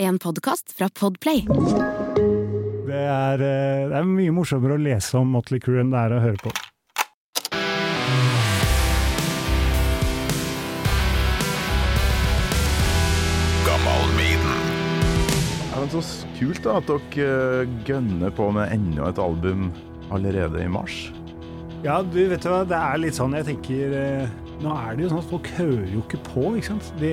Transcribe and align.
En 0.00 0.18
podkast 0.18 0.72
fra 0.78 0.86
Podplay. 1.00 1.40
Det 2.86 3.00
er, 3.02 3.40
eh, 3.42 3.88
det 3.90 3.96
er 3.98 4.04
mye 4.06 4.30
morsommere 4.30 4.76
å 4.76 4.78
lese 4.78 5.18
om 5.18 5.32
Motley 5.34 5.58
Crue 5.58 5.80
enn 5.82 5.90
det 5.90 5.98
er 5.98 6.14
å 6.14 6.20
høre 6.22 6.38
på. 6.38 6.52
Ja, 15.66 15.80
men 15.82 15.90
så 15.90 16.04
kult 16.38 16.62
da 16.62 16.78
at 16.78 16.86
dere 16.86 17.62
eh, 17.64 17.76
gønner 17.90 18.30
på 18.30 18.52
med 18.54 18.70
enda 18.78 19.10
et 19.10 19.18
album 19.18 19.72
allerede 20.14 20.62
i 20.62 20.70
mars. 20.70 21.08
Ja, 21.82 22.04
du 22.06 22.22
vet 22.30 22.46
du 22.46 22.52
hva, 22.54 22.62
det 22.62 22.78
er 22.78 23.02
litt 23.02 23.18
sånn 23.18 23.34
jeg 23.34 23.50
tenker 23.50 23.98
eh, 23.98 24.38
Nå 24.58 24.72
er 24.74 24.96
det 24.98 25.04
jo 25.04 25.08
sånn 25.12 25.20
at 25.22 25.28
folk 25.30 25.48
hører 25.54 25.90
jo 25.94 26.00
ikke 26.02 26.18
på, 26.26 26.44
ikke 26.58 26.66
sant. 26.72 26.86
De, 26.98 27.10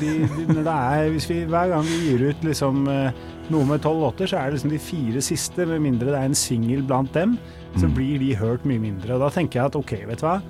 de, 0.00 0.10
de, 0.28 0.42
når 0.50 0.64
det 0.66 0.74
er, 0.76 1.06
hvis 1.14 1.28
vi, 1.30 1.38
hver 1.48 1.70
gang 1.72 1.86
vi 1.88 2.00
gir 2.04 2.24
ut 2.28 2.42
liksom 2.44 2.82
eh, 2.92 3.22
noe 3.50 3.64
med 3.70 3.80
tolv 3.80 4.02
låter, 4.04 4.28
så 4.28 4.36
er 4.42 4.50
det 4.50 4.58
liksom 4.58 4.74
de 4.74 4.80
fire 4.84 5.22
siste, 5.24 5.64
med 5.70 5.80
mindre 5.86 6.10
det 6.12 6.18
er 6.18 6.28
en 6.28 6.36
singel 6.36 6.82
blant 6.84 7.12
dem, 7.16 7.38
så 7.78 7.86
Mm. 7.86 7.94
blir 7.94 8.18
de 8.18 8.32
hørt 8.34 8.64
mye 8.66 8.80
mindre. 8.82 9.14
Og 9.14 9.20
da 9.22 9.28
tenker 9.30 9.60
jeg 9.60 9.70
at 9.70 9.76
ok, 9.78 9.92
vet 10.10 10.20
du 10.20 10.26
hva. 10.26 10.40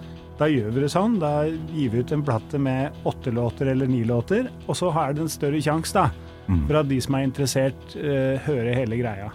Da 0.41 0.47
gjør 0.49 0.71
vi 0.73 0.80
det 0.80 0.88
sånn. 0.91 1.19
Da 1.21 1.45
gir 1.47 1.91
vi 1.93 2.01
ut 2.01 2.13
en 2.16 2.23
plate 2.24 2.59
med 2.59 2.97
åtte 3.07 3.30
låter 3.37 3.69
eller 3.71 3.87
ni 3.87 4.02
låter, 4.09 4.49
og 4.66 4.74
så 4.79 4.88
har 4.91 5.13
det 5.13 5.21
en 5.27 5.29
større 5.29 5.61
sjanse, 5.63 5.93
da. 5.93 6.09
Mm. 6.49 6.63
For 6.66 6.80
at 6.80 6.88
de 6.88 6.99
som 7.05 7.15
er 7.19 7.27
interessert, 7.29 7.95
uh, 8.01 8.41
hører 8.49 8.73
hele 8.74 8.97
greia. 8.99 9.29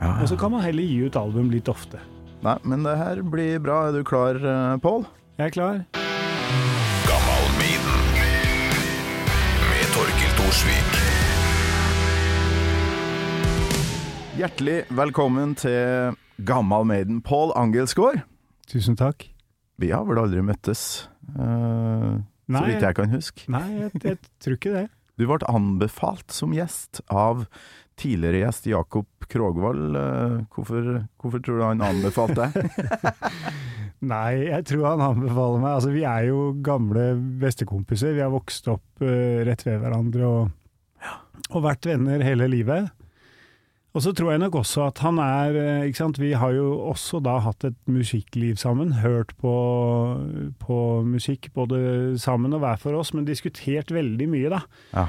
Ja, 0.00 0.16
Og 0.22 0.26
så 0.32 0.36
kan 0.40 0.50
man 0.56 0.64
heller 0.64 0.82
gi 0.82 1.04
ut 1.06 1.16
album 1.20 1.52
litt 1.52 1.68
ofte. 1.68 2.00
Nei, 2.42 2.56
men 2.64 2.82
det 2.88 2.96
her 2.98 3.20
blir 3.22 3.60
bra. 3.62 3.84
Er 3.88 3.92
du 4.00 4.02
klar, 4.04 4.34
eh, 4.40 4.76
Pål? 4.82 5.06
Jeg 5.38 5.46
er 5.46 5.54
klar. 5.54 6.05
Hjertelig 14.36 14.82
velkommen 14.92 15.54
til 15.56 16.12
Gammal 16.44 16.84
Maiden, 16.84 17.22
Pål 17.24 17.54
Angelsgaard. 17.56 18.18
Tusen 18.68 18.96
takk. 18.98 19.24
Vi 19.80 19.88
har 19.88 20.02
vel 20.04 20.18
aldri 20.20 20.42
møttes, 20.44 21.06
eh, 21.32 22.18
så 22.52 22.60
vidt 22.66 22.84
jeg 22.84 22.96
kan 22.98 23.14
huske. 23.14 23.46
Nei, 23.48 23.64
jeg, 23.78 24.02
jeg 24.02 24.18
tror 24.44 24.58
ikke 24.58 24.74
det. 24.74 24.82
Du 25.16 25.24
ble 25.24 25.38
anbefalt 25.48 26.34
som 26.36 26.52
gjest 26.52 27.00
av 27.08 27.46
tidligere 27.96 28.42
gjest 28.42 28.68
Jakob 28.68 29.08
Krogvold. 29.32 29.96
Uh, 29.96 30.36
Hvorfor, 30.52 30.90
hvorfor 31.16 31.40
tror 31.40 31.56
du 31.56 31.64
han 31.70 31.86
anbefalte 31.86 32.50
deg? 32.52 32.76
Nei, 34.12 34.50
jeg 34.50 34.68
tror 34.68 34.84
han 34.90 35.06
anbefaler 35.06 35.64
meg. 35.64 35.70
Altså, 35.78 35.94
vi 35.96 36.04
er 36.04 36.28
jo 36.28 36.50
gamle 36.60 37.08
bestekompiser. 37.40 38.12
Vi 38.12 38.24
har 38.26 38.36
vokst 38.36 38.68
opp 38.68 39.00
uh, 39.00 39.40
rett 39.48 39.64
ved 39.64 39.80
hverandre 39.80 40.28
og, 40.28 41.16
og 41.48 41.66
vært 41.70 41.88
venner 41.88 42.20
hele 42.28 42.52
livet. 42.52 42.92
Og 43.96 44.02
så 44.04 44.12
tror 44.12 44.34
jeg 44.34 44.42
nok 44.42 44.58
også 44.60 44.82
at 44.90 44.98
han 45.00 45.16
er 45.24 45.56
eh, 45.56 45.84
ikke 45.88 46.02
sant? 46.02 46.18
Vi 46.20 46.34
har 46.36 46.52
jo 46.52 46.68
også 46.90 47.22
da 47.24 47.38
hatt 47.40 47.64
et 47.64 47.76
musikkliv 47.88 48.58
sammen. 48.60 48.98
Hørt 49.00 49.32
på, 49.40 49.52
på 50.60 50.80
musikk 51.08 51.48
både 51.56 52.18
sammen 52.20 52.52
og 52.52 52.60
hver 52.60 52.82
for 52.82 52.98
oss, 52.98 53.14
men 53.16 53.24
diskutert 53.24 53.94
veldig 53.94 54.28
mye, 54.28 54.50
da. 54.52 54.60
Ja. 54.92 55.06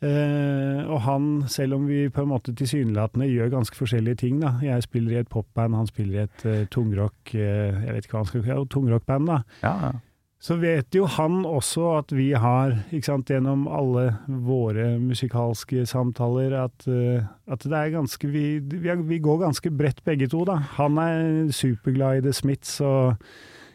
Eh, 0.00 0.86
og 0.86 1.02
han, 1.04 1.26
selv 1.50 1.74
om 1.76 1.88
vi 1.90 2.06
på 2.08 2.22
en 2.22 2.30
måte 2.30 2.54
tilsynelatende 2.56 3.26
gjør 3.28 3.50
ganske 3.56 3.76
forskjellige 3.76 4.22
ting, 4.22 4.38
da. 4.44 4.54
Jeg 4.62 4.86
spiller 4.86 5.16
i 5.16 5.20
et 5.24 5.32
popband, 5.32 5.74
han 5.76 5.90
spiller 5.90 6.20
i 6.20 6.22
et 6.28 6.46
uh, 6.46 6.62
tungrock 6.70 7.34
uh, 7.34 7.40
Jeg 7.40 7.96
vet 7.96 8.06
ikke 8.06 8.14
hva 8.14 8.22
han 8.22 8.30
skal 8.30 8.46
kalle 8.46 8.70
tungrockband, 8.70 9.26
da. 9.28 9.42
Ja, 9.66 9.74
ja. 9.88 9.92
Så 10.40 10.56
vet 10.56 10.96
jo 10.96 11.04
han 11.18 11.42
også 11.44 11.82
at 11.98 12.12
vi 12.16 12.30
har, 12.32 12.72
sant, 13.04 13.28
gjennom 13.28 13.66
alle 13.68 14.06
våre 14.24 14.94
musikalske 14.96 15.82
samtaler, 15.88 16.54
at, 16.62 16.86
eh, 16.88 17.26
at 17.44 17.64
det 17.68 17.76
er 17.76 17.92
ganske 17.92 18.28
vi, 18.32 18.44
vi, 18.64 19.18
går 19.20 19.42
ganske 19.42 19.70
bredt 19.76 20.00
begge 20.06 20.30
to, 20.32 20.46
da. 20.48 20.56
Han 20.78 20.96
er 21.02 21.50
superglad 21.52 22.22
i 22.22 22.24
The 22.24 22.32
Smiths, 22.32 22.78
og 22.80 23.20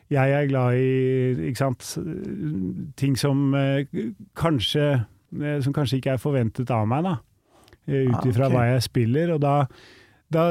jeg 0.10 0.34
er 0.34 0.50
glad 0.50 0.80
i, 0.82 1.52
sant, 1.58 1.86
ting 2.98 3.14
som 3.18 3.54
eh, 3.58 3.86
kanskje 4.38 4.88
eh, 4.96 5.62
Som 5.62 5.74
kanskje 5.74 5.98
ikke 6.00 6.16
er 6.16 6.22
forventet 6.22 6.74
av 6.74 6.88
meg, 6.90 7.06
da. 7.06 7.20
Ut 7.86 8.26
ifra 8.26 8.48
Ah, 8.48 8.50
okay. 8.50 8.56
hva 8.56 8.66
jeg 8.72 8.86
spiller. 8.88 9.36
Og 9.36 9.42
da, 9.44 9.54
da 10.34 10.48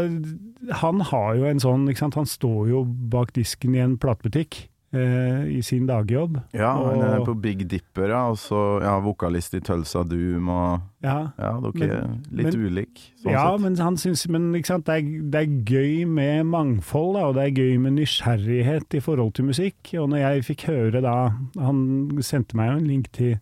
Han 0.82 1.02
har 1.10 1.34
jo 1.41 1.50
en 1.50 1.62
sånn, 1.62 1.88
sant, 1.98 2.14
han 2.14 2.31
står 2.31 2.70
jo 2.70 2.84
bak 2.86 3.34
disken 3.34 3.75
i 3.75 3.82
en 3.82 3.98
platebutikk 3.98 4.69
i 4.94 5.60
sin 5.62 5.87
dagjobb. 5.88 6.38
ja 6.55 6.71
han 6.77 7.03
er 7.03 7.25
på 7.27 7.34
Big 7.41 7.65
Dipper, 7.71 8.09
ja, 8.12 8.22
og 8.31 8.38
så 8.38 8.81
ja, 8.82 8.94
vokalist 9.03 9.55
i 9.55 9.60
Tulsa 9.65 10.03
Doom, 10.06 10.49
og 10.49 10.81
Ja, 11.05 11.31
ja, 11.37 11.50
dere 11.60 11.99
er 11.99 12.12
litt 12.32 12.55
ulike, 12.56 13.10
sånn 13.21 13.32
ja 13.34 13.43
sett. 13.50 13.60
men 13.60 13.75
han 13.77 13.97
syns 14.00 14.22
Men 14.32 14.47
ikke 14.56 14.71
sant, 14.71 14.87
det, 14.87 14.94
er, 15.03 15.25
det 15.34 15.41
er 15.43 15.59
gøy 15.69 16.06
med 16.09 16.47
mangfold, 16.49 17.15
da, 17.19 17.27
og 17.28 17.34
det 17.37 17.44
er 17.44 17.59
gøy 17.60 17.77
med 17.84 17.99
nysgjerrighet 17.99 18.94
i 18.97 19.03
forhold 19.05 19.34
til 19.37 19.50
musikk. 19.50 19.93
Og 20.00 20.09
når 20.12 20.22
jeg 20.22 20.44
fikk 20.49 20.66
høre 20.71 21.03
da 21.05 21.16
Han 21.61 21.82
sendte 22.25 22.56
meg 22.56 22.71
jo 22.71 22.78
en 22.78 22.88
link 22.88 23.11
til 23.12 23.37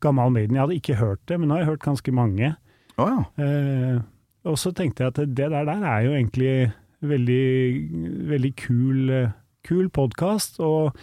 Gammal 0.00 0.32
Maiden. 0.32 0.56
Jeg 0.56 0.64
hadde 0.64 0.78
ikke 0.80 1.00
hørt 1.02 1.20
det, 1.28 1.38
men 1.40 1.48
nå 1.48 1.58
har 1.58 1.64
jeg 1.66 1.70
hørt 1.74 1.84
ganske 1.84 2.12
mange. 2.16 2.54
Oh, 2.96 3.08
ja. 3.08 3.44
Eh, 3.44 4.00
og 4.44 4.56
så 4.58 4.72
tenkte 4.74 5.04
jeg 5.04 5.12
at 5.12 5.20
det 5.22 5.36
der, 5.52 5.64
der 5.68 5.84
er 5.86 6.00
jo 6.06 6.14
egentlig 6.16 6.72
veldig, 7.02 7.44
veldig 8.30 8.52
kul, 8.56 9.10
eh, 9.10 9.30
kul 9.66 9.90
podkast, 9.94 10.60
og 10.62 10.96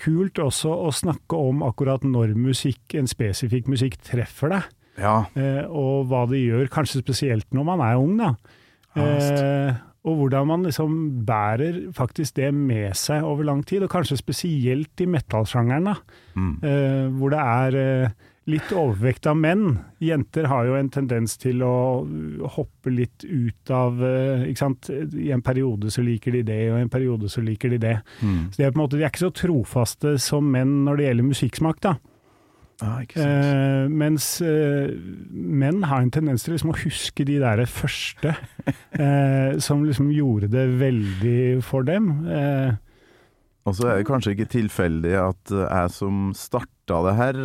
kult 0.00 0.40
også 0.40 0.72
å 0.86 0.92
snakke 0.94 1.36
om 1.36 1.64
akkurat 1.66 2.04
når 2.06 2.34
musikk, 2.38 2.82
en 2.98 3.10
spesifikk 3.10 3.68
musikk 3.70 3.98
treffer 4.06 4.54
deg, 4.56 4.70
Ja, 5.00 5.14
eh, 5.38 5.62
og 5.66 6.10
hva 6.10 6.26
det 6.28 6.42
gjør, 6.42 6.70
kanskje 6.72 7.04
spesielt 7.04 7.48
når 7.56 7.68
man 7.68 7.84
er 7.84 8.00
ung, 8.00 8.16
da. 8.20 8.34
Eh, 8.98 9.78
og 10.08 10.16
hvordan 10.16 10.48
man 10.48 10.64
liksom 10.64 10.96
bærer 11.28 11.92
faktisk 11.96 12.38
det 12.40 12.48
med 12.56 12.96
seg 12.96 13.24
over 13.26 13.44
lang 13.44 13.62
tid, 13.68 13.84
og 13.84 13.92
kanskje 13.92 14.18
spesielt 14.18 15.04
i 15.04 15.08
metallsjangeren, 15.08 15.90
da. 15.92 15.94
mm. 16.34 16.52
Eh, 16.64 17.06
hvor 17.20 17.34
det 17.34 17.44
er 17.44 17.78
eh, 17.80 18.28
litt 18.50 18.72
overvekt 18.74 19.26
av 19.30 19.38
menn. 19.38 19.78
Jenter 20.02 20.48
har 20.50 20.66
jo 20.68 20.76
en 20.78 20.90
tendens 20.92 21.36
til 21.40 21.62
å 21.66 21.72
hoppe 22.56 22.92
litt 22.92 23.24
ut 23.24 23.72
av 23.74 24.02
eh, 24.04 24.46
ikke 24.50 24.62
sant? 24.64 24.90
I 24.90 25.30
en 25.34 25.44
periode 25.46 25.90
så 25.94 26.04
liker 26.04 26.34
de 26.38 26.44
det, 26.50 26.60
og 26.72 26.78
i 26.80 26.84
en 26.84 26.92
periode 26.92 27.30
så 27.32 27.42
liker 27.44 27.74
de 27.74 27.80
det. 27.86 27.96
Mm. 28.20 28.50
Så 28.52 28.60
de 28.60 28.66
er, 28.68 28.72
på 28.74 28.80
en 28.80 28.84
måte, 28.84 28.98
de 29.00 29.04
er 29.06 29.12
ikke 29.12 29.26
så 29.28 29.34
trofaste 29.44 30.14
som 30.22 30.48
menn 30.50 30.80
når 30.86 31.00
det 31.00 31.08
gjelder 31.10 31.30
musikksmak, 31.30 31.82
da. 31.86 31.96
Ah. 32.80 33.02
Eh, 33.04 33.88
mens 33.92 34.26
eh, 34.40 34.88
menn 35.30 35.82
har 35.84 36.00
en 36.00 36.12
tendens 36.14 36.46
til 36.46 36.54
liksom 36.54 36.70
å 36.72 36.78
huske 36.80 37.26
de 37.28 37.34
der 37.42 37.60
første 37.68 38.32
eh, 38.96 39.58
som 39.60 39.82
liksom 39.84 40.08
gjorde 40.16 40.48
det 40.54 40.64
veldig 40.80 41.42
for 41.66 41.84
dem. 41.84 42.08
Eh, 42.24 42.70
Og 43.68 43.76
så 43.76 43.90
er 43.90 44.00
det 44.00 44.08
kanskje 44.08 44.32
ikke 44.32 44.48
tilfeldig 44.56 45.12
at 45.20 45.52
jeg 45.52 45.92
som 45.92 46.30
starta 46.90 47.06
det 47.06 47.16
her, 47.18 47.38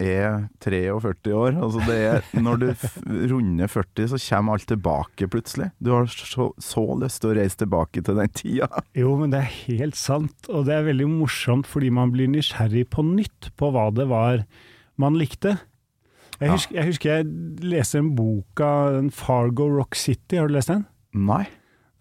eh, 0.00 0.06
er 0.06 0.48
43 0.60 1.32
år. 1.34 1.56
Altså 1.64 1.80
det 1.86 1.96
er, 1.96 2.26
når 2.40 2.60
du 2.60 2.66
runder 3.32 3.70
40, 3.70 4.08
så 4.12 4.20
kommer 4.20 4.56
alt 4.56 4.68
tilbake 4.68 5.28
plutselig. 5.32 5.70
Du 5.80 5.92
har 5.94 6.06
så, 6.06 6.50
så 6.58 6.84
lyst 7.00 7.22
til 7.22 7.32
å 7.32 7.36
reise 7.38 7.56
tilbake 7.62 8.02
til 8.04 8.18
den 8.20 8.32
tida. 8.36 8.68
Jo, 8.96 9.14
men 9.20 9.32
det 9.32 9.42
er 9.42 9.54
helt 9.66 9.96
sant, 9.98 10.48
og 10.48 10.66
det 10.68 10.74
er 10.76 10.86
veldig 10.88 11.08
morsomt 11.10 11.68
fordi 11.68 11.90
man 11.92 12.12
blir 12.14 12.30
nysgjerrig 12.32 12.86
på 12.92 13.04
nytt 13.04 13.50
på 13.58 13.70
hva 13.74 13.88
det 13.94 14.08
var 14.10 14.44
man 15.00 15.18
likte. 15.18 15.56
Jeg 16.40 16.52
husker, 16.52 16.76
jeg 16.76 16.90
husker 16.90 17.12
jeg 17.12 17.28
leste 17.64 18.00
en 18.00 18.10
bok 18.16 18.60
av 18.64 18.98
Fargo 19.16 19.68
Rock 19.72 19.96
City, 19.96 20.36
har 20.36 20.50
du 20.50 20.56
lest 20.56 20.72
den? 20.72 20.84
Nei. 21.16 21.46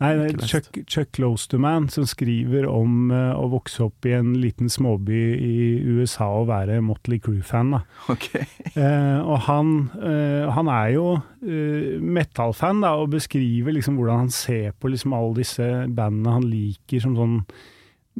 Nei, 0.03 0.09
det 0.19 0.25
er. 0.33 0.47
Chuck, 0.49 0.79
Chuck 0.91 1.11
Klosterman 1.15 1.87
som 1.91 2.03
skriver 2.09 2.65
om 2.67 3.13
uh, 3.13 3.31
å 3.39 3.47
vokse 3.53 3.85
opp 3.85 4.07
i 4.09 4.11
en 4.17 4.33
liten 4.41 4.67
småby 4.71 5.21
i 5.39 5.53
USA 5.87 6.27
og 6.41 6.49
være 6.49 6.81
Motley 6.83 7.21
Crue-fan. 7.23 7.77
da. 7.77 7.83
Ok. 8.11 8.29
Eh, 8.75 9.19
og 9.23 9.37
han, 9.45 9.69
uh, 10.01 10.51
han 10.51 10.67
er 10.67 10.89
jo 10.97 11.03
uh, 11.15 11.93
metal-fan 12.03 12.81
da, 12.83 12.89
og 12.99 13.13
beskriver 13.13 13.71
liksom 13.71 13.95
hvordan 13.95 14.25
han 14.25 14.33
ser 14.35 14.73
på 14.75 14.91
liksom 14.91 15.13
alle 15.15 15.37
disse 15.37 15.67
bandene 15.95 16.33
han 16.35 16.47
liker 16.51 16.99
som 16.99 17.13
sånn 17.15 17.37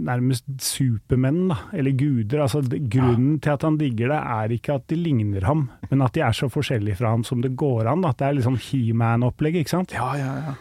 nærmest 0.08 0.48
supermenn, 0.64 1.50
da, 1.52 1.58
eller 1.76 1.96
guder. 2.00 2.46
Altså, 2.46 2.62
grunnen 2.64 3.42
til 3.44 3.52
at 3.52 3.66
han 3.68 3.76
digger 3.82 4.14
det, 4.14 4.22
er 4.38 4.56
ikke 4.56 4.78
at 4.80 4.88
de 4.92 5.00
ligner 5.00 5.44
ham, 5.48 5.68
men 5.90 6.06
at 6.08 6.16
de 6.16 6.24
er 6.24 6.40
så 6.40 6.48
forskjellige 6.52 7.02
fra 7.02 7.12
ham 7.18 7.28
som 7.28 7.44
det 7.44 7.52
går 7.60 7.92
an. 7.92 8.08
da. 8.08 8.14
Det 8.16 8.30
er 8.30 8.40
liksom 8.40 8.56
He-Man-opplegg, 8.70 9.60
ikke 9.60 9.76
sant. 9.76 9.96
Ja, 9.96 10.14
ja, 10.20 10.32
ja. 10.46 10.56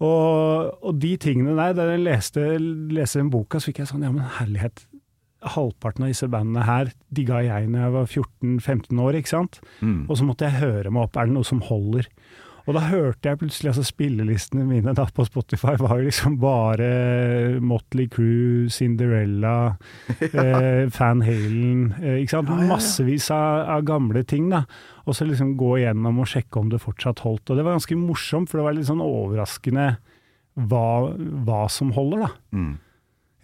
Og, 0.00 0.70
og 0.80 1.00
de 1.00 1.12
tingene 1.20 1.56
der, 1.58 1.74
da 1.76 1.88
jeg 1.90 2.04
leste, 2.06 2.46
leste 2.92 3.20
den 3.20 3.32
boka, 3.32 3.60
så 3.60 3.68
fikk 3.68 3.82
jeg 3.82 3.90
sånn, 3.90 4.06
ja 4.06 4.12
men 4.14 4.24
herlighet, 4.38 4.86
halvparten 5.54 6.04
av 6.04 6.12
disse 6.12 6.28
bandene 6.28 6.66
her 6.68 6.90
digga 7.16 7.40
jeg 7.44 7.68
når 7.72 7.82
jeg 7.82 7.94
var 7.94 8.10
14-15 8.10 9.02
år, 9.04 9.18
ikke 9.20 9.32
sant? 9.32 9.60
Mm. 9.80 10.02
Og 10.06 10.18
så 10.20 10.26
måtte 10.28 10.48
jeg 10.48 10.60
høre 10.60 10.92
meg 10.92 11.06
opp, 11.06 11.16
er 11.16 11.28
det 11.28 11.36
noe 11.36 11.48
som 11.48 11.62
holder? 11.64 12.08
Og 12.70 12.76
da 12.76 12.84
hørte 12.86 13.26
jeg 13.26 13.38
plutselig 13.40 13.72
altså 13.72 13.82
spillelistene 13.82 14.62
mine 14.62 14.92
da 14.94 15.02
på 15.10 15.24
Spotify 15.26 15.72
var 15.80 15.98
jo 15.98 16.06
liksom 16.06 16.36
bare 16.38 16.90
Motley 17.66 18.06
Crew, 18.12 18.68
Cinderella, 18.70 19.72
eh, 20.30 20.84
Fan 20.94 21.24
Halen 21.26 21.88
eh, 21.98 22.20
Ikke 22.20 22.36
sant. 22.36 22.52
Massevis 22.70 23.26
av, 23.34 23.64
av 23.74 23.82
gamle 23.88 24.22
ting, 24.22 24.46
da. 24.54 24.62
Og 25.02 25.18
så 25.18 25.26
liksom 25.26 25.56
gå 25.58 25.80
igjennom 25.80 26.22
og 26.22 26.30
sjekke 26.30 26.62
om 26.62 26.70
det 26.70 26.78
fortsatt 26.84 27.24
holdt. 27.26 27.50
Og 27.50 27.58
det 27.58 27.66
var 27.66 27.74
ganske 27.74 27.98
morsomt, 27.98 28.52
for 28.52 28.60
det 28.60 28.68
var 28.68 28.78
litt 28.78 28.86
sånn 28.92 29.02
overraskende 29.02 29.88
hva, 30.70 30.86
hva 31.48 31.64
som 31.74 31.90
holder, 31.98 32.28
da. 32.28 32.32
Mm. 32.54 32.72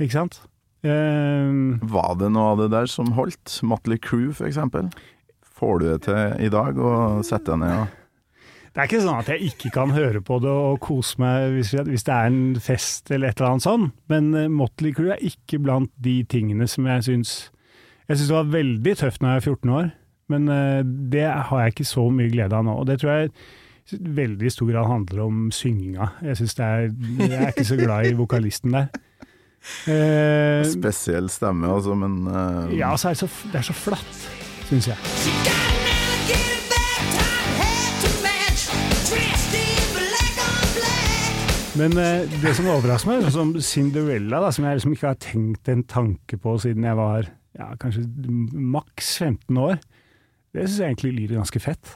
Ikke 0.06 0.20
sant. 0.20 0.40
Eh, 0.86 1.82
Var 1.98 2.18
det 2.22 2.30
noe 2.30 2.54
av 2.54 2.62
det 2.62 2.70
der 2.78 2.94
som 2.94 3.10
holdt? 3.18 3.58
Motley 3.66 3.98
Crew, 3.98 4.30
eksempel? 4.46 4.94
Får 5.56 5.80
du 5.82 5.90
det 5.90 6.00
til 6.06 6.46
i 6.46 6.52
dag 6.52 6.78
å 6.78 6.96
sette 7.26 7.50
deg 7.50 7.64
ned 7.64 7.80
og 7.88 8.02
Det 8.76 8.82
er 8.82 8.90
ikke 8.90 8.98
sånn 9.00 9.20
at 9.22 9.28
jeg 9.32 9.46
ikke 9.54 9.70
kan 9.72 9.92
høre 9.96 10.20
på 10.20 10.36
det 10.44 10.50
og 10.52 10.82
kose 10.84 11.16
meg 11.22 11.54
hvis, 11.54 11.70
hvis 11.86 12.02
det 12.04 12.12
er 12.12 12.26
en 12.28 12.58
fest 12.60 13.08
eller 13.08 13.32
et 13.32 13.38
eller 13.40 13.54
annet 13.54 13.64
sånn, 13.64 13.86
men 14.12 14.26
eh, 14.36 14.50
Motley 14.52 14.92
Crew 14.92 15.14
er 15.14 15.22
ikke 15.24 15.62
blant 15.64 15.88
de 16.04 16.18
tingene 16.28 16.68
som 16.68 16.84
jeg 16.84 17.06
syns 17.06 17.30
Jeg 18.04 18.18
syns 18.18 18.28
det 18.28 18.36
var 18.36 18.50
veldig 18.52 18.94
tøft 19.00 19.24
når 19.24 19.32
jeg 19.32 19.40
var 19.40 19.46
14 19.54 19.72
år, 19.78 19.88
men 20.34 20.50
eh, 20.52 20.82
det 21.14 21.24
har 21.24 21.62
jeg 21.62 21.72
ikke 21.72 21.88
så 21.88 22.04
mye 22.18 22.34
glede 22.34 22.58
av 22.58 22.68
nå. 22.68 22.74
Og 22.76 22.84
det 22.90 22.98
tror 23.00 23.14
jeg 23.14 23.32
i 23.96 23.98
veldig 24.20 24.52
stor 24.52 24.68
grad 24.68 24.90
handler 24.90 25.24
om 25.24 25.40
synginga. 25.54 26.10
Jeg 26.28 26.42
synes 26.42 26.54
det 26.58 26.66
er 26.66 26.86
Jeg 27.22 27.40
er 27.40 27.48
ikke 27.54 27.68
så 27.72 27.80
glad 27.80 28.10
i 28.10 28.14
vokalisten 28.18 28.76
der. 28.76 28.92
Eh, 29.88 30.60
Spesiell 30.68 31.32
stemme, 31.32 31.72
altså, 31.72 31.96
men 31.96 32.28
uh, 32.28 32.68
ja, 32.76 32.92
så 33.00 33.08
er 33.08 33.16
det, 33.16 33.24
så, 33.24 33.48
det 33.48 33.62
er 33.62 33.66
så 33.72 33.80
flatt, 33.80 34.28
syns 34.68 34.92
jeg. 34.92 35.75
Men 41.76 41.92
eh, 42.00 42.24
det 42.40 42.54
som 42.56 42.70
overrasker 42.72 43.10
meg, 43.10 43.26
som 43.34 43.50
Cinderella, 43.60 44.38
da, 44.40 44.48
som 44.54 44.64
jeg 44.64 44.78
liksom 44.78 44.94
ikke 44.96 45.10
har 45.10 45.18
tenkt 45.20 45.68
en 45.68 45.82
tanke 45.84 46.38
på 46.40 46.54
siden 46.62 46.86
jeg 46.88 46.96
var 46.96 47.28
ja, 47.58 47.66
kanskje 47.80 48.06
maks 48.56 49.10
15 49.20 49.60
år, 49.60 49.76
det 50.56 50.64
syns 50.64 50.78
jeg 50.80 50.94
egentlig 50.94 51.12
lyder 51.18 51.40
ganske 51.42 51.60
fett. 51.60 51.92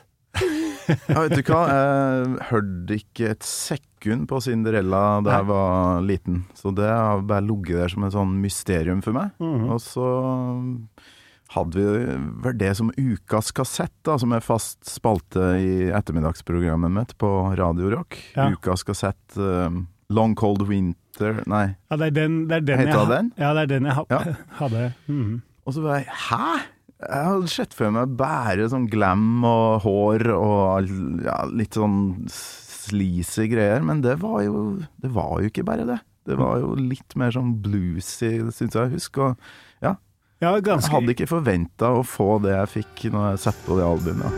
Ja, 0.90 1.20
vet 1.22 1.36
du 1.38 1.42
hva, 1.46 1.62
jeg 1.70 2.46
hørte 2.50 2.96
ikke 2.98 3.32
et 3.32 3.46
sekund 3.46 4.26
på 4.28 4.40
Cinderella 4.42 5.20
da 5.24 5.38
jeg 5.38 5.48
var 5.48 6.04
liten. 6.04 6.42
Så 6.58 6.74
det 6.76 6.88
har 6.90 7.24
bare 7.30 7.46
ligget 7.46 7.80
der 7.80 7.92
som 7.94 8.04
et 8.04 8.16
sånn 8.16 8.36
mysterium 8.42 9.00
for 9.04 9.16
meg. 9.16 9.32
Mhm. 9.40 9.68
Og 9.70 9.80
så 9.84 10.08
hadde 11.50 11.82
vi 11.82 12.16
vel 12.44 12.58
det 12.60 12.72
som 12.78 12.92
ukas 12.94 13.50
kassett, 13.56 13.94
da, 14.06 14.16
som 14.22 14.32
er 14.36 14.44
fast 14.44 14.84
spalte 14.86 15.52
i 15.58 15.72
ettermiddagsprogrammet 15.90 16.94
mitt 16.94 17.14
på 17.18 17.30
Radio 17.58 17.90
Rock. 17.96 18.18
Ja. 18.36 18.50
Ukas 18.54 18.84
kassett 18.86 19.38
eh, 19.38 19.80
Long 20.14 20.36
Cold 20.38 20.62
Winter 20.68 21.42
Nei. 21.50 21.74
Ja, 21.90 21.98
det 22.00 22.12
er 22.12 22.18
den, 22.22 22.36
det 22.48 22.60
er 22.60 22.66
den 22.68 22.78
Heter 22.80 22.92
jeg, 22.92 22.98
hadde 23.00 23.16
den? 23.18 23.32
Ja, 23.40 23.48
det 23.56 23.62
er 23.64 23.72
den 23.74 23.88
jeg 23.90 23.96
ha, 23.98 24.04
Ja. 24.10 24.20
hadde. 24.62 24.84
Mhm. 25.10 25.40
Og 25.66 25.74
så 25.76 25.82
var 25.84 25.98
jeg 26.00 26.20
Hæ?! 26.28 26.44
Jeg 27.00 27.24
hadde 27.30 27.48
sett 27.48 27.72
for 27.72 27.92
meg 27.96 28.12
bare 28.18 28.66
sånn 28.68 28.86
glam 28.92 29.44
og 29.48 29.80
hår 29.86 30.26
og 30.34 30.90
ja, 31.24 31.38
litt 31.48 31.78
sånn 31.78 32.26
sleazy 32.28 33.46
greier, 33.48 33.80
men 33.84 34.02
det 34.04 34.18
var 34.20 34.42
jo 34.44 34.82
Det 35.00 35.08
var 35.14 35.40
jo 35.40 35.48
ikke 35.48 35.64
bare 35.64 35.86
det. 35.88 35.96
Det 36.28 36.36
var 36.36 36.60
jo 36.60 36.74
litt 36.76 37.16
mer 37.18 37.32
sånn 37.34 37.54
bluesy, 37.64 38.34
syns 38.52 38.76
jeg 38.76 38.82
å 38.84 38.92
huske. 38.92 39.30
Og 39.30 39.38
Ja, 40.40 40.54
jeg 40.56 40.72
hadde 40.88 41.12
ikke 41.12 41.26
forventa 41.28 41.90
å 41.92 42.00
få 42.00 42.38
det 42.40 42.54
jeg 42.54 42.68
fikk 42.72 43.02
når 43.12 43.34
jeg 43.34 43.40
satte 43.42 43.60
på 43.66 43.76
det 43.76 43.84
albumet. 43.84 44.32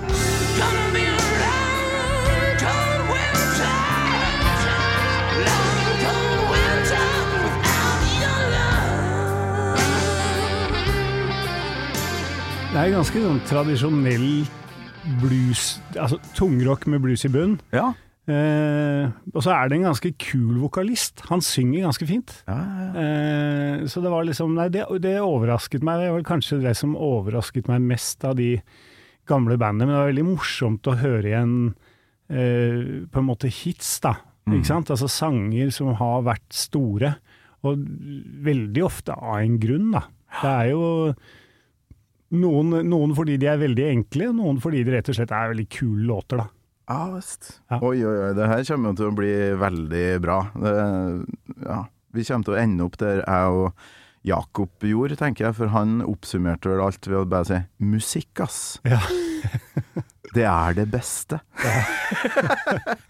Det 12.72 12.80
er 12.80 12.90
ganske 12.96 13.22
sånn 13.22 13.40
tradisjonell 13.46 14.28
blues, 15.22 15.76
altså 15.94 16.18
tungrock 16.34 16.88
med 16.90 17.04
blues 17.04 17.22
i 17.28 17.30
bunn. 17.30 17.60
Ja. 17.70 17.92
Eh, 18.30 19.08
og 19.34 19.40
så 19.42 19.50
er 19.50 19.66
det 19.66 19.80
en 19.80 19.88
ganske 19.88 20.12
kul 20.22 20.60
vokalist. 20.62 21.24
Han 21.26 21.42
synger 21.42 21.88
ganske 21.88 22.06
fint. 22.06 22.34
Ja, 22.46 22.54
ja, 22.54 22.84
ja. 22.86 23.02
Eh, 23.02 23.86
så 23.90 24.02
det 24.04 24.12
var 24.12 24.26
liksom 24.28 24.54
Nei, 24.54 24.68
det, 24.70 24.84
det 25.02 25.16
overrasket 25.24 25.82
meg. 25.86 26.04
Det 26.04 26.12
var 26.14 26.28
kanskje 26.30 26.60
det 26.62 26.76
som 26.78 26.94
overrasket 26.94 27.70
meg 27.70 27.82
mest 27.90 28.22
av 28.28 28.36
de 28.38 28.54
gamle 29.30 29.58
bandene. 29.58 29.88
Men 29.88 29.96
det 29.96 30.00
var 30.02 30.12
veldig 30.12 30.28
morsomt 30.30 30.90
å 30.90 30.98
høre 31.02 31.32
igjen 31.32 31.56
eh, 32.30 32.78
på 33.10 33.22
en 33.22 33.28
måte 33.28 33.50
hits, 33.50 33.96
da. 34.04 34.16
Ikke 34.50 34.66
sant? 34.70 34.90
Altså 34.90 35.06
sanger 35.10 35.70
som 35.74 35.92
har 35.98 36.24
vært 36.26 36.48
store. 36.54 37.16
Og 37.66 37.82
veldig 38.42 38.82
ofte 38.86 39.14
av 39.14 39.38
en 39.42 39.58
grunn, 39.62 39.92
da. 39.94 40.06
Det 40.40 40.50
er 40.50 40.70
jo 40.72 40.86
noen, 42.38 42.72
noen 42.88 43.12
fordi 43.14 43.36
de 43.38 43.50
er 43.50 43.60
veldig 43.60 43.84
enkle, 43.90 44.30
noen 44.34 44.58
fordi 44.62 44.80
de 44.86 44.94
rett 44.94 45.10
og 45.12 45.18
slett 45.18 45.34
er 45.36 45.52
veldig 45.52 45.68
kule 45.74 46.06
låter, 46.08 46.40
da. 46.42 46.48
Ja 46.92 47.08
visst. 47.14 47.48
Ja. 47.70 47.80
Oi, 47.80 47.96
oi, 48.04 48.16
oi. 48.26 48.30
Det 48.36 48.50
her 48.50 48.62
kommer 48.68 48.92
jo 48.92 49.00
til 49.00 49.08
å 49.08 49.16
bli 49.16 49.32
veldig 49.62 50.06
bra. 50.24 50.38
Det, 50.60 50.72
ja, 51.64 51.80
vi 52.12 52.24
kommer 52.28 52.48
til 52.48 52.56
å 52.56 52.60
ende 52.60 52.88
opp 52.88 52.98
der 53.00 53.22
jeg 53.22 53.56
og 53.56 53.84
Jakob 54.28 54.84
gjorde, 54.86 55.16
tenker 55.18 55.48
jeg. 55.48 55.56
For 55.58 55.72
han 55.72 56.02
oppsummerte 56.04 56.70
vel 56.70 56.84
alt 56.84 57.08
ved 57.08 57.22
å 57.22 57.28
bare 57.28 57.48
si 57.48 57.60
'musikk, 57.80 58.44
ass'. 58.44 58.78
Ja. 58.84 59.00
Det 60.32 60.44
er 60.48 60.76
det 60.76 60.86
beste. 60.92 61.40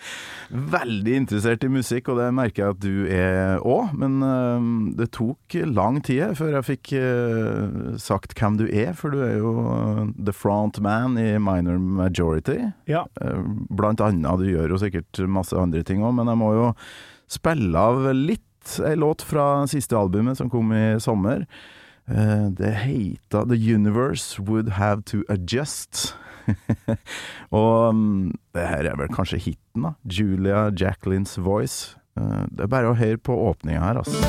Veldig 0.52 1.14
interessert 1.16 1.62
i 1.64 1.68
musikk, 1.72 2.10
og 2.12 2.18
det 2.20 2.26
merker 2.36 2.62
jeg 2.62 2.74
at 2.74 2.80
du 2.82 3.06
er 3.08 3.62
òg. 3.64 3.94
Men 3.96 4.18
eh, 4.26 4.66
det 4.98 5.06
tok 5.16 5.56
lang 5.72 6.02
tid 6.04 6.34
før 6.36 6.58
jeg 6.58 6.66
fikk 6.66 6.92
eh, 6.98 7.96
sagt 8.02 8.34
hvem 8.36 8.58
du 8.60 8.66
er, 8.68 8.92
for 8.98 9.14
du 9.14 9.22
er 9.24 9.38
jo 9.38 9.52
eh, 9.72 10.02
the 10.28 10.34
front 10.36 10.80
man 10.84 11.16
i 11.20 11.38
Minor 11.40 11.80
Majority. 11.80 12.58
ja. 12.90 13.06
Eh, 13.24 13.40
Blant 13.72 14.02
annet, 14.04 14.28
du 14.42 14.50
gjør 14.50 14.74
jo 14.74 14.80
sikkert 14.82 15.22
masse 15.24 15.56
andre 15.56 15.80
ting 15.88 16.04
òg, 16.04 16.12
men 16.18 16.28
jeg 16.28 16.40
må 16.42 16.52
jo 16.58 16.66
spille 17.32 17.72
av 17.78 18.04
litt 18.12 18.76
ei 18.84 18.92
låt 19.00 19.24
fra 19.26 19.64
siste 19.66 19.96
albumet 19.96 20.36
som 20.38 20.50
kom 20.52 20.68
i 20.76 20.98
sommer. 21.02 21.46
Det 22.06 22.74
heter 22.84 23.48
The 23.48 23.56
Universe 23.56 24.38
Would 24.42 24.74
Have 24.76 25.02
To 25.10 25.22
Adjust. 25.32 26.12
Og 27.62 27.94
mm, 27.94 28.30
det 28.56 28.68
her 28.68 28.90
er 28.92 28.98
vel 29.00 29.12
kanskje 29.14 29.40
hiten, 29.50 29.86
da. 29.88 29.94
Julia 30.04 30.68
Jacquelines 30.70 31.38
Voice. 31.42 31.96
Eh, 32.18 32.44
Det 32.52 32.66
er 32.66 32.72
bare 32.72 32.92
å 32.92 32.98
høre 32.98 33.18
på 33.20 33.36
åpninga 33.50 33.82
her, 33.86 34.02
altså. 34.02 34.22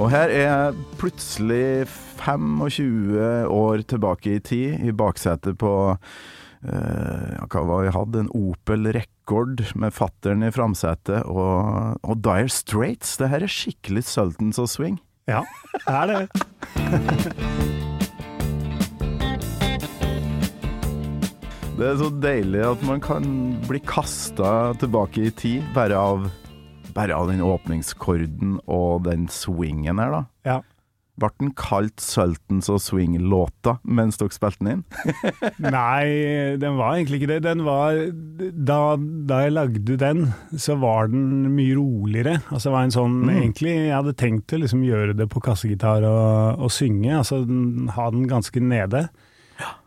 Og 0.00 0.10
her 0.12 0.28
er 0.28 0.42
jeg 0.44 0.74
plutselig 1.00 1.86
25 2.20 3.48
år 3.52 3.82
tilbake 3.88 4.36
i 4.36 4.42
tid, 4.44 4.80
i 4.88 4.92
baksetet 4.96 5.56
på 5.60 5.70
hva 6.62 7.62
var 7.68 7.86
det 7.86 7.94
hadde? 7.96 8.24
En 8.24 8.32
Opel 8.34 8.88
Rekord 8.96 9.62
med 9.78 9.94
fattern 9.96 10.46
i 10.46 10.52
framsetet 10.54 11.26
og, 11.26 11.98
og 12.02 12.22
Dire 12.24 12.50
Straits. 12.52 13.16
Det 13.20 13.30
her 13.32 13.44
er 13.46 13.52
skikkelig 13.52 14.06
Sultans 14.08 14.58
of 14.62 14.70
swing. 14.72 15.00
ja, 15.30 15.42
det 15.74 15.82
er 15.90 16.06
det. 16.12 16.22
Det 21.76 21.84
er 21.84 21.98
så 22.00 22.06
deilig 22.08 22.62
at 22.64 22.82
man 22.88 23.02
kan 23.04 23.24
bli 23.68 23.76
kasta 23.84 24.72
tilbake 24.80 25.26
i 25.28 25.32
tid 25.36 25.66
bare 25.74 25.98
av, 26.00 26.22
bare 26.96 27.12
av 27.12 27.28
den 27.28 27.42
åpningskorden 27.44 28.54
og 28.64 29.04
den 29.04 29.26
swingen 29.28 30.00
her, 30.00 30.14
da. 30.14 30.22
Ja. 30.48 30.54
Ble 31.16 31.30
den 31.40 31.52
kalt 31.56 32.02
Sultans 32.02 32.68
og 32.72 32.80
Swing-låta 32.84 33.78
mens 33.84 34.18
dere 34.20 34.34
spilte 34.34 34.60
den 34.60 34.72
inn? 34.74 34.82
Nei, 35.76 36.56
den 36.60 36.76
var 36.76 36.96
egentlig 36.96 37.22
ikke 37.22 37.30
det. 37.34 37.38
Den 37.46 37.64
var 37.66 37.96
Da, 38.52 38.80
da 38.98 39.42
jeg 39.46 39.54
lagde 39.56 39.96
den, 40.00 40.26
så 40.60 40.76
var 40.80 41.08
den 41.12 41.54
mye 41.56 41.78
roligere. 41.78 42.40
Altså 42.50 42.68
det 42.68 42.74
var 42.76 42.88
en 42.88 42.96
sånn 42.98 43.16
Egentlig, 43.32 43.72
jeg 43.86 43.94
hadde 43.96 44.16
tenkt 44.18 44.52
å 44.52 44.60
liksom 44.60 44.84
gjøre 44.84 45.16
det 45.16 45.28
på 45.32 45.40
kassegitar 45.44 46.04
og, 46.08 46.66
og 46.66 46.74
synge, 46.74 47.14
altså 47.16 47.40
den, 47.48 47.88
ha 47.96 48.10
den 48.12 48.28
ganske 48.30 48.60
nede. 48.60 49.06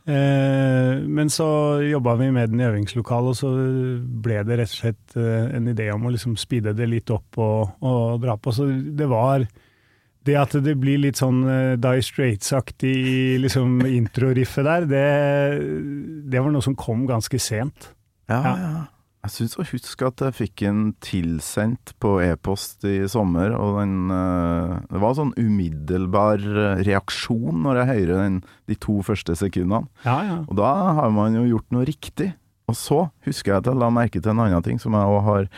Eh, 0.10 0.98
men 1.06 1.30
så 1.30 1.48
jobba 1.86 2.16
vi 2.16 2.32
med 2.34 2.50
den 2.50 2.62
i 2.64 2.68
øvingslokalet, 2.68 3.30
og 3.30 3.38
så 3.38 3.52
ble 4.24 4.42
det 4.48 4.60
rett 4.62 4.74
og 4.74 4.80
slett 4.80 5.18
eh, 5.20 5.50
en 5.58 5.70
idé 5.70 5.90
om 5.94 6.08
å 6.08 6.14
liksom 6.14 6.38
speede 6.40 6.74
det 6.78 6.88
litt 6.90 7.12
opp 7.14 7.38
og, 7.38 7.76
og 7.86 8.22
dra 8.24 8.38
på. 8.42 8.54
Så 8.56 8.66
det 8.98 9.10
var 9.12 9.46
det 10.28 10.36
at 10.36 10.54
det 10.66 10.76
blir 10.82 11.00
litt 11.02 11.20
sånn 11.22 11.44
uh, 11.48 11.76
Die 11.80 12.04
Straits-aktig 12.06 12.92
i 12.92 13.20
liksom 13.42 13.80
introriffet 14.02 14.68
der, 14.68 14.88
det, 14.90 15.06
det 16.30 16.42
var 16.44 16.54
noe 16.54 16.66
som 16.66 16.76
kom 16.80 17.06
ganske 17.10 17.40
sent. 17.42 17.94
Ja, 18.30 18.42
Ja. 18.44 18.56
ja. 18.64 18.88
Jeg 19.20 19.34
syns 19.34 19.58
å 19.60 19.66
huske 19.68 20.08
at 20.08 20.22
jeg 20.24 20.36
fikk 20.38 20.62
en 20.70 20.78
tilsendt 21.04 21.92
på 22.00 22.14
e-post 22.24 22.86
i 22.88 23.02
sommer, 23.12 23.52
og 23.52 23.82
den 23.82 24.08
uh, 24.08 24.78
Det 24.88 25.02
var 25.02 25.12
en 25.12 25.18
sånn 25.18 25.34
umiddelbar 25.36 26.40
eh, 26.40 26.84
reaksjon 26.88 27.60
når 27.66 27.82
jeg 27.82 27.90
hører 27.90 28.22
den 28.24 28.38
de 28.72 28.78
to 28.80 28.96
første 29.04 29.36
sekundene. 29.36 29.90
Ja, 30.06 30.22
ja. 30.24 30.38
Og 30.48 30.56
da 30.62 30.72
har 31.02 31.12
man 31.12 31.36
jo 31.36 31.44
gjort 31.50 31.68
noe 31.76 31.84
riktig. 31.90 32.30
Og 32.72 32.78
så 32.80 33.02
husker 33.28 33.52
jeg 33.58 33.60
at 33.66 33.68
jeg 33.74 33.82
la 33.82 33.92
merke 33.92 34.22
til 34.24 34.32
en 34.32 34.40
annen 34.46 34.64
ting 34.64 34.80
som 34.80 34.96
jeg 34.96 35.12
òg 35.12 35.22
har 35.28 35.52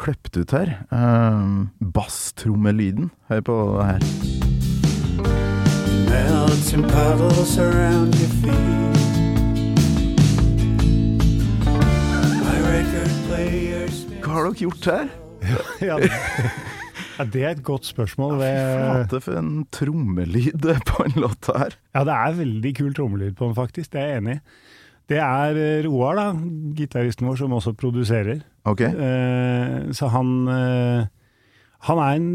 kløpt 0.00 0.36
ut 0.36 0.52
her. 0.52 0.72
Uh, 0.92 1.66
Basstrommelyden. 1.94 3.10
Hør 3.30 3.40
på 3.46 3.56
det 3.78 3.86
her. 3.90 4.00
Melting 6.10 6.84
puddles 6.90 7.56
around 7.58 8.14
your 8.14 8.32
feet. 8.42 9.02
My 12.44 12.56
record 12.68 13.14
players. 13.28 14.02
Hva 14.20 14.36
har 14.36 14.48
dere 14.50 14.60
gjort 14.60 14.90
her? 14.90 15.08
ja, 15.88 15.96
det, 16.02 16.10
ja, 17.18 17.24
det 17.32 17.42
er 17.44 17.50
et 17.54 17.64
godt 17.64 17.86
spørsmål. 17.88 18.40
Ja, 18.42 18.54
Flate 19.04 19.20
for 19.24 19.38
en 19.40 19.66
trommelyd 19.72 20.70
på 20.90 21.06
en 21.06 21.20
låt 21.22 21.50
her. 21.52 21.76
ja, 21.94 22.04
det 22.08 22.16
er 22.16 22.40
veldig 22.40 22.72
kul 22.76 22.94
trommelyd 22.96 23.36
på 23.38 23.48
den, 23.48 23.58
faktisk. 23.58 23.92
Det 23.92 24.02
er 24.02 24.10
jeg 24.12 24.24
enig 24.24 24.38
i. 24.38 24.42
Det 25.06 25.18
er 25.22 25.54
eh, 25.54 25.84
Roar, 25.86 26.16
da, 26.18 26.24
gitaristen 26.74 27.28
vår, 27.28 27.36
som 27.38 27.52
også 27.54 27.76
produserer. 27.78 28.40
Ok? 28.66 28.82
Eh, 28.82 29.76
så 29.94 30.10
han 30.10 30.32
eh, 30.50 31.06
Han 31.86 32.00
er 32.02 32.16
en 32.16 32.30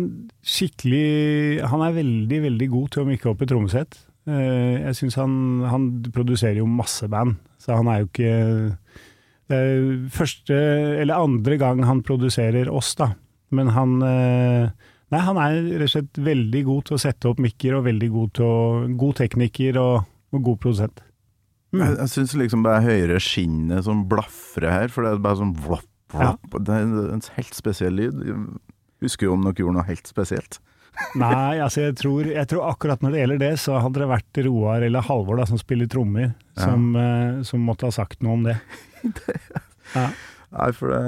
skikkelig 0.45 1.65
Han 1.71 1.83
er 1.83 1.97
veldig, 1.97 2.39
veldig 2.47 2.69
god 2.71 2.93
til 2.93 3.03
å 3.03 3.09
mykke 3.09 3.31
opp 3.31 3.43
et 3.43 3.51
trommesett. 3.51 3.99
Eh, 4.29 4.79
jeg 4.85 4.99
syns 4.99 5.19
han 5.19 5.33
Han 5.71 5.89
produserer 6.13 6.61
jo 6.61 6.69
masse 6.69 7.09
band, 7.11 7.39
så 7.61 7.79
han 7.79 7.89
er 7.91 8.03
jo 8.03 8.11
ikke 8.11 8.35
Det 9.51 9.59
er 9.59 9.91
første 10.13 10.61
eller 11.01 11.27
andre 11.27 11.59
gang 11.59 11.83
han 11.83 12.05
produserer 12.05 12.71
oss, 12.71 12.95
da. 12.95 13.11
Men 13.51 13.73
han 13.75 13.99
Nei, 15.11 15.19
han 15.19 15.35
er 15.43 15.57
rett 15.81 15.89
og 15.89 15.91
slett 15.91 16.19
veldig 16.23 16.59
god 16.63 16.85
til 16.87 16.95
å 16.95 17.01
sette 17.03 17.27
opp 17.27 17.39
mikker, 17.43 17.73
og 17.75 17.83
veldig 17.83 18.07
god 18.13 18.29
til 18.37 18.45
å 18.47 18.59
God 18.95 19.17
tekniker 19.19 19.79
og, 19.81 20.05
og 20.31 20.45
god 20.45 20.61
produsent. 20.63 21.01
Jeg, 21.71 21.95
jeg 21.99 22.11
syns 22.11 22.33
liksom 22.39 22.63
det 22.65 22.71
er 22.75 22.85
høyere 22.85 23.19
skinnet 23.23 23.85
som 23.87 24.05
blafrer 24.11 24.71
her, 24.71 24.91
for 24.91 25.03
det 25.03 25.13
er 25.13 25.21
bare 25.23 25.39
sånn 25.39 25.53
vlopp, 25.65 25.90
vlopp. 26.19 26.59
Det 26.59 26.75
er 26.75 26.89
en 27.15 27.23
helt 27.37 27.57
spesiell 27.57 27.97
lyd. 27.97 28.21
Husker 29.01 29.29
jo 29.29 29.37
om 29.37 29.47
dere 29.47 29.63
gjorde 29.63 29.79
noe 29.79 29.87
helt 29.87 30.09
spesielt. 30.09 30.59
Nei, 31.19 31.59
altså 31.63 31.85
jeg 31.87 31.95
tror, 31.99 32.27
jeg 32.27 32.47
tror 32.51 32.67
akkurat 32.69 33.03
når 33.03 33.13
det 33.13 33.21
gjelder 33.23 33.41
det, 33.41 33.53
så 33.63 33.79
hadde 33.81 34.01
det 34.03 34.09
vært 34.11 34.41
Roar 34.47 34.83
eller 34.85 35.05
Halvor 35.07 35.39
da, 35.39 35.47
som 35.49 35.59
spiller 35.59 35.89
trommer, 35.91 36.33
som, 36.59 36.91
eh, 36.99 37.39
som 37.47 37.63
måtte 37.65 37.87
ha 37.87 37.95
sagt 37.95 38.23
noe 38.25 38.39
om 38.39 38.47
det. 38.49 38.59
Ja. 39.91 40.05
Nei, 40.51 40.67
for 40.71 40.87
det, 40.91 40.99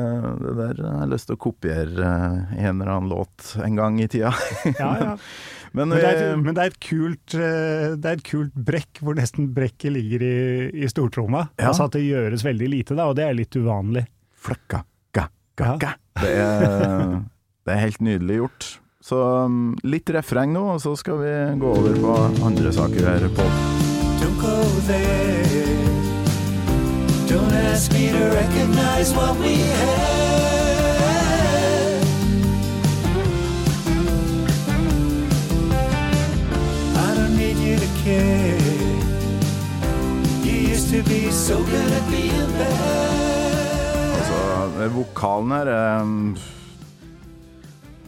det 0.42 0.54
der 0.58 0.80
har 0.84 0.98
jeg 1.06 1.10
lyst 1.14 1.30
til 1.30 1.38
å 1.38 1.40
kopiere 1.40 2.04
eh, 2.04 2.56
en 2.66 2.82
eller 2.82 2.90
annen 2.92 3.12
låt 3.14 3.54
en 3.64 3.78
gang 3.80 4.00
i 4.04 4.10
tida. 4.12 4.34
Ja, 4.82 4.90
ja. 5.00 5.14
Men, 5.74 5.88
Men, 5.88 5.94
det 5.96 6.10
er, 6.10 6.20
eh, 6.26 6.34
men 6.42 6.58
det, 6.58 6.66
er 6.66 6.74
et 6.74 6.82
kult, 6.84 7.36
det 7.36 8.10
er 8.10 8.18
et 8.18 8.26
kult 8.28 8.56
brekk 8.56 9.00
hvor 9.00 9.16
nesten 9.16 9.48
brekket 9.56 9.96
ligger 9.96 10.26
i, 10.28 10.34
i 10.84 10.90
stortromma. 10.92 11.46
Ja. 11.56 11.70
Altså 11.72 11.88
at 11.88 11.96
det 11.96 12.04
gjøres 12.04 12.44
veldig 12.44 12.70
lite, 12.74 12.98
da, 13.00 13.08
og 13.08 13.16
det 13.20 13.28
er 13.28 13.40
litt 13.40 13.56
uvanlig. 13.56 14.04
flakka, 14.44 14.84
Ja. 15.60 15.76
Det 16.22 16.32
er, 16.34 17.20
det 17.66 17.74
er 17.74 17.80
helt 17.84 18.02
nydelig 18.02 18.40
gjort. 18.42 18.70
Så 19.04 19.18
um, 19.46 19.74
litt 19.84 20.10
refreng 20.16 20.54
nå, 20.56 20.64
og 20.76 20.82
så 20.82 20.96
skal 20.96 21.20
vi 21.20 21.34
gå 21.60 21.74
over 21.76 21.98
på 22.00 22.14
andre 22.48 22.72
saker 22.74 23.10
her 23.10 23.28
på 23.36 23.48
Don't 24.24 24.40
go 24.40 24.56
there. 24.88 25.76
Don't 27.28 27.54
ask 27.72 27.92
me 27.92 28.10
to 28.12 28.24
recognize 28.32 29.14
what 29.14 29.38
we 29.40 29.56
have. 29.58 30.34
I 36.96 37.16
don't 37.16 37.36
need 37.38 37.58
you 37.58 37.76
to 37.78 37.90
care. 38.04 38.58
You 40.46 40.56
used 40.74 40.90
to 40.92 41.04
be 41.04 41.30
so 41.32 41.58
good 41.58 41.92
at 41.92 42.10
being 42.10 42.52
bad. 42.58 43.13
Eh, 44.74 44.90
vokalen 44.90 45.52
her 45.54 45.70
eh, 45.70 46.46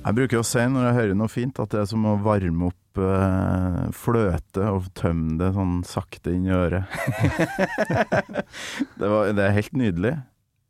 Jeg 0.05 0.17
bruker 0.17 0.41
å 0.41 0.45
si 0.45 0.63
når 0.65 0.87
jeg 0.87 0.97
hører 0.99 1.17
noe 1.19 1.29
fint, 1.29 1.59
at 1.61 1.73
det 1.73 1.83
er 1.83 1.89
som 1.89 2.07
å 2.09 2.15
varme 2.25 2.71
opp 2.71 3.01
eh, 3.01 3.81
fløte 3.93 4.69
og 4.73 4.87
tømme 4.97 5.37
det 5.41 5.51
sånn 5.53 5.75
sakte 5.85 6.33
inn 6.33 6.47
i 6.49 6.55
øret. 6.55 6.89
det, 8.99 9.05
var, 9.05 9.29
det 9.37 9.45
er 9.45 9.55
helt 9.59 9.77
nydelig. 9.77 10.15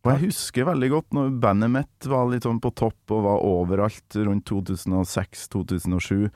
Og 0.05 0.11
jeg 0.11 0.23
husker 0.27 0.67
veldig 0.67 0.91
godt 0.91 1.15
når 1.17 1.33
bandet 1.41 1.73
mitt 1.73 2.07
var 2.11 2.27
litt 2.29 2.45
sånn 2.45 2.61
på 2.61 2.75
topp 2.77 3.15
og 3.15 3.25
var 3.25 3.47
overalt 3.47 4.19
rundt 4.19 4.51
2006-2007. 4.51 6.27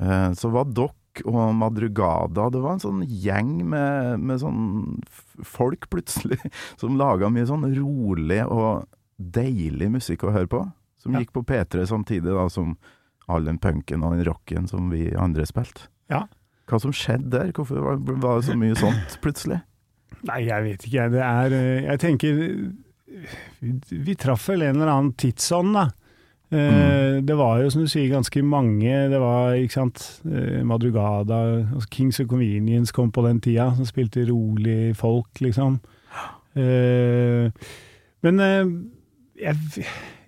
Eh, 0.00 0.28
så 0.38 0.54
var 0.54 0.70
dere 0.70 1.01
og 1.28 1.54
Madrugada 1.58 2.46
Det 2.54 2.60
var 2.64 2.72
en 2.78 2.82
sånn 2.82 3.02
gjeng 3.04 3.50
med, 3.68 4.20
med 4.24 4.40
sånn 4.40 5.00
folk 5.44 5.88
plutselig 5.92 6.38
som 6.80 6.96
laga 7.00 7.28
mye 7.32 7.46
sånn 7.48 7.66
rolig 7.76 8.40
og 8.46 8.86
deilig 9.18 9.90
musikk 9.92 10.24
å 10.24 10.32
høre 10.34 10.48
på. 10.50 10.62
Som 11.02 11.12
Ja. 11.14 11.20
gikk 11.22 11.32
på 11.36 11.42
P3 11.46 11.84
samtidig 11.90 12.32
da 12.32 12.48
som 12.50 12.76
all 13.28 13.44
den 13.44 13.58
punken 13.62 14.02
og 14.02 14.16
den 14.16 14.24
rocken 14.26 14.68
som 14.70 14.88
vi 14.90 15.10
andre 15.14 15.44
spilte. 15.46 15.88
Ja. 16.10 16.24
Hva 16.70 16.78
som 16.80 16.92
skjedde 16.94 17.30
der? 17.30 17.52
Hvorfor 17.52 17.82
var, 17.82 17.96
var 18.22 18.40
det 18.40 18.46
så 18.48 18.56
mye 18.58 18.74
sånt 18.78 19.18
plutselig? 19.22 19.60
Nei, 20.26 20.40
jeg 20.46 20.62
vet 20.64 20.84
ikke. 20.86 21.08
Det 21.10 21.22
er 21.26 21.54
eh, 21.56 21.82
Jeg 21.90 21.98
tenker 22.02 22.38
Vi, 23.60 23.72
vi 24.06 24.14
traff 24.16 24.46
vel 24.48 24.62
en 24.62 24.78
eller 24.80 24.92
annen 24.92 25.12
tidsånd, 25.18 25.74
da. 25.76 25.88
Eh, 26.52 27.20
Det 27.24 27.36
var 27.38 27.62
jo, 27.62 27.70
som 27.70 27.82
du 27.82 27.88
sier, 27.88 28.10
ganske 28.12 28.42
mange. 28.44 29.08
Det 29.10 29.18
var, 29.20 29.54
ikke 29.56 29.72
sant, 29.78 30.20
eh, 30.26 30.62
Madrugada, 30.62 31.38
altså 31.72 31.88
Kings 31.90 32.20
of 32.20 32.28
Convenience 32.28 32.92
kom 32.92 33.10
på 33.12 33.24
den 33.26 33.40
tida, 33.40 33.70
som 33.76 33.86
spilte 33.88 34.26
rolig 34.28 34.94
folk, 34.96 35.30
liksom. 35.40 35.80
Eh, 36.56 37.50
Men 38.22 38.38
jeg, 39.40 39.56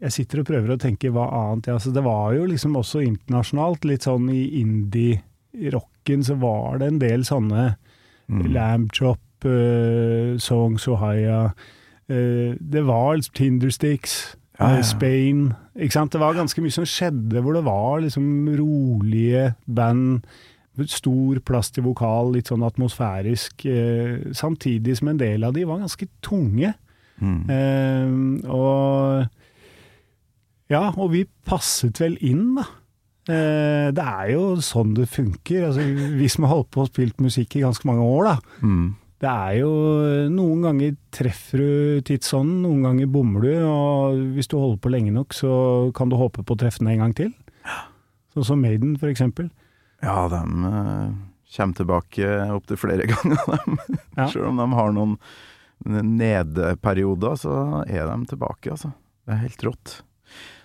jeg 0.00 0.12
sitter 0.12 0.40
og 0.40 0.46
prøver 0.48 0.72
å 0.74 0.80
tenke 0.80 1.10
hva 1.12 1.28
annet 1.30 1.68
altså, 1.68 1.92
Det 1.92 2.02
var 2.02 2.32
jo 2.34 2.46
liksom 2.48 2.74
også 2.80 3.02
internasjonalt, 3.04 3.84
litt 3.84 4.02
sånn 4.08 4.30
i 4.32 4.48
indie-rocken 4.62 6.24
så 6.24 6.34
var 6.40 6.78
det 6.80 6.88
en 6.88 6.98
del 6.98 7.20
sånne 7.28 7.74
Mm. 8.24 8.54
Lamb 8.54 8.88
Chop, 8.96 9.20
Songs 10.40 10.86
Ohio 10.88 11.50
eh, 12.08 12.54
Det 12.58 12.80
var 12.86 13.18
Tindersticks, 13.36 14.36
Ja, 14.58 14.76
eh, 14.76 14.82
Spain 14.86 15.48
Ikke 15.74 15.96
sant? 15.96 16.12
Det 16.12 16.20
var 16.22 16.36
ganske 16.36 16.62
mye 16.62 16.70
som 16.70 16.84
skjedde 16.86 17.40
hvor 17.42 17.56
det 17.56 17.64
var 17.66 18.00
liksom 18.04 18.46
rolige 18.58 19.54
band. 19.66 20.26
Stor 20.90 21.40
plass 21.46 21.70
til 21.74 21.84
vokal, 21.86 22.32
litt 22.34 22.50
sånn 22.50 22.62
atmosfærisk. 22.66 23.66
eh, 23.66 24.32
samtidig 24.32 24.96
som 24.98 25.08
en 25.08 25.18
del 25.18 25.44
av 25.44 25.54
de 25.54 25.64
var 25.66 25.82
ganske 25.82 26.06
tunge. 26.22 26.74
Mm. 27.20 27.42
Eh, 27.50 28.50
og 28.50 29.28
Ja, 30.70 30.90
og 30.96 31.10
vi 31.12 31.26
passet 31.46 32.00
vel 32.00 32.16
inn, 32.24 32.54
da. 32.56 32.64
Eh, 33.28 33.90
det 33.94 34.04
er 34.04 34.30
jo 34.32 34.56
sånn 34.64 34.94
det 34.94 35.08
funker. 35.08 35.66
Altså, 35.68 35.84
vi 36.16 36.28
som 36.28 36.44
har 36.44 36.56
holdt 36.56 36.70
på 36.70 36.82
og 36.84 36.88
spilt 36.90 37.20
musikk 37.20 37.56
i 37.56 37.62
ganske 37.64 37.86
mange 37.88 38.02
år, 38.02 38.24
da. 38.24 38.36
Mm. 38.62 38.94
Det 39.24 39.30
er 39.32 39.54
jo 39.62 39.70
Noen 40.34 40.64
ganger 40.66 40.96
treffer 41.14 41.62
du 41.62 42.00
tidsånden, 42.04 42.58
noen 42.66 42.82
ganger 42.84 43.08
bommer 43.08 43.44
du, 43.46 43.52
og 43.64 44.18
hvis 44.36 44.50
du 44.50 44.58
holder 44.58 44.80
på 44.84 44.92
lenge 44.92 45.14
nok, 45.14 45.32
så 45.36 45.52
kan 45.96 46.12
du 46.12 46.18
håpe 46.20 46.44
på 46.44 46.56
å 46.56 46.60
treffe 46.60 46.82
den 46.82 46.92
en 46.92 47.06
gang 47.06 47.14
til. 47.16 47.30
Sånn 48.34 48.48
som 48.50 48.60
Maiden, 48.60 48.96
for 49.00 49.08
eksempel. 49.08 49.48
Ja, 50.04 50.26
de 50.28 50.40
eh, 50.68 51.14
kommer 51.56 51.78
tilbake 51.78 52.30
opptil 52.52 52.80
flere 52.82 53.06
ganger, 53.12 53.40
dem. 53.48 53.78
Ja. 54.18 54.26
Selv 54.28 54.50
om 54.50 54.60
de 54.60 54.68
har 54.74 54.92
noen 54.96 55.16
nedeperioder, 55.84 57.38
så 57.40 57.54
er 57.86 58.08
de 58.10 58.18
tilbake, 58.34 58.74
altså. 58.74 58.92
Det 59.24 59.36
er 59.36 59.44
helt 59.46 59.64
rått. 59.64 59.94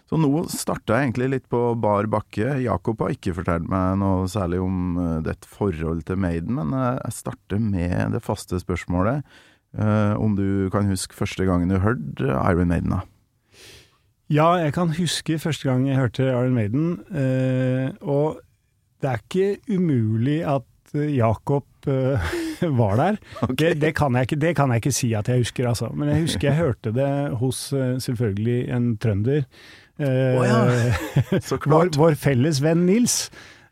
Så 0.09 0.17
nå 0.17 0.41
starta 0.49 0.97
jeg 0.97 1.09
egentlig 1.09 1.27
litt 1.35 1.45
på 1.53 1.59
bar 1.77 2.07
bakke. 2.09 2.55
Jakob 2.63 3.03
har 3.03 3.13
ikke 3.13 3.35
fortalt 3.37 3.67
meg 3.69 3.99
noe 4.01 4.25
særlig 4.31 4.57
om 4.63 4.97
eh, 4.97 5.19
ditt 5.27 5.45
forhold 5.45 6.01
til 6.07 6.17
Maiden, 6.17 6.55
men 6.57 6.73
eh, 6.73 6.97
jeg 7.03 7.17
starter 7.19 7.61
med 7.61 8.15
det 8.15 8.23
faste 8.25 8.57
spørsmålet. 8.61 9.21
Uh, 9.69 10.17
om 10.17 10.33
du 10.33 10.65
kan 10.73 10.87
huske 10.89 11.13
første 11.13 11.45
gangen 11.45 11.69
du 11.69 11.75
hørte 11.77 12.25
Iron 12.25 12.71
Maiden, 12.71 12.89
da? 12.89 13.03
Ja, 14.33 14.47
jeg 14.57 14.73
kan 14.73 14.95
huske 14.97 15.37
første 15.37 15.67
gang 15.69 15.83
jeg 15.85 15.99
hørte 15.99 16.25
Iron 16.25 16.55
Maiden, 16.57 16.87
Uh, 17.13 17.93
og 18.01 18.39
det 19.03 19.11
er 19.11 19.21
ikke 19.21 19.77
umulig 19.77 20.39
at 20.41 20.95
Jakob 21.13 21.69
uh, 21.85 22.31
var 22.81 22.97
der. 22.97 23.19
Det, 23.53 23.75
det, 23.77 23.93
kan 23.93 24.17
jeg 24.17 24.25
ikke, 24.25 24.39
det 24.41 24.55
kan 24.57 24.73
jeg 24.73 24.81
ikke 24.81 24.95
si 25.03 25.11
at 25.13 25.29
jeg 25.29 25.45
husker, 25.45 25.69
altså. 25.69 25.91
Men 25.93 26.09
jeg 26.15 26.25
husker 26.25 26.49
jeg 26.49 26.57
hørte 26.63 26.95
det 26.97 27.11
hos 27.37 27.61
selvfølgelig 28.01 28.57
en 28.73 28.89
trønder. 28.97 29.45
Eh, 29.99 30.35
Å 30.39 30.43
ja, 30.47 30.59
vår, 31.73 31.91
vår 31.99 32.15
felles 32.19 32.61
venn 32.63 32.85
Nils, 32.87 33.17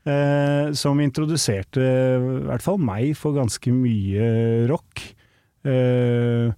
eh, 0.08 0.74
som 0.76 1.00
introduserte 1.04 1.84
i 1.84 2.44
hvert 2.50 2.66
fall 2.66 2.82
meg 2.84 3.14
for 3.20 3.38
ganske 3.38 3.72
mye 3.72 4.28
rock. 4.72 5.04
Eh, 5.68 6.52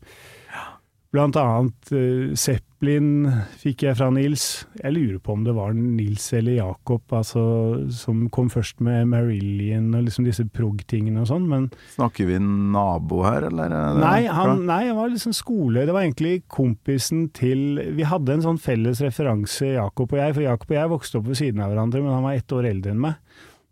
blant 1.14 1.38
annet 1.42 1.94
eh, 1.94 2.34
Zeppelin 2.80 3.28
fikk 3.60 3.82
jeg 3.84 3.98
fra 4.00 4.06
Nils. 4.16 4.44
Jeg 4.80 4.94
lurer 4.96 5.18
på 5.20 5.34
om 5.36 5.42
det 5.44 5.52
var 5.52 5.74
Nils 5.76 6.30
eller 6.32 6.62
Jakob 6.62 7.12
altså, 7.12 7.42
som 7.92 8.22
kom 8.32 8.48
først 8.48 8.80
med 8.80 9.10
Marillion 9.12 9.90
og 9.98 10.06
liksom 10.06 10.24
disse 10.24 10.46
prog-tingene 10.48 11.20
og 11.20 11.28
sånn, 11.28 11.50
men 11.52 11.66
Snakker 11.98 12.30
vi 12.30 12.38
nabo 12.40 13.26
her, 13.26 13.50
eller? 13.50 13.76
er 13.76 14.00
Nei, 14.00 14.22
han, 14.32 14.64
nei, 14.70 14.86
han 14.88 14.96
var 14.96 15.12
liksom 15.12 15.36
skole 15.36 15.84
Det 15.84 15.92
var 15.92 16.06
egentlig 16.06 16.46
kompisen 16.48 17.26
til 17.36 17.82
Vi 17.98 18.08
hadde 18.08 18.38
en 18.38 18.46
sånn 18.46 18.62
felles 18.64 19.04
referanse, 19.04 19.74
Jakob 19.74 20.16
og 20.16 20.22
jeg, 20.22 20.38
for 20.38 20.46
Jakob 20.46 20.72
og 20.72 20.80
jeg 20.80 20.94
vokste 20.94 21.20
opp 21.20 21.28
ved 21.28 21.42
siden 21.42 21.66
av 21.66 21.74
hverandre, 21.74 22.00
men 22.06 22.16
han 22.16 22.30
var 22.30 22.40
ett 22.40 22.56
år 22.56 22.70
eldre 22.70 22.96
enn 22.96 23.04
meg. 23.10 23.20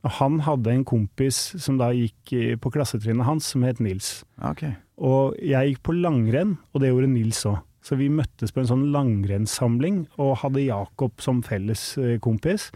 Og 0.03 0.17
han 0.19 0.41
hadde 0.43 0.73
en 0.73 0.83
kompis 0.87 1.39
som 1.63 1.79
da 1.79 1.93
gikk 1.95 2.59
på 2.59 2.75
klassetrinnet 2.75 3.27
hans, 3.27 3.47
som 3.55 3.63
het 3.63 3.79
Nils. 3.79 4.17
Okay. 4.51 4.75
Og 4.99 5.39
jeg 5.39 5.71
gikk 5.71 5.85
på 5.87 5.95
langrenn, 5.95 6.57
og 6.73 6.83
det 6.83 6.91
gjorde 6.91 7.13
Nils 7.15 7.45
òg. 7.47 7.63
Så 7.87 7.95
vi 7.95 8.09
møttes 8.11 8.51
på 8.51 8.59
en 8.59 8.67
sånn 8.67 8.87
langrennssamling, 8.91 10.01
og 10.19 10.41
hadde 10.41 10.65
Jakob 10.65 11.21
som 11.23 11.39
felles 11.45 11.93
eh, 12.01 12.17
kompis. 12.23 12.67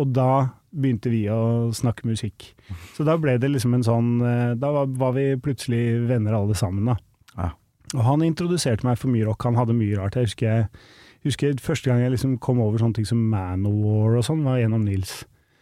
Og 0.00 0.10
da 0.16 0.50
begynte 0.70 1.10
vi 1.12 1.24
å 1.30 1.70
snakke 1.74 2.08
musikk. 2.08 2.48
Så 2.96 3.06
da 3.06 3.16
ble 3.20 3.36
det 3.42 3.50
liksom 3.52 3.74
en 3.76 3.86
sånn 3.86 4.10
eh, 4.22 4.52
Da 4.58 4.70
var, 4.74 4.90
var 4.98 5.14
vi 5.16 5.32
plutselig 5.42 6.00
venner 6.10 6.36
alle 6.38 6.56
sammen, 6.58 6.90
da. 6.90 6.96
Ja. 7.36 7.50
Og 7.96 8.06
han 8.06 8.22
introduserte 8.26 8.86
meg 8.86 8.98
for 9.00 9.10
mye 9.12 9.26
rock, 9.26 9.46
han 9.46 9.58
hadde 9.58 9.76
mye 9.76 9.98
rart. 9.98 10.18
Jeg 10.18 10.30
husker, 10.30 10.64
jeg 11.20 11.30
husker 11.30 11.62
første 11.62 11.90
gang 11.90 12.02
jeg 12.04 12.14
liksom 12.14 12.38
kom 12.42 12.62
over 12.62 12.82
sånne 12.82 13.00
ting 13.00 13.08
som 13.08 13.22
Manowar 13.30 14.18
og 14.20 14.26
sånn, 14.26 14.42
var 14.46 14.62
gjennom 14.62 14.86
Nils. 14.86 15.20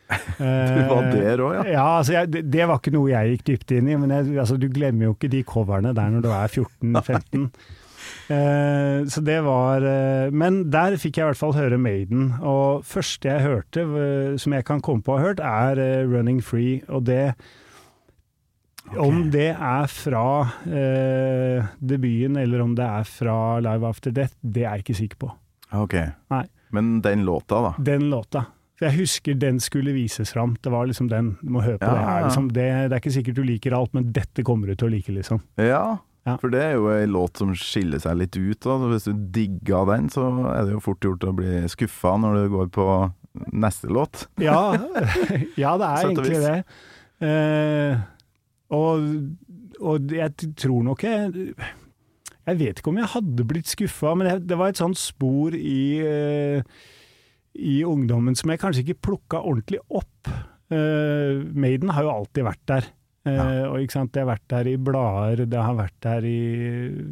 Du 0.39 0.81
var 0.89 1.11
der 1.13 1.41
òg, 1.45 1.51
ja? 1.59 1.65
Ja, 1.69 1.87
altså 1.99 2.15
jeg, 2.15 2.31
det, 2.33 2.41
det 2.49 2.65
var 2.69 2.79
ikke 2.81 2.95
noe 2.95 3.11
jeg 3.11 3.35
gikk 3.35 3.43
dypt 3.51 3.75
inn 3.77 3.91
i, 3.93 3.97
men 4.01 4.13
jeg, 4.15 4.31
altså, 4.41 4.57
du 4.61 4.65
glemmer 4.73 5.11
jo 5.11 5.17
ikke 5.17 5.29
de 5.33 5.43
coverne 5.45 5.93
der 5.97 6.15
når 6.15 6.25
du 6.25 6.31
er 6.33 6.55
14-15. 6.57 7.51
Eh, 8.29 9.05
så 9.09 9.23
det 9.25 9.39
var 9.47 9.85
eh, 9.89 10.31
Men 10.31 10.71
der 10.71 10.99
fikk 11.01 11.17
jeg 11.17 11.25
i 11.25 11.29
hvert 11.31 11.41
fall 11.41 11.55
høre 11.57 11.79
Maiden. 11.81 12.35
Og 12.45 12.85
første 12.85 13.31
jeg 13.31 13.45
hørte, 13.47 13.87
som 14.39 14.53
jeg 14.53 14.67
kan 14.69 14.83
komme 14.85 15.03
på 15.05 15.15
å 15.15 15.19
ha 15.19 15.31
hørt, 15.31 15.41
er 15.41 15.81
eh, 15.81 16.05
'Running 16.05 16.43
Free'. 16.45 16.83
Og 16.89 17.07
det 17.09 17.35
Om 18.97 19.31
det 19.31 19.51
er 19.53 19.87
fra 19.93 20.49
eh, 20.65 21.67
debuten, 21.81 22.37
eller 22.41 22.61
om 22.65 22.75
det 22.75 22.85
er 22.85 23.05
fra 23.05 23.61
'Live 23.61 23.85
After 23.89 24.11
Death', 24.11 24.37
det 24.43 24.65
er 24.65 24.77
jeg 24.77 24.85
ikke 24.87 25.01
sikker 25.03 25.17
på. 25.27 25.33
Ok. 25.73 25.95
Nei. 26.31 26.47
Men 26.73 27.01
den 27.01 27.25
låta, 27.25 27.61
da? 27.63 27.75
Den 27.79 28.09
låta. 28.11 28.47
For 28.79 28.87
jeg 28.87 29.01
husker 29.01 29.35
den 29.35 29.59
skulle 29.61 29.93
vises 29.93 30.31
fram. 30.33 30.57
Det 30.63 30.71
var 30.71 30.87
liksom 30.87 31.09
den. 31.11 31.33
Du 31.43 31.51
må 31.51 31.65
høre 31.65 31.81
på 31.81 31.89
Ja, 31.89 31.95
det 31.97 32.05
her. 32.07 32.25
Liksom. 32.29 32.49
Det, 32.55 32.67
det 32.89 32.93
er 32.95 33.01
ikke 33.03 33.13
sikkert 33.17 33.35
du 33.35 33.43
liker 33.43 33.75
alt, 33.75 33.93
men 33.97 34.13
dette 34.15 34.45
kommer 34.47 34.71
du 34.71 34.77
til 34.79 34.87
å 34.89 34.93
like, 34.93 35.13
liksom. 35.13 35.41
Ja, 35.59 35.99
Ja. 36.29 36.37
for 36.41 36.53
det 36.53 36.61
er 36.63 36.77
jo 36.77 36.91
ei 36.93 37.07
låt 37.09 37.41
som 37.41 37.55
skiller 37.57 38.03
seg 38.03 38.21
litt 38.21 38.37
ut. 38.37 38.61
Da. 38.65 38.77
Hvis 38.91 39.09
du 39.09 39.25
digger 39.35 39.89
den, 39.89 40.11
så 40.13 40.29
er 40.53 40.69
det 40.69 40.77
jo 40.77 40.85
fort 40.85 41.05
gjort 41.05 41.27
å 41.27 41.35
bli 41.39 41.63
skuffa 41.73 42.17
når 42.21 42.39
du 42.39 42.55
går 42.55 42.71
på 42.75 42.87
neste 43.55 43.91
låt. 43.93 44.27
Ja, 44.43 44.75
ja 45.63 45.75
det 45.81 45.89
er 45.89 46.09
egentlig 46.09 46.41
det. 46.45 46.57
Eh, 47.25 48.07
og, 48.75 49.09
og 49.81 50.13
jeg 50.15 50.53
tror 50.55 50.85
nok 50.87 51.01
jeg 51.03 51.49
Jeg 52.47 52.59
vet 52.61 52.79
ikke 52.79 52.93
om 52.93 53.01
jeg 53.01 53.11
hadde 53.11 53.47
blitt 53.49 53.71
skuffa, 53.73 54.13
men 54.15 54.29
det, 54.29 54.37
det 54.49 54.59
var 54.61 54.71
et 54.71 54.81
sånt 54.81 55.01
spor 55.01 55.57
i, 55.57 55.99
eh, 56.01 56.63
i 57.59 57.81
ungdommen 57.85 58.39
som 58.39 58.53
jeg 58.53 58.63
kanskje 58.63 58.87
ikke 58.87 59.03
plukka 59.11 59.43
ordentlig 59.43 59.83
opp. 59.89 60.31
Eh, 60.73 61.43
Maiden 61.53 61.93
har 61.93 62.07
jo 62.07 62.15
alltid 62.15 62.49
vært 62.49 62.65
der. 62.71 62.89
Eh, 63.29 63.37
Ja. 63.37 63.69
og 63.71 63.81
ikke 63.83 63.93
sant? 63.93 64.13
Det 64.13 64.23
har 64.25 64.31
vært 64.35 64.49
der 64.49 64.69
i 64.73 64.77
blader, 64.77 65.45
det 65.47 65.59
har 65.63 65.75
vært 65.77 65.95
der 66.05 66.25
i 66.25 66.39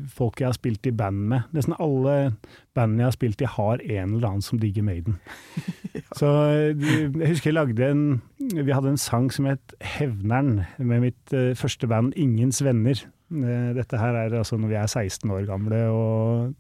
folk 0.09 0.41
jeg 0.41 0.49
har 0.49 0.57
spilt 0.57 0.87
i 0.87 0.91
band 0.97 1.29
med. 1.29 1.43
Nesten 1.55 1.75
alle 1.79 2.33
bandene 2.75 3.05
jeg 3.05 3.11
har 3.11 3.17
spilt 3.17 3.43
i, 3.43 3.49
har 3.57 3.83
en 3.85 4.15
eller 4.17 4.29
annen 4.29 4.43
som 4.43 4.59
digger 4.59 4.83
Maiden. 4.87 5.19
Så 6.19 6.27
eh, 6.27 6.87
jeg 7.21 7.29
husker 7.35 7.51
jeg 7.51 7.59
lagde 7.59 7.91
en 7.91 8.23
Vi 8.39 8.73
hadde 8.73 8.89
en 8.95 8.97
sang 9.01 9.31
som 9.33 9.45
het 9.47 9.75
'Hevneren', 9.81 10.65
med 10.79 11.01
mitt 11.01 11.33
eh, 11.33 11.55
første 11.55 11.87
band 11.87 12.13
'Ingens 12.17 12.63
venner'. 12.63 13.05
Eh, 13.33 13.75
dette 13.75 13.99
her 13.99 14.15
er 14.15 14.31
altså 14.39 14.57
når 14.57 14.69
vi 14.69 14.75
er 14.75 14.87
16 14.87 15.31
år 15.31 15.47
gamle, 15.47 15.77
og 15.91 16.55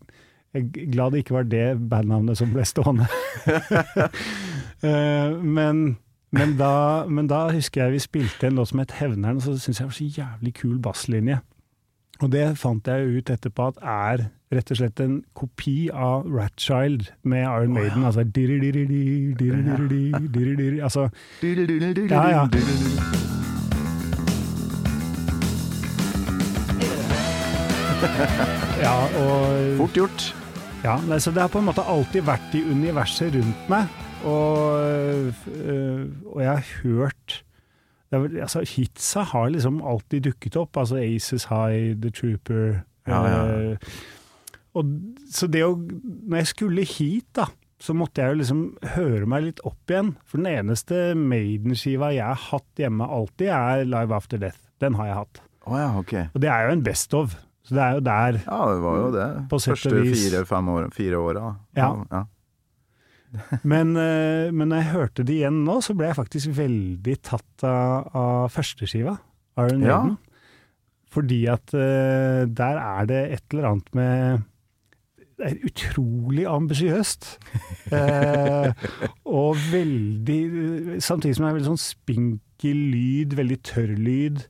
jeg 0.54 0.64
er 0.64 0.90
glad 0.90 1.12
det 1.12 1.18
ikke 1.25 1.34
var 1.34 1.42
det 1.44 1.88
bandnavnet 1.90 2.36
som 2.36 2.50
ble 2.52 2.64
stående. 2.64 3.06
Eh, 4.84 5.30
men, 5.42 5.96
men, 6.33 6.56
da, 6.59 7.04
men 7.09 7.26
da 7.30 7.47
husker 7.52 7.85
jeg 7.85 7.92
vi 7.92 7.99
spilte 8.02 8.46
en 8.48 8.55
låt 8.59 8.68
som 8.68 8.79
het 8.79 8.90
'Hevneren', 8.92 9.37
og 9.37 9.42
så 9.42 9.59
syntes 9.59 9.81
jeg 9.81 9.87
det 9.87 9.87
var 9.87 9.92
så 9.92 10.05
jævlig 10.22 10.55
kul 10.55 10.79
basslinje. 10.79 11.38
Og 12.20 12.33
det 12.33 12.59
fant 12.59 12.87
jeg 12.87 13.16
ut 13.18 13.31
etterpå 13.31 13.66
at 13.68 13.74
er 13.83 14.24
rett 14.53 14.70
og 14.70 14.77
slett 14.77 15.00
en 15.00 15.22
kopi 15.35 15.90
av 15.92 16.22
Ratchild 16.24 17.07
med 17.24 17.42
Iron 17.42 17.72
Maiden. 17.74 18.05
Altså 18.05 18.20
Altså 20.83 21.09
Ja, 22.11 22.29
ja. 22.29 22.48
Ja, 28.83 28.94
og 29.18 29.77
Fort 29.79 29.96
gjort. 29.96 30.35
ja, 30.85 30.96
nei, 31.09 31.18
så 31.18 31.31
det 31.31 31.40
har 31.42 31.48
på 31.48 31.59
en 31.59 31.64
måte 31.68 31.85
alltid 31.88 32.22
vært 32.27 32.55
i 32.55 32.62
universet 32.70 33.35
rundt 33.35 33.70
meg, 33.72 33.88
og, 34.24 34.81
øh, 35.52 36.07
og 36.33 36.40
jeg 36.42 36.50
har 36.50 36.64
hørt 36.83 37.42
vel- 38.12 38.40
altså, 38.40 38.61
Hitsa 38.76 39.20
har 39.22 39.48
liksom 39.52 39.83
alltid 39.85 40.20
dukket 40.31 40.57
opp, 40.57 40.76
altså 40.76 40.96
Aces 40.96 41.44
High, 41.50 41.94
The 42.00 42.11
Trooper 42.11 42.81
Ja, 43.07 43.20
ja. 43.26 43.70
øh, 43.70 43.76
og, 44.74 44.85
Så 45.31 45.46
det 45.46 45.62
å 45.64 45.76
Når 46.29 46.37
jeg 46.37 46.46
skulle 46.46 46.85
hit, 46.85 47.26
da, 47.37 47.44
så 47.81 47.92
måtte 47.94 48.22
jeg 48.22 48.33
jo 48.33 48.38
liksom 48.40 48.62
høre 48.96 49.26
meg 49.26 49.42
litt 49.44 49.61
opp 49.64 49.90
igjen. 49.90 50.14
For 50.26 50.38
den 50.40 50.46
eneste 50.46 51.14
Maiden-skiva 51.14 52.09
jeg 52.14 52.24
har 52.24 52.35
hatt 52.50 52.81
hjemme 52.81 53.05
alltid, 53.05 53.48
er 53.52 53.85
Live 53.85 54.14
After 54.16 54.38
Death. 54.38 54.59
Den 54.81 54.94
har 54.94 55.07
jeg 55.07 55.14
hatt. 55.20 55.40
Oh, 55.66 55.76
ja, 55.79 55.90
ok. 55.98 56.12
Og 56.35 56.40
det 56.40 56.48
er 56.50 56.66
jo 56.66 56.72
en 56.72 56.83
best 56.87 57.14
of. 57.14 57.35
Så 57.66 57.74
det 57.74 57.83
er 57.83 57.92
jo 57.98 58.00
der 58.00 58.38
Ja, 58.46 58.59
det 58.72 58.83
var 58.83 58.96
jo 58.98 59.11
det. 59.12 59.29
Første 59.50 59.90
fire-fem 59.90 60.68
år, 60.68 60.88
fire 60.94 61.18
åra. 61.18 61.55
Ja. 61.76 61.88
ja. 62.12 62.22
Men, 63.64 63.94
eh, 64.01 64.51
men 64.53 64.68
når 64.70 64.83
jeg 64.83 64.92
hørte 64.92 65.25
det 65.27 65.37
igjen 65.40 65.62
nå, 65.66 65.79
så 65.85 65.94
ble 65.96 66.09
jeg 66.11 66.18
faktisk 66.18 66.53
veldig 66.57 67.16
tatt 67.27 67.64
av, 67.68 68.11
av 68.16 68.51
førsteskiva, 68.55 69.16
Iron 69.62 69.83
Ja. 69.87 69.99
Maiden. 70.03 70.18
Fordi 71.16 71.38
at 71.49 71.72
eh, 71.72 72.42
der 72.53 72.77
er 72.83 73.07
det 73.09 73.20
et 73.38 73.55
eller 73.55 73.68
annet 73.70 73.94
med 73.96 74.42
Det 75.38 75.46
er 75.51 75.66
utrolig 75.68 76.46
ambisiøst. 76.49 77.31
Eh, 77.87 78.72
og 79.31 79.55
veldig 79.70 80.96
Samtidig 81.05 81.37
som 81.37 81.44
det 81.44 81.51
er 81.53 81.55
veldig 81.61 81.68
sånn 81.68 81.79
spinkel 81.79 82.81
lyd, 82.90 83.37
veldig 83.38 83.59
tørr 83.62 83.92
lyd. 83.94 84.40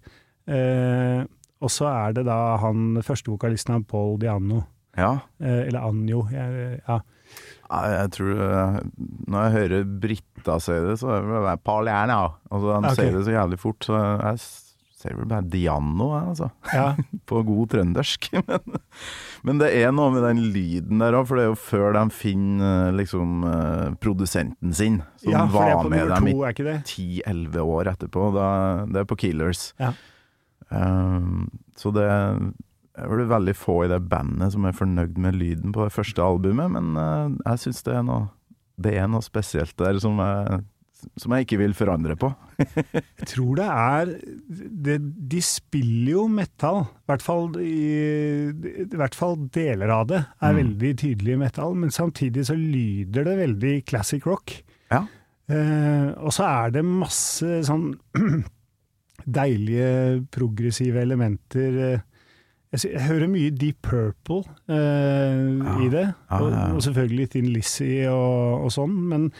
Eh, 0.49 1.20
og 1.61 1.70
så 1.72 1.87
er 1.90 2.14
det 2.16 2.25
da 2.29 2.38
han 2.62 2.96
førstevokalisten 3.05 3.75
av 3.77 3.85
Paul 3.90 4.16
Diano. 4.22 4.62
ja. 4.96 5.18
Eh, 5.40 5.66
eller 5.68 5.85
Anjo. 5.85 6.22
Ja, 6.33 6.46
ja. 6.81 6.99
Jeg, 7.66 8.11
tror 8.14 8.44
eh, 8.46 8.76
Når 9.26 9.42
jeg 9.46 9.55
hører 9.57 9.88
Britta 10.05 10.61
si 10.62 10.76
det, 10.87 11.00
så 11.02 11.16
er 11.16 11.26
det 11.48 11.57
Paul 11.66 11.90
ja. 11.90 12.05
Altså, 12.07 12.70
han 12.70 12.87
okay. 12.87 13.00
sier 13.00 13.18
det 13.18 13.26
så 13.26 13.35
jævlig 13.35 13.59
fort, 13.62 13.87
så 13.88 13.98
jeg 13.98 14.40
ser 14.96 15.16
vel 15.18 15.29
bare 15.29 15.44
Diano, 15.52 16.09
jeg, 16.14 16.29
altså. 16.33 16.48
ja. 16.72 16.87
På 17.29 17.42
god 17.46 17.72
trøndersk. 17.74 18.31
Men, 18.48 18.81
men 19.46 19.61
det 19.61 19.68
er 19.79 19.92
noe 19.94 20.11
med 20.11 20.24
den 20.24 20.40
lyden 20.55 21.02
der 21.02 21.14
òg, 21.14 21.29
for 21.29 21.38
det 21.38 21.44
er 21.44 21.50
jo 21.52 21.59
før 21.61 21.92
de 21.94 22.05
finner 22.14 22.88
eh, 22.88 22.96
liksom 22.98 23.44
eh, 23.46 23.90
produsenten 24.02 24.72
sin, 24.74 24.96
som 25.22 25.35
ja, 25.35 25.44
var 25.52 25.87
med 25.92 26.11
dem 26.11 26.31
i 26.33 26.35
to, 26.35 26.42
er 26.48 26.81
10-11 26.81 27.61
år 27.62 27.92
etterpå. 27.92 28.31
Da, 28.35 28.48
det 28.90 29.02
er 29.02 29.09
på 29.11 29.18
Killers. 29.20 29.68
Ja. 29.83 29.92
Um, 30.70 31.46
så 31.79 31.92
det 31.94 32.09
er 32.96 33.11
vel 33.12 33.26
veldig 33.28 33.54
få 33.56 33.74
i 33.85 33.90
det 33.92 34.00
bandet 34.11 34.52
som 34.54 34.64
er 34.68 34.72
fornøyd 34.76 35.18
med 35.20 35.37
lyden 35.37 35.72
på 35.76 35.85
det 35.87 35.92
første 35.94 36.22
albumet, 36.24 36.70
men 36.76 36.96
uh, 36.96 37.28
jeg 37.52 37.59
syns 37.66 37.82
det 37.87 37.94
er 37.98 38.09
Det 38.78 38.94
er 39.00 39.06
noe 39.09 39.22
spesielt 39.24 39.76
der 39.80 39.98
som 40.00 40.18
jeg, 40.20 40.62
som 41.20 41.32
jeg 41.37 41.44
ikke 41.46 41.59
vil 41.61 41.74
forandre 41.76 42.16
på. 42.16 42.28
Jeg 43.20 43.26
tror 43.28 43.54
det 43.56 43.66
er 43.68 44.11
det, 44.87 44.96
De 45.28 45.40
spiller 45.44 46.12
jo 46.14 46.22
metal, 46.28 46.82
i 46.88 47.11
hvert 47.11 47.22
fall, 47.24 47.50
i, 47.61 48.48
i 48.85 48.96
hvert 48.96 49.14
fall 49.14 49.37
deler 49.52 49.92
av 49.92 50.06
det 50.09 50.22
er 50.40 50.52
Mm. 50.52 50.61
veldig 50.62 50.92
tydelig 51.02 51.38
metal, 51.38 51.74
men 51.76 51.90
samtidig 51.92 52.46
så 52.48 52.56
lyder 52.56 53.24
det 53.28 53.37
veldig 53.38 53.74
classic 53.87 54.24
rock. 54.26 54.56
Ja. 54.90 55.04
Uh, 55.52 56.12
og 56.24 56.32
så 56.32 56.44
er 56.48 56.70
det 56.74 56.85
masse 56.85 57.61
sånn 57.68 57.92
deilige 59.26 60.24
progressive 60.32 61.00
elementer. 61.04 61.80
eh. 61.92 62.00
Jeg, 62.74 62.92
jeg 62.92 63.05
hører 63.07 63.31
mye 63.31 63.52
Deep 63.55 63.79
Purple 63.87 64.42
eh, 64.72 65.85
i 65.85 65.90
det, 65.92 66.09
og, 66.29 66.48
ah, 66.48 66.57
ja. 66.57 66.64
og 66.74 66.83
selvfølgelig 66.83 67.31
Thin 67.35 67.52
Lizzie 67.55 68.11
og, 68.11 68.66
og 68.66 68.74
sånn, 68.74 68.98
men 69.12 69.31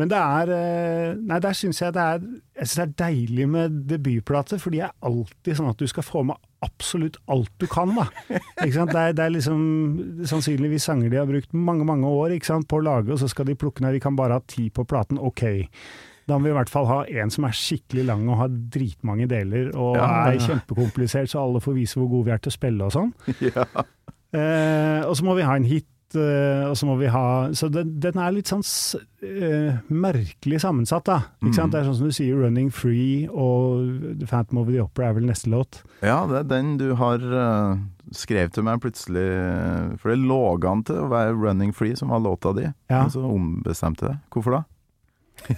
men 0.00 0.08
det 0.08 0.18
er 0.18 0.52
eh, 0.56 1.18
Nei, 1.20 1.38
der 1.44 1.56
syns 1.56 1.82
jeg 1.82 1.92
det 1.92 2.00
er 2.02 2.22
Jeg 2.22 2.68
synes 2.68 2.78
det 2.78 2.84
er 2.84 2.94
deilig 3.02 3.48
med 3.48 3.82
debutplate, 3.90 4.58
for 4.62 4.72
de 4.72 4.80
er 4.86 4.94
alltid 5.04 5.58
sånn 5.58 5.68
at 5.72 5.80
du 5.80 5.88
skal 5.90 6.06
få 6.06 6.22
med 6.28 6.40
absolutt 6.62 7.18
alt 7.32 7.50
du 7.58 7.66
kan, 7.66 7.90
da. 7.96 8.06
Ikke 8.62 8.76
sant? 8.76 8.92
Det, 8.94 9.02
er, 9.02 9.16
det 9.18 9.24
er 9.24 9.34
liksom 9.34 9.62
sannsynligvis 10.30 10.86
sanger 10.86 11.10
de 11.10 11.18
har 11.18 11.28
brukt 11.28 11.52
mange, 11.52 11.84
mange 11.88 12.08
år 12.08 12.36
ikke 12.36 12.52
sant, 12.52 12.68
på 12.70 12.78
å 12.78 12.84
lage, 12.86 13.10
og 13.10 13.18
så 13.18 13.28
skal 13.28 13.48
de 13.48 13.58
plukke 13.58 13.82
ned 13.82 13.96
Vi 13.96 14.02
kan 14.04 14.16
bare 14.16 14.38
ha 14.38 14.44
ti 14.46 14.68
på 14.70 14.86
platen, 14.88 15.18
ok. 15.18 15.42
Da 16.32 16.38
må 16.40 16.48
vi 16.48 16.52
i 16.54 16.56
hvert 16.56 16.72
fall 16.72 16.86
ha 16.88 17.00
en 17.20 17.32
som 17.34 17.44
er 17.44 17.52
skikkelig 17.56 18.06
lang 18.08 18.24
og 18.32 18.38
har 18.40 18.52
dritmange 18.72 19.26
deler, 19.28 19.68
og 19.76 19.98
Ja, 20.00 20.06
er 20.32 20.38
kjempekomplisert, 20.40 21.28
så 21.28 21.42
alle 21.44 21.60
får 21.60 21.76
vise 21.76 22.00
hvor 22.00 22.08
gode 22.08 22.30
vi 22.30 22.32
er 22.32 22.40
til 22.40 22.52
å 22.52 22.56
spille 22.56 22.88
og 22.88 22.94
sånn. 22.96 23.12
Ja. 23.52 23.66
Eh, 24.32 25.02
og 25.04 25.12
så 25.18 25.26
må 25.28 25.34
vi 25.36 25.44
ha 25.44 25.58
en 25.58 25.66
hit, 25.68 26.14
eh, 26.16 26.62
og 26.64 26.72
så 26.80 26.86
må 26.88 26.94
vi 26.96 27.10
ha 27.12 27.50
Så 27.52 27.68
den, 27.68 27.90
den 28.00 28.16
er 28.16 28.32
litt 28.32 28.48
sånn 28.48 28.62
eh, 29.28 29.76
merkelig 29.92 30.62
sammensatt, 30.64 31.04
da. 31.04 31.18
Ikke 31.42 31.52
sant? 31.58 31.68
Mm. 31.68 31.74
Det 31.74 31.80
er 31.82 31.88
sånn 31.90 31.98
som 31.98 32.08
du 32.08 32.16
sier, 32.16 32.38
'Running 32.40 32.70
Free' 32.72 33.28
og 33.28 34.16
'The 34.16 34.30
Phantom 34.30 34.62
of 34.62 34.72
the 34.72 34.80
Opera' 34.80 35.10
er 35.10 35.18
vel 35.20 35.28
neste 35.28 35.52
låt. 35.52 35.82
Ja, 36.00 36.22
det 36.30 36.38
er 36.40 36.48
den 36.48 36.78
du 36.80 36.94
har 36.96 37.20
uh, 37.20 37.76
skrevet 38.16 38.56
til 38.56 38.64
meg 38.64 38.80
plutselig, 38.80 39.28
for 40.00 40.14
det 40.14 40.18
lå 40.24 40.40
an 40.72 40.82
til 40.88 40.96
å 41.04 41.10
være 41.12 41.36
'Running 41.36 41.76
Free', 41.76 41.96
som 42.00 42.08
var 42.08 42.24
låta 42.24 42.56
di, 42.56 42.70
Ja. 42.88 43.04
og 43.04 43.12
så 43.12 43.20
ombestemte 43.28 44.08
det. 44.08 44.16
Hvorfor 44.32 44.56
da? 44.56 44.62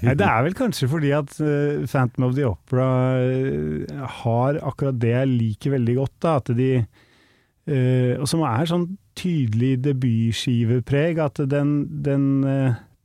Nei, 0.02 0.14
det 0.18 0.26
er 0.26 0.44
vel 0.46 0.54
kanskje 0.58 0.88
fordi 0.90 1.10
at 1.16 1.32
uh, 1.40 1.84
'Phantom 1.84 2.26
of 2.28 2.34
the 2.36 2.44
Opera' 2.48 2.88
uh, 3.20 4.04
har 4.22 4.58
akkurat 4.62 4.98
det 5.00 5.12
jeg 5.14 5.32
liker 5.32 5.74
veldig 5.76 5.96
godt, 6.00 6.14
da. 6.24 6.36
At 6.40 6.52
de 6.56 6.70
uh, 6.82 8.14
Og 8.20 8.28
som 8.30 8.44
er 8.48 8.68
sånn 8.70 8.86
tydelig 9.14 9.76
debutskivepreg, 9.84 11.20
at 11.22 11.38
den, 11.48 11.74
den, 12.02 12.24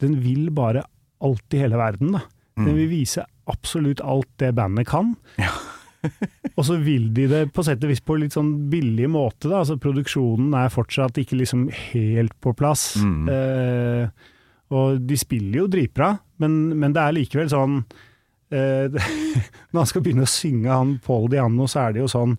den 0.01 0.15
vil 0.23 0.49
bare 0.55 0.81
alt 1.21 1.53
i 1.53 1.59
hele 1.61 1.77
verden, 1.79 2.15
da. 2.17 2.23
Den 2.59 2.73
Mm. 2.73 2.75
vil 2.75 2.89
vise 2.91 3.23
absolutt 3.47 4.01
alt 4.03 4.27
det 4.41 4.49
bandet 4.57 4.87
kan. 4.89 5.13
Ja. 5.39 5.51
og 6.57 6.65
så 6.67 6.75
vil 6.83 7.05
de 7.15 7.27
det 7.31 7.53
på 7.55 7.63
sett 7.63 7.83
og 7.83 7.89
vis 7.91 8.01
på 8.03 8.17
litt 8.19 8.35
sånn 8.35 8.69
billig 8.71 9.07
måte, 9.11 9.47
da. 9.47 9.61
Altså 9.61 9.77
produksjonen 9.79 10.51
er 10.59 10.73
fortsatt 10.73 11.17
ikke 11.21 11.37
liksom 11.39 11.69
helt 11.93 12.35
på 12.43 12.51
plass. 12.59 12.97
Mm. 12.99 13.29
Og 14.75 15.01
de 15.01 15.17
spiller 15.17 15.63
jo 15.63 15.69
dritbra, 15.71 16.13
men, 16.43 16.57
men 16.77 16.93
det 16.95 17.01
er 17.03 17.15
likevel 17.17 17.49
sånn 17.51 17.79
eh, 18.53 18.85
Når 19.71 19.79
han 19.79 19.89
skal 19.89 20.03
begynne 20.05 20.27
å 20.27 20.29
synge 20.29 20.73
han 20.73 20.97
Paul 21.05 21.29
Diano, 21.31 21.65
så 21.69 21.87
er 21.87 21.95
det 21.95 22.03
jo 22.03 22.11
sånn 22.11 22.37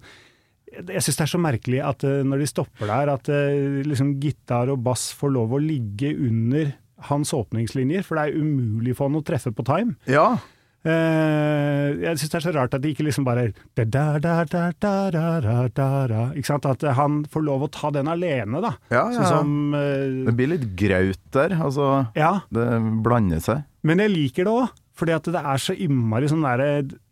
jeg 0.70 1.02
syns 1.02 1.16
det 1.18 1.24
er 1.24 1.30
så 1.32 1.40
merkelig 1.42 1.80
at 1.82 2.04
eh, 2.06 2.20
når 2.22 2.44
de 2.44 2.46
stopper 2.46 2.86
der, 2.86 3.10
at 3.10 3.30
eh, 3.34 3.80
liksom 3.82 4.14
gitar 4.22 4.70
og 4.70 4.84
bass 4.86 5.08
får 5.18 5.32
lov 5.34 5.56
å 5.56 5.62
ligge 5.62 6.12
under 6.14 6.70
hans 7.10 7.32
åpningslinjer, 7.34 8.04
for 8.06 8.18
det 8.18 8.28
er 8.28 8.38
umulig 8.38 8.94
for 8.94 9.08
han 9.08 9.18
å 9.18 9.24
treffe 9.26 9.50
på 9.56 9.64
time. 9.66 9.96
Ja, 10.06 10.36
Eh, 10.80 11.88
jeg 12.00 12.16
syns 12.16 12.30
det 12.32 12.38
er 12.38 12.44
så 12.46 12.52
rart 12.56 12.72
at 12.72 12.80
de 12.80 12.88
ikke 12.94 13.04
liksom 13.04 13.26
bare 13.26 13.50
Da 13.76 13.84
da 13.84 14.04
da 14.16 14.36
da 14.48 14.62
da 14.72 14.92
da 15.12 15.24
da 15.44 15.56
da 15.68 15.88
da 16.08 16.22
Ikke 16.32 16.48
sant? 16.48 16.64
At 16.64 16.86
han 16.96 17.18
får 17.28 17.44
lov 17.44 17.66
å 17.66 17.70
ta 17.74 17.90
den 17.92 18.08
alene, 18.08 18.62
da. 18.64 18.72
Ja, 18.88 19.04
ja. 19.12 19.18
Sånn 19.18 19.28
som, 19.28 19.74
eh, 19.76 20.24
det 20.24 20.36
blir 20.38 20.54
litt 20.54 20.68
graut 20.80 21.20
der. 21.36 21.58
Altså, 21.60 22.06
ja. 22.16 22.38
det 22.48 22.66
blander 23.04 23.44
seg. 23.44 23.66
Men 23.84 24.00
jeg 24.00 24.14
liker 24.14 24.48
det 24.48 24.54
òg, 24.54 24.76
fordi 24.96 25.16
at 25.16 25.32
det 25.36 25.42
er 25.52 25.60
så 25.60 25.76
innmari 25.76 26.30
sånn 26.32 26.44
derre 26.48 26.70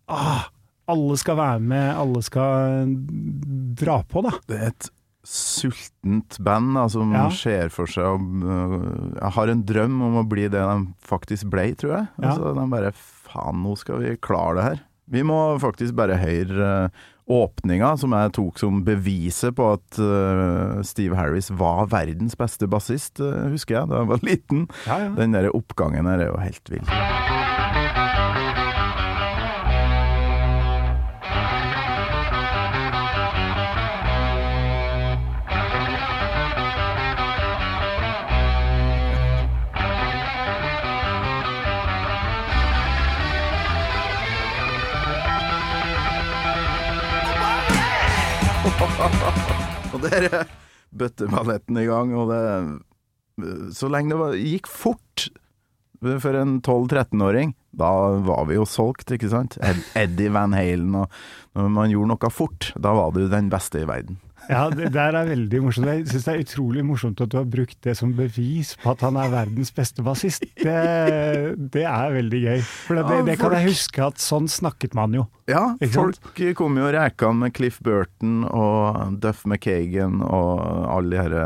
ah, 0.08 0.48
Alle 0.88 1.16
skal 1.20 1.36
være 1.36 1.60
med, 1.60 1.88
alle 1.92 2.24
skal 2.24 2.94
dra 3.76 4.00
på, 4.08 4.24
da. 4.24 4.32
Det 4.48 4.56
er 4.56 4.72
et 4.72 4.88
sultent 5.28 6.38
band 6.40 6.72
da, 6.78 6.86
som 6.88 7.12
ja. 7.12 7.26
ser 7.34 7.72
for 7.74 7.90
seg 7.90 8.06
og, 8.06 8.22
øh, 8.48 8.76
Jeg 9.18 9.32
har 9.36 9.52
en 9.52 9.64
drøm 9.68 9.98
om 10.06 10.16
å 10.22 10.24
bli 10.28 10.46
det 10.48 10.62
de 10.62 10.76
faktisk 11.04 11.50
ble, 11.52 11.66
tror 11.76 11.94
jeg. 11.98 12.06
Ja 12.16 12.30
Altså, 12.32 12.54
de 12.56 12.64
bare 12.72 12.94
Faen, 13.28 13.62
nå 13.64 13.76
skal 13.78 14.02
vi 14.02 14.16
klare 14.24 14.58
det 14.58 14.66
her. 14.66 14.84
Vi 15.08 15.22
må 15.24 15.38
faktisk 15.62 15.96
bare 15.96 16.18
høre 16.20 16.66
øh, 16.84 17.06
åpninga, 17.28 17.94
som 18.00 18.12
jeg 18.16 18.32
tok 18.36 18.60
som 18.60 18.82
beviset 18.84 19.56
på 19.56 19.70
at 19.76 20.00
øh, 20.00 20.84
Steve 20.84 21.16
Harris 21.16 21.50
var 21.52 21.88
verdens 21.92 22.36
beste 22.36 22.68
bassist, 22.68 23.20
øh, 23.20 23.50
husker 23.52 23.78
jeg 23.80 23.88
da 23.88 24.02
jeg 24.02 24.12
var 24.12 24.24
liten. 24.24 24.68
Ja, 24.86 25.02
ja. 25.06 25.12
Den 25.16 25.36
der 25.36 25.52
oppgangen 25.54 26.08
her 26.08 26.24
er 26.28 26.32
jo 26.32 26.40
helt 26.44 26.72
vill. 26.72 27.37
Og 49.92 50.02
der 50.04 50.28
er 50.28 50.42
bøtteballetten 50.94 51.78
i 51.80 51.86
gang, 51.88 52.14
og 52.16 52.30
det 52.32 53.74
Så 53.76 53.90
lenge 53.90 54.14
det 54.14 54.20
var, 54.20 54.38
gikk 54.38 54.70
fort 54.70 55.28
for 55.98 56.36
en 56.38 56.60
12-13-åring, 56.62 57.56
da 57.74 57.90
var 58.22 58.44
vi 58.46 58.54
jo 58.54 58.64
solgt, 58.68 59.10
ikke 59.14 59.30
sant? 59.32 59.56
Eddie 59.98 60.30
Van 60.30 60.54
Halen, 60.54 60.94
og 60.94 61.10
når 61.58 61.72
man 61.74 61.90
gjorde 61.90 62.10
noe 62.12 62.30
fort, 62.30 62.68
da 62.78 62.92
var 62.94 63.10
du 63.16 63.24
den 63.30 63.50
beste 63.50 63.82
i 63.82 63.88
verden. 63.88 64.20
Ja, 64.48 64.68
det 64.72 64.90
der 64.94 65.16
er 65.18 65.28
veldig 65.28 65.60
morsomt. 65.64 65.88
Jeg 65.90 66.06
syns 66.08 66.26
det 66.26 66.34
er 66.34 66.44
utrolig 66.44 66.84
morsomt 66.86 67.20
at 67.24 67.32
du 67.32 67.38
har 67.40 67.48
brukt 67.48 67.76
det 67.84 67.94
som 67.98 68.14
bevis 68.16 68.74
på 68.82 68.92
at 68.94 69.04
han 69.04 69.18
er 69.20 69.32
verdens 69.32 69.72
beste 69.74 70.04
bassist. 70.04 70.46
Det, 70.58 70.78
det 71.74 71.84
er 71.84 72.14
veldig 72.16 72.40
gøy. 72.44 72.62
For 72.86 72.98
det, 72.98 73.04
det, 73.10 73.18
det 73.28 73.36
kan 73.40 73.56
jeg 73.58 73.68
huske 73.70 74.06
at 74.08 74.22
sånn 74.22 74.48
snakket 74.50 74.96
man 74.98 75.16
jo. 75.16 75.26
Ja, 75.48 75.64
folk 75.92 76.40
kom 76.56 76.80
jo 76.80 76.88
rekene 76.92 77.44
med 77.44 77.54
Cliff 77.56 77.78
Burton 77.84 78.42
og 78.48 79.18
Duff 79.22 79.44
McKagan 79.48 80.22
og 80.24 80.64
alle 80.92 81.12
de 81.12 81.20
herre 81.22 81.44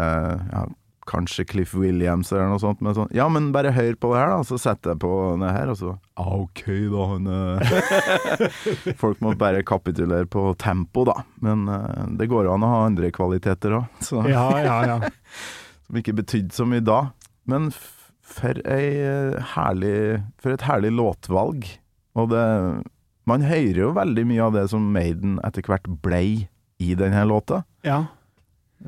ja, 0.52 0.64
Kanskje 1.12 1.44
Cliff 1.48 1.75
Williams 1.77 2.31
eller 2.33 2.48
noe 2.48 2.61
sånt. 2.62 2.81
Men 2.85 2.96
sånn, 2.96 3.11
ja, 3.14 3.27
men 3.33 3.51
bare 3.55 3.75
hør 3.77 3.96
på 4.01 4.12
det 4.12 4.20
her, 4.22 4.33
da. 4.33 4.44
Så 4.48 4.59
setter 4.61 4.94
jeg 4.94 5.03
på 5.05 5.12
det 5.42 5.53
her, 5.53 5.72
og 5.72 5.79
så 5.79 5.94
ah, 6.16 6.31
OK, 6.40 6.62
da. 6.92 7.07
Han, 7.12 7.33
eh. 7.33 8.94
Folk 9.03 9.20
må 9.25 9.35
bare 9.38 9.64
kapitulere 9.68 10.29
på 10.31 10.46
tempo, 10.61 11.05
da. 11.09 11.18
Men 11.44 11.66
uh, 11.68 12.07
det 12.18 12.31
går 12.33 12.48
an 12.53 12.64
å 12.64 12.70
ha 12.72 12.85
andre 12.88 13.12
kvaliteter 13.14 13.77
òg, 13.83 13.98
som 14.05 14.29
Ja, 14.31 14.48
ja, 14.64 14.79
ja. 14.88 15.12
ikke 16.01 16.16
betydde 16.22 16.57
så 16.57 16.64
mye 16.68 16.85
da. 16.85 17.03
Men 17.51 17.68
for, 18.33 18.57
eh, 18.64 19.37
herlig, 19.53 20.22
for 20.40 20.55
et 20.55 20.64
herlig 20.64 20.94
låtvalg. 20.96 21.68
Og 22.16 22.33
det 22.33 22.46
Man 23.25 23.44
hører 23.46 23.77
jo 23.79 23.92
veldig 23.94 24.25
mye 24.27 24.42
av 24.42 24.57
det 24.57 24.64
som 24.72 24.88
Maiden 24.90 25.37
etter 25.46 25.62
hvert 25.62 25.85
blei 26.03 26.48
i 26.83 26.96
denne 26.98 27.22
låta. 27.29 27.62
ja. 27.87 28.07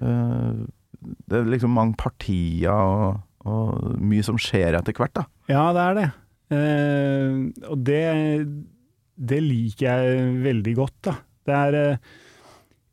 Eh, 0.02 0.64
Det 1.04 1.40
er 1.40 1.48
liksom 1.52 1.74
mange 1.76 1.96
partier 2.00 2.72
og, 2.72 3.22
og 3.44 3.96
mye 4.00 4.24
som 4.26 4.38
skjer 4.40 4.78
etter 4.78 4.96
hvert, 4.96 5.14
da. 5.16 5.26
Ja, 5.50 5.68
det 5.76 5.86
er 5.86 5.98
det. 6.00 6.10
Eh, 6.54 7.40
og 7.70 7.80
det, 7.86 8.02
det 9.16 9.40
liker 9.44 9.88
jeg 9.88 10.36
veldig 10.44 10.76
godt, 10.80 11.00
da. 11.08 11.16
Det 11.44 11.56
er 11.56 11.76
eh, 11.80 12.12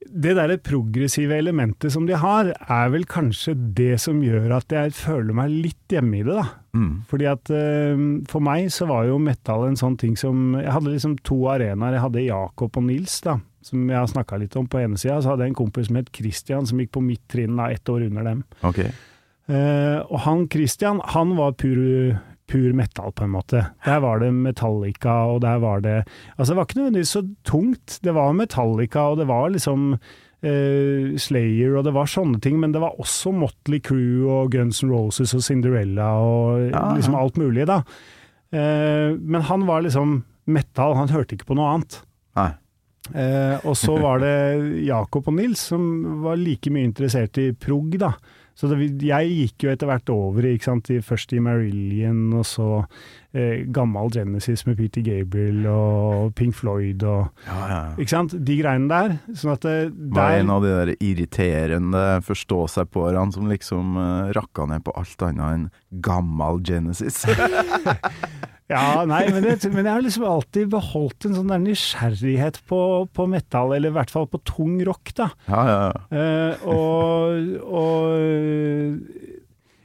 Det 0.01 0.33
derre 0.35 0.57
progressive 0.59 1.37
elementet 1.39 1.93
som 1.93 2.07
de 2.07 2.17
har, 2.19 2.49
er 2.51 2.89
vel 2.91 3.05
kanskje 3.07 3.53
det 3.77 3.99
som 4.01 4.19
gjør 4.23 4.57
at 4.57 4.73
jeg 4.75 4.95
føler 4.97 5.35
meg 5.37 5.53
litt 5.53 5.93
hjemme 5.93 6.19
i 6.19 6.25
det, 6.25 6.35
da. 6.35 6.47
Mm. 6.75 6.91
Fordi 7.07 7.27
at 7.27 7.51
eh, 7.51 8.03
For 8.31 8.43
meg 8.43 8.71
så 8.71 8.87
var 8.89 9.05
jo 9.07 9.19
metal 9.21 9.67
en 9.67 9.79
sånn 9.79 9.97
ting 9.99 10.13
som 10.19 10.53
Jeg 10.55 10.71
hadde 10.71 10.93
liksom 10.93 11.17
to 11.27 11.41
arenaer. 11.51 11.97
Jeg 11.97 12.05
hadde 12.05 12.27
Jakob 12.27 12.79
og 12.79 12.85
Nils, 12.87 13.19
da, 13.25 13.37
som 13.65 13.85
jeg 13.89 13.97
har 13.99 14.09
snakka 14.09 14.39
litt 14.41 14.55
om 14.59 14.67
på 14.67 14.79
ene 14.81 14.97
sida. 14.99 15.19
Så 15.21 15.33
hadde 15.33 15.45
jeg 15.45 15.53
en 15.53 15.61
kompis 15.61 15.89
som 15.89 15.99
het 15.99 16.11
Christian, 16.15 16.67
som 16.69 16.81
gikk 16.81 16.93
på 16.97 17.03
mitt 17.05 17.23
trinn, 17.31 17.55
da, 17.59 17.69
ett 17.71 17.89
år 17.89 18.07
under 18.09 18.27
dem. 18.31 18.43
Ok. 18.67 18.81
Uh, 19.51 19.99
og 20.07 20.19
han 20.25 20.45
Christian, 20.51 21.01
han 21.11 21.35
var 21.35 21.55
pur, 21.59 21.79
pur 22.47 22.73
metal, 22.77 23.11
på 23.17 23.25
en 23.25 23.33
måte. 23.33 23.65
Der 23.85 23.99
var 24.03 24.21
det 24.21 24.31
Metallica, 24.33 25.15
og 25.33 25.41
der 25.43 25.59
var 25.63 25.81
det 25.83 25.97
Altså, 26.37 26.51
det 26.53 26.57
var 26.59 26.67
ikke 26.69 26.79
nødvendigvis 26.81 27.15
så 27.17 27.23
tungt. 27.47 27.99
Det 28.03 28.13
var 28.15 28.35
Metallica, 28.37 29.09
og 29.11 29.17
det 29.19 29.27
var 29.27 29.49
liksom 29.51 29.91
uh, 29.97 31.17
Slayer, 31.19 31.75
og 31.77 31.83
det 31.87 31.93
var 31.97 32.09
sånne 32.11 32.39
ting, 32.43 32.59
men 32.61 32.73
det 32.73 32.81
var 32.83 32.97
også 33.01 33.33
Motley 33.35 33.81
Crew 33.83 34.29
og 34.29 34.51
Guns 34.55 34.83
N' 34.85 34.93
Roses 34.93 35.35
og 35.37 35.43
Cinderella 35.45 36.13
og 36.21 36.69
Ja, 36.69 36.71
ja. 36.77 36.95
liksom 36.97 37.17
alt 37.19 37.37
mulig, 37.41 37.67
da. 37.69 37.81
Uh, 38.51 39.17
men 39.19 39.41
han 39.47 39.67
var 39.67 39.83
liksom 39.85 40.21
metal, 40.51 40.95
han 40.97 41.11
hørte 41.11 41.35
ikke 41.37 41.51
på 41.51 41.55
noe 41.59 41.75
annet. 41.75 42.01
Nei. 42.39 42.51
Eh, 43.09 43.57
og 43.65 43.73
så 43.77 43.95
var 43.97 44.21
det 44.21 44.35
Jakob 44.85 45.31
og 45.31 45.39
Nils 45.39 45.63
som 45.71 46.21
var 46.23 46.37
like 46.39 46.71
mye 46.73 46.85
interessert 46.85 47.39
i 47.41 47.49
prog, 47.57 47.97
da. 47.99 48.13
Så 48.61 48.67
det, 48.69 48.91
jeg 49.07 49.31
gikk 49.31 49.63
jo 49.65 49.71
etter 49.71 49.89
hvert 49.89 50.09
over, 50.13 50.45
ikke 50.45 50.67
sant, 50.67 50.89
i, 50.93 50.99
først 51.01 51.31
i 51.33 51.39
Marillion, 51.41 52.27
og 52.37 52.43
så 52.45 52.67
eh, 53.33 53.63
gammel 53.73 54.11
Genesis 54.13 54.65
med 54.67 54.77
Peter 54.77 55.01
Gabriel 55.05 55.63
og 55.71 56.35
Pink 56.37 56.53
Floyd 56.59 57.01
og 57.07 57.47
Ja, 57.47 57.61
ja. 57.71 57.79
Ikke 57.95 58.13
sant? 58.13 58.35
De 58.35 58.59
greiene 58.59 58.91
der. 58.91 59.15
Sånn 59.33 59.55
at 59.55 59.65
det, 59.65 59.77
Var 60.13 60.37
en 60.43 60.53
av 60.53 60.67
de 60.67 60.75
der 60.75 60.93
irriterende 60.99 62.05
forstå-seg-på-erne 62.27 63.33
som 63.33 63.49
liksom 63.49 63.97
uh, 63.97 64.29
rakka 64.37 64.67
ned 64.69 64.85
på 64.85 64.93
alt 64.99 65.27
annet 65.31 65.47
enn 65.47 65.67
gammel 66.05 66.61
Genesis. 66.67 67.23
Ja, 68.71 69.03
nei, 69.07 69.25
men, 69.33 69.43
det, 69.43 69.57
men 69.73 69.83
jeg 69.83 69.91
har 69.91 70.03
liksom 70.05 70.25
alltid 70.27 70.71
beholdt 70.71 71.27
en 71.27 71.35
sånn 71.37 71.51
der 71.51 71.61
nysgjerrighet 71.63 72.61
på, 72.71 72.79
på 73.11 73.27
metal, 73.29 73.75
eller 73.75 73.91
i 73.91 73.97
hvert 73.99 74.13
fall 74.13 74.27
på 74.31 74.41
tung 74.47 74.79
rock, 74.87 75.13
da. 75.17 75.29
Ja, 75.51 75.61
ja, 75.67 75.79
ja. 75.91 76.21
Eh, 76.21 76.65
og, 76.71 77.53
og 77.67 79.41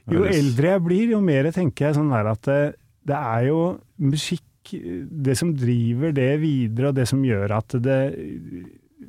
jo 0.07 0.23
eldre 0.27 0.73
jeg 0.75 0.83
blir, 0.85 1.13
jo 1.17 1.21
mer 1.23 1.49
tenker 1.55 1.89
jeg 1.89 1.97
sånn 1.97 2.13
der 2.13 2.29
at 2.31 2.47
det, 2.47 2.61
det 3.07 3.17
er 3.17 3.47
jo 3.49 3.61
musikk 4.03 4.43
Det 4.67 5.33
som 5.39 5.53
driver 5.55 6.11
det 6.11 6.31
videre, 6.41 6.89
og 6.89 6.95
det 6.97 7.05
som 7.07 7.21
gjør 7.23 7.53
at 7.55 7.75
det 7.79 7.99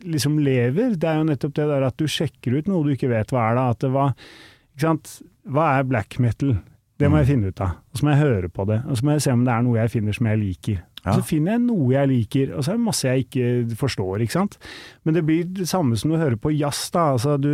liksom 0.07 0.37
lever, 0.39 0.93
det 0.95 1.09
er 1.11 1.17
jo 1.19 1.27
nettopp 1.27 1.57
det 1.57 1.67
der 1.67 1.87
at 1.89 1.97
du 1.99 2.07
sjekker 2.07 2.59
ut 2.59 2.69
noe 2.71 2.85
du 2.87 2.93
ikke 2.93 3.11
vet 3.11 3.33
hva 3.35 3.49
er, 3.49 3.59
da. 3.59 3.65
At 3.75 3.81
det 3.83 3.91
var 3.95 4.13
Ikke 4.15 4.85
sant. 4.85 5.17
Hva 5.49 5.65
er 5.79 5.89
black 5.89 6.19
metal? 6.23 6.53
Det 6.99 7.09
må 7.11 7.21
jeg 7.21 7.29
finne 7.31 7.53
ut 7.53 7.61
av. 7.63 7.77
Og 7.93 7.99
så 8.01 8.05
må 8.07 8.11
jeg 8.15 8.23
høre 8.25 8.49
på 8.51 8.65
det. 8.67 8.81
Og 8.91 8.97
så 8.99 9.07
må 9.07 9.13
jeg 9.15 9.23
se 9.23 9.33
om 9.37 9.45
det 9.47 9.53
er 9.55 9.63
noe 9.63 9.79
jeg 9.79 9.93
finner 9.93 10.17
som 10.17 10.27
jeg 10.27 10.41
liker. 10.41 10.81
Ja. 11.05 11.13
Så 11.15 11.23
finner 11.29 11.55
jeg 11.55 11.63
noe 11.69 11.93
jeg 11.95 12.11
liker, 12.11 12.51
og 12.59 12.65
så 12.67 12.73
er 12.73 12.81
det 12.81 12.87
masse 12.89 13.07
jeg 13.07 13.25
ikke 13.29 13.77
forstår, 13.79 14.25
ikke 14.25 14.35
sant. 14.35 14.59
Men 15.07 15.15
det 15.15 15.23
blir 15.29 15.45
det 15.61 15.69
samme 15.71 15.97
som 15.97 16.11
du 16.11 16.19
hører 16.19 16.37
på 16.43 16.51
jazz, 16.59 16.89
da. 16.95 17.13
Altså 17.15 17.37
du 17.41 17.53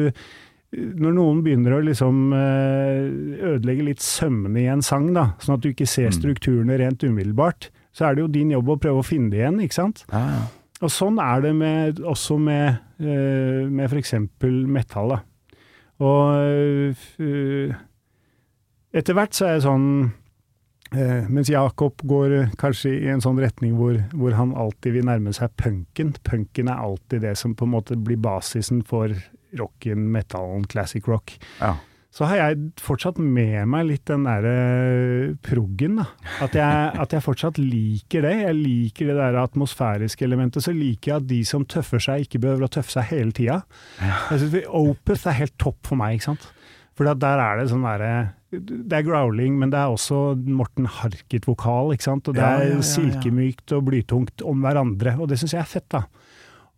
når 0.75 1.13
noen 1.15 1.43
begynner 1.45 1.77
å 1.77 1.83
liksom 1.87 2.33
eh, 2.35 3.45
ødelegge 3.53 3.85
litt 3.93 4.03
sømmene 4.03 4.65
i 4.65 4.71
en 4.73 4.81
sang, 4.83 5.13
da, 5.15 5.29
sånn 5.39 5.55
at 5.55 5.63
du 5.63 5.69
ikke 5.71 5.87
ser 5.87 6.11
strukturene 6.17 6.75
rent 6.81 7.05
umiddelbart, 7.07 7.69
så 7.95 8.09
er 8.09 8.17
det 8.17 8.25
jo 8.25 8.33
din 8.35 8.51
jobb 8.57 8.73
å 8.75 8.79
prøve 8.83 9.05
å 9.05 9.07
finne 9.07 9.31
det 9.31 9.45
igjen, 9.45 9.61
ikke 9.63 9.77
sant. 9.83 10.03
ja, 10.11 10.25
ja. 10.41 10.45
Og 10.83 10.91
sånn 10.91 11.21
er 11.23 11.41
det 11.45 11.53
med, 11.57 12.01
også 12.03 12.35
med, 12.43 12.81
uh, 13.01 13.63
med 13.71 13.87
f.eks. 13.87 14.11
metall. 14.69 15.15
Da. 15.15 15.21
Og 16.03 16.35
eh, 16.43 16.91
f- 16.91 17.79
etter 18.95 19.17
hvert 19.19 19.35
så 19.37 19.47
er 19.49 19.57
jeg 19.57 19.65
sånn 19.67 19.87
eh, 20.95 21.25
Mens 21.33 21.51
Jakob 21.53 22.03
går 22.07 22.35
eh, 22.41 22.53
kanskje 22.61 22.93
i 23.03 23.09
en 23.13 23.23
sånn 23.25 23.41
retning 23.43 23.75
hvor, 23.79 23.99
hvor 24.15 24.37
han 24.39 24.55
alltid 24.57 24.99
vil 24.99 25.09
nærme 25.09 25.33
seg 25.37 25.55
punken. 25.61 26.15
Punken 26.27 26.71
er 26.71 26.83
alltid 26.85 27.25
det 27.27 27.35
som 27.41 27.57
på 27.59 27.67
en 27.69 27.75
måte 27.77 27.97
blir 27.99 28.21
basisen 28.23 28.85
for 28.87 29.15
rocken, 29.55 30.09
metallen, 30.11 30.65
classic 30.67 31.07
rock 31.07 31.37
ja. 31.61 31.77
så 32.11 32.27
har 32.27 32.41
jeg 32.41 32.57
fortsatt 32.83 33.21
med 33.23 33.69
meg 33.71 33.85
litt 33.87 34.03
den 34.11 34.25
derre 34.27 34.55
proggen, 35.47 36.01
da. 36.01 36.09
At 36.43 36.57
jeg, 36.59 36.89
at 37.05 37.15
jeg 37.15 37.23
fortsatt 37.23 37.59
liker 37.63 38.27
det. 38.27 38.33
Jeg 38.45 38.59
liker 38.59 39.11
det 39.13 39.17
der 39.21 39.39
atmosfæriske 39.45 40.27
elementet. 40.27 40.67
Så 40.67 40.75
liker 40.75 41.13
jeg 41.13 41.23
at 41.23 41.29
de 41.31 41.41
som 41.47 41.67
tøffer 41.71 42.03
seg, 42.03 42.27
ikke 42.27 42.43
behøver 42.43 42.67
å 42.67 42.73
tøffe 42.79 42.97
seg 42.97 43.11
hele 43.13 43.35
tida. 43.35 43.61
Vi- 44.55 44.67
Opeth 44.67 45.27
er 45.31 45.39
helt 45.43 45.57
topp 45.63 45.79
for 45.91 45.99
meg, 46.03 46.19
ikke 46.19 46.33
sant. 46.33 46.49
For 46.95 47.11
der 47.11 47.41
er 47.43 47.59
det 47.59 47.71
sånn 47.73 47.83
derre 47.87 48.13
Det 48.61 48.99
er 48.99 49.07
growling, 49.07 49.57
men 49.61 49.73
det 49.73 49.81
er 49.81 49.93
også 49.93 50.37
Morten 50.47 50.87
Harket-vokal, 50.91 51.95
ikke 51.95 52.09
sant. 52.09 52.29
Og 52.31 52.37
det 52.37 52.45
er 52.45 52.63
ja, 52.65 52.71
ja, 52.73 52.79
ja. 52.79 52.87
silkemykt 52.87 53.75
og 53.77 53.87
blytungt 53.89 54.45
om 54.47 54.65
hverandre, 54.65 55.17
og 55.19 55.31
det 55.31 55.41
syns 55.41 55.57
jeg 55.57 55.65
er 55.65 55.71
fett, 55.71 55.89
da. 55.95 56.05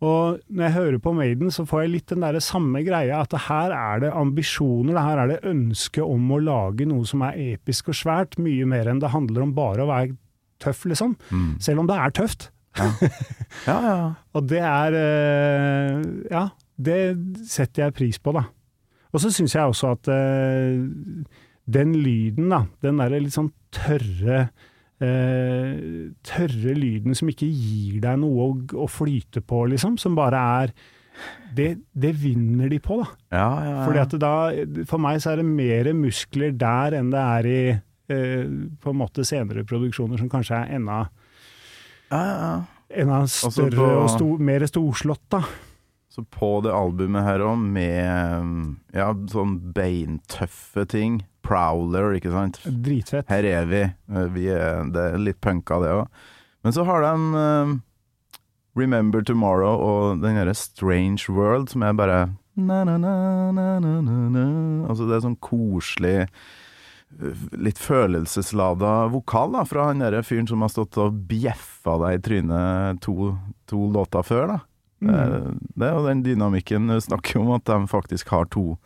Og 0.04 0.42
når 0.52 0.66
jeg 0.66 0.74
hører 0.74 0.98
på 1.00 1.12
Maiden, 1.16 1.52
så 1.54 1.64
får 1.64 1.86
jeg 1.86 1.92
litt 1.94 2.10
den 2.12 2.24
der 2.26 2.36
samme 2.44 2.82
greia, 2.84 3.22
at 3.22 3.32
her 3.46 3.72
er 3.72 4.02
det 4.04 4.10
ambisjoner, 4.12 4.98
her 5.00 5.22
er 5.22 5.30
det 5.32 5.38
ønske 5.48 6.04
om 6.04 6.34
å 6.36 6.40
lage 6.42 6.88
noe 6.88 7.06
som 7.08 7.24
er 7.24 7.38
episk 7.54 7.88
og 7.94 7.96
svært, 7.96 8.36
mye 8.42 8.66
mer 8.68 8.90
enn 8.92 9.00
det 9.00 9.14
handler 9.14 9.46
om 9.46 9.54
bare 9.56 9.86
å 9.86 9.88
være 9.88 10.12
tøff, 10.60 10.84
liksom. 10.90 11.16
Mm. 11.30 11.48
Selv 11.64 11.80
om 11.80 11.88
det 11.88 11.96
er 11.96 12.12
tøft. 12.16 12.50
ja, 12.76 13.78
ja. 13.88 13.96
Og 14.36 14.44
det 14.50 14.60
er 14.60 14.98
eh, 15.00 16.04
Ja, 16.28 16.44
det 16.76 17.00
setter 17.48 17.86
jeg 17.86 17.96
pris 17.96 18.20
på, 18.20 18.36
da. 18.36 18.44
Og 19.16 19.22
så 19.22 19.32
syns 19.32 19.54
jeg 19.56 19.64
også 19.64 19.94
at 19.96 20.10
eh, 20.12 20.84
den 21.66 21.96
lyden, 21.98 22.50
da, 22.52 22.64
den 22.84 23.00
derre 23.02 23.20
litt 23.20 23.34
sånn 23.34 23.50
tørre 23.74 24.46
eh, 25.02 26.10
tørre 26.26 26.76
lyden 26.76 27.16
som 27.18 27.30
ikke 27.30 27.48
gir 27.48 27.98
deg 28.04 28.20
noe 28.22 28.46
å, 28.46 28.52
å 28.84 28.86
flyte 28.90 29.42
på, 29.44 29.64
liksom, 29.72 29.98
som 30.00 30.16
bare 30.18 30.42
er 30.62 30.76
det, 31.56 31.70
det 31.96 32.12
vinner 32.20 32.68
de 32.68 32.78
på, 32.82 33.00
da. 33.00 33.08
ja, 33.32 33.50
ja, 33.64 33.68
ja. 33.72 33.82
Fordi 33.86 34.00
at 34.02 34.16
da, 34.20 34.32
for 34.88 35.00
meg 35.02 35.20
så 35.24 35.32
er 35.32 35.40
det 35.40 35.48
mer 35.48 35.92
muskler 35.96 36.56
der 36.56 36.98
enn 36.98 37.12
det 37.14 37.22
er 37.22 37.48
i 37.50 37.60
eh, 37.72 38.56
på 38.82 38.92
en 38.92 39.00
måte 39.00 39.24
senere 39.26 39.64
produksjoner 39.68 40.20
som 40.20 40.30
kanskje 40.32 40.60
er 40.60 40.74
enda, 40.76 41.06
ja, 42.10 42.20
ja, 42.20 42.34
ja. 42.42 42.90
enda 43.02 43.22
større 43.32 43.72
på- 43.78 43.94
og 44.04 44.12
sto, 44.12 44.28
mer 44.38 44.66
storslått, 44.68 45.24
da. 45.32 45.42
Så 46.16 46.22
på 46.32 46.48
det 46.64 46.72
albumet 46.72 47.26
her 47.26 47.42
òg, 47.44 47.60
med 47.60 48.76
ja, 48.96 49.10
sånn 49.28 49.58
beintøffe 49.76 50.86
ting. 50.88 51.18
Prowler, 51.46 52.16
ikke 52.18 52.32
sant. 52.34 52.60
Dritfett. 52.64 53.28
Her 53.30 53.46
er 53.46 53.68
vi. 53.70 53.82
Eh, 53.86 54.28
vi 54.34 54.48
er, 54.52 54.84
det 54.92 55.04
er 55.12 55.22
litt 55.22 55.40
punka, 55.44 55.80
det 55.82 55.92
òg. 55.94 56.22
Men 56.66 56.74
så 56.74 56.84
har 56.88 57.04
de 57.04 57.12
um, 57.14 57.74
Remember 58.76 59.22
Tomorrow 59.22 59.78
og 59.80 60.22
den 60.24 60.36
derre 60.40 60.54
Strange 60.58 61.30
World, 61.30 61.70
som 61.72 61.86
er 61.86 61.96
bare 61.96 62.20
na, 62.56 62.82
na, 62.88 62.96
na, 62.98 63.12
na, 63.52 63.66
na, 63.80 63.98
na, 64.00 64.20
na. 64.32 64.46
Altså, 64.88 65.06
det 65.06 65.18
er 65.18 65.26
sånn 65.26 65.36
koselig 65.44 66.14
eh, 66.24 67.42
Litt 67.60 67.78
følelseslada 67.78 69.10
vokal 69.12 69.52
da, 69.54 69.62
fra 69.68 69.90
han 69.90 70.00
derre 70.02 70.24
fyren 70.26 70.48
som 70.48 70.64
har 70.64 70.72
stått 70.72 70.96
og 71.00 71.20
bjeffa 71.28 71.98
deg 72.02 72.16
i 72.16 72.22
trynet 72.24 73.04
to, 73.04 73.34
to 73.70 73.86
låter 73.94 74.26
før. 74.26 74.56
da 74.56 74.62
Mm. 75.00 75.58
Det 75.76 75.86
er 75.86 75.92
jo 75.92 76.06
den 76.06 76.22
dynamikken 76.24 76.88
du 76.88 76.96
snakker 77.00 77.40
om, 77.42 77.50
at 77.56 77.66
de 77.68 77.88
faktisk 77.90 78.30
har 78.32 78.46
to, 78.48 78.78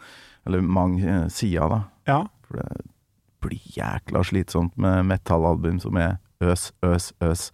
eller 0.47 0.61
mange 0.61 1.31
sider, 1.31 1.69
da. 1.71 1.81
Ja. 2.09 2.21
For 2.51 2.61
det 2.61 2.83
blir 3.41 3.71
jækla 3.79 4.25
slitsomt 4.27 4.77
med 4.81 5.07
metallalbum 5.09 5.79
som 5.81 5.97
er 6.01 6.19
øs, 6.43 6.71
øs, 6.85 7.13
øs. 7.25 7.49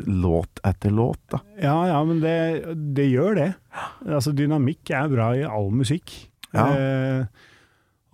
Låt 0.00 0.60
etter 0.64 0.92
låt, 0.94 1.18
da. 1.32 1.40
ja, 1.60 1.74
ja, 1.90 1.96
men 2.06 2.20
det, 2.22 2.34
det 2.96 3.08
gjør 3.10 3.34
det. 3.36 3.48
Altså, 4.06 4.32
dynamikk 4.32 4.92
er 4.94 5.10
bra 5.10 5.32
i 5.36 5.42
all 5.44 5.68
musikk. 5.74 6.14
Ja. 6.54 6.68
Eh, 6.70 7.48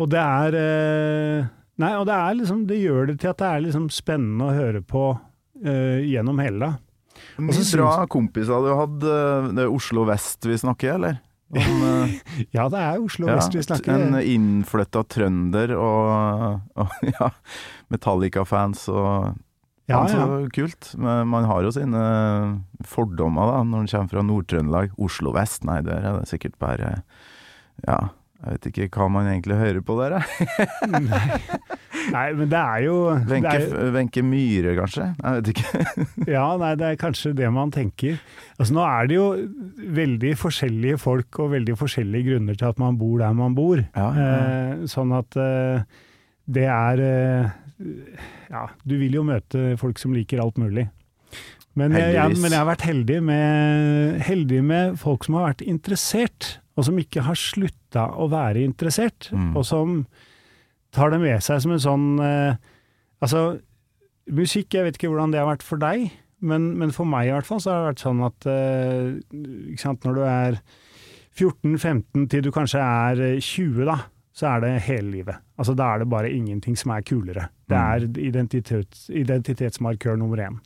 og 0.00 0.10
det 0.12 0.20
er 0.20 0.56
eh, 0.60 1.46
Nei, 1.80 1.92
og 1.96 2.02
det 2.08 2.12
er 2.12 2.34
liksom 2.36 2.58
Det 2.68 2.76
gjør 2.76 3.06
det 3.08 3.14
til 3.22 3.30
at 3.30 3.38
det 3.40 3.46
er 3.48 3.62
liksom 3.64 3.86
spennende 3.92 4.48
å 4.48 4.56
høre 4.56 4.82
på 4.84 5.04
eh, 5.64 6.02
gjennom 6.04 6.40
hele. 6.42 6.74
Mye 7.40 7.64
bra 7.72 7.92
kompiser 8.12 8.64
du 8.64 8.72
hadde. 8.76 9.16
Det 9.56 9.64
er 9.64 9.72
Oslo 9.72 10.04
vest 10.08 10.44
vi 10.48 10.56
snakker, 10.60 10.96
eller? 10.96 11.20
Om, 11.54 11.82
eh, 11.92 12.14
Ja, 12.56 12.66
det 12.72 12.80
er 12.82 13.02
Oslo 13.02 13.28
ja, 13.30 13.36
vest 13.38 13.54
vi 13.54 13.62
snakker. 13.62 13.94
en 13.94 14.18
innflytta 14.18 15.04
trønder 15.06 15.74
og, 15.78 16.60
og 16.74 16.94
ja, 17.14 17.30
Metallica-fans 17.94 18.88
og 18.90 19.36
ja, 19.86 20.00
Ja, 20.02 20.06
så 20.10 20.48
kult. 20.50 20.88
Men 20.98 21.28
man 21.30 21.44
har 21.46 21.62
jo 21.62 21.70
sine 21.70 22.00
fordommer 22.82 23.52
da, 23.52 23.60
når 23.62 23.84
man 23.84 23.90
kommer 23.92 24.10
fra 24.10 24.24
Nord-Trøndelag. 24.26 24.96
Oslo 24.98 25.30
vest, 25.36 25.62
nei, 25.68 25.78
der 25.86 26.02
er 26.02 26.16
det 26.18 26.30
sikkert 26.32 26.56
bare 26.58 26.96
Ja, 27.86 28.00
jeg 28.46 28.54
vet 28.54 28.66
ikke 28.70 29.00
hva 29.00 29.08
man 29.10 29.26
egentlig 29.26 29.56
hører 29.58 29.82
på 29.82 29.96
der, 29.98 30.20
jeg. 30.20 30.48
Nei, 32.12 32.26
men 32.38 32.50
det 32.50 32.58
er 32.60 32.82
jo 32.84 32.96
Wenche 33.94 34.22
Myhre, 34.22 34.74
kanskje? 34.78 35.08
Jeg 35.18 35.38
vet 35.40 35.50
ikke. 35.50 35.84
Ja, 36.36 36.44
nei, 36.60 36.72
det 36.78 36.86
er 36.86 36.98
kanskje 37.00 37.32
det 37.34 37.48
man 37.54 37.72
tenker. 37.74 38.20
Altså, 38.56 38.76
nå 38.76 38.84
er 38.86 39.08
det 39.10 39.16
jo 39.16 39.26
veldig 39.96 40.32
forskjellige 40.38 41.00
folk 41.02 41.40
og 41.42 41.52
veldig 41.56 41.76
forskjellige 41.80 42.30
grunner 42.30 42.58
til 42.58 42.68
at 42.70 42.82
man 42.82 42.98
bor 43.00 43.16
der 43.22 43.34
man 43.36 43.56
bor. 43.58 43.82
Ja, 43.82 44.08
ja. 44.14 44.28
Eh, 44.36 44.84
sånn 44.90 45.14
at 45.16 45.38
eh, 45.40 45.82
det 46.46 46.68
er 46.70 47.02
eh, 47.02 47.56
Ja, 48.52 48.68
du 48.86 48.94
vil 49.00 49.18
jo 49.18 49.26
møte 49.26 49.74
folk 49.80 49.98
som 49.98 50.14
liker 50.14 50.42
alt 50.44 50.60
mulig. 50.62 50.86
Men 51.76 51.92
jeg, 51.92 52.14
jeg, 52.14 52.38
men 52.40 52.54
jeg 52.54 52.62
har 52.62 52.70
vært 52.70 52.86
heldig 52.88 53.18
med, 53.26 54.20
heldig 54.24 54.62
med 54.64 54.94
folk 55.00 55.26
som 55.26 55.36
har 55.36 55.50
vært 55.50 55.66
interessert, 55.66 56.54
og 56.76 56.84
som 56.84 56.98
ikke 57.00 57.22
har 57.24 57.34
slutta 57.40 58.06
å 58.20 58.28
være 58.30 58.62
interessert, 58.64 59.30
Mm. 59.32 59.56
og 59.56 59.64
som 59.64 60.06
tar 60.92 61.10
det 61.10 61.20
med 61.20 61.42
seg 61.42 61.60
som 61.64 61.72
en 61.72 61.78
sånn 61.82 62.06
eh, 62.20 62.56
Altså, 63.22 63.58
musikk, 64.28 64.74
jeg 64.76 64.84
vet 64.84 64.96
ikke 64.98 65.08
hvordan 65.08 65.30
det 65.32 65.40
har 65.40 65.48
vært 65.48 65.62
for 65.64 65.80
deg, 65.80 66.10
men, 66.44 66.66
men 66.78 66.90
for 66.92 67.08
meg 67.08 67.28
i 67.28 67.32
hvert 67.32 67.46
fall 67.48 67.62
så 67.64 67.70
har 67.72 67.78
det 67.80 67.88
vært 67.94 68.02
sånn 68.04 68.20
at 68.26 68.46
eh, 68.52 69.06
ikke 69.72 69.80
sant, 69.80 70.04
når 70.04 70.14
du 70.18 70.22
er 70.28 70.58
14-15 71.36 72.26
til 72.32 72.44
du 72.44 72.50
kanskje 72.54 72.80
er 72.82 73.20
eh, 73.34 73.40
20, 73.40 73.84
da, 73.88 73.96
så 74.36 74.50
er 74.54 74.60
det 74.66 74.72
hele 74.90 75.10
livet. 75.14 75.40
Altså 75.56 75.74
Da 75.76 75.94
er 75.94 76.02
det 76.04 76.10
bare 76.12 76.30
ingenting 76.32 76.76
som 76.76 76.92
er 76.92 77.04
kulere. 77.08 77.48
Det 77.68 77.76
er 77.80 78.04
identitet, 78.20 78.98
identitetsmarkør 79.08 80.18
nummer 80.20 80.36
én. 80.44 80.58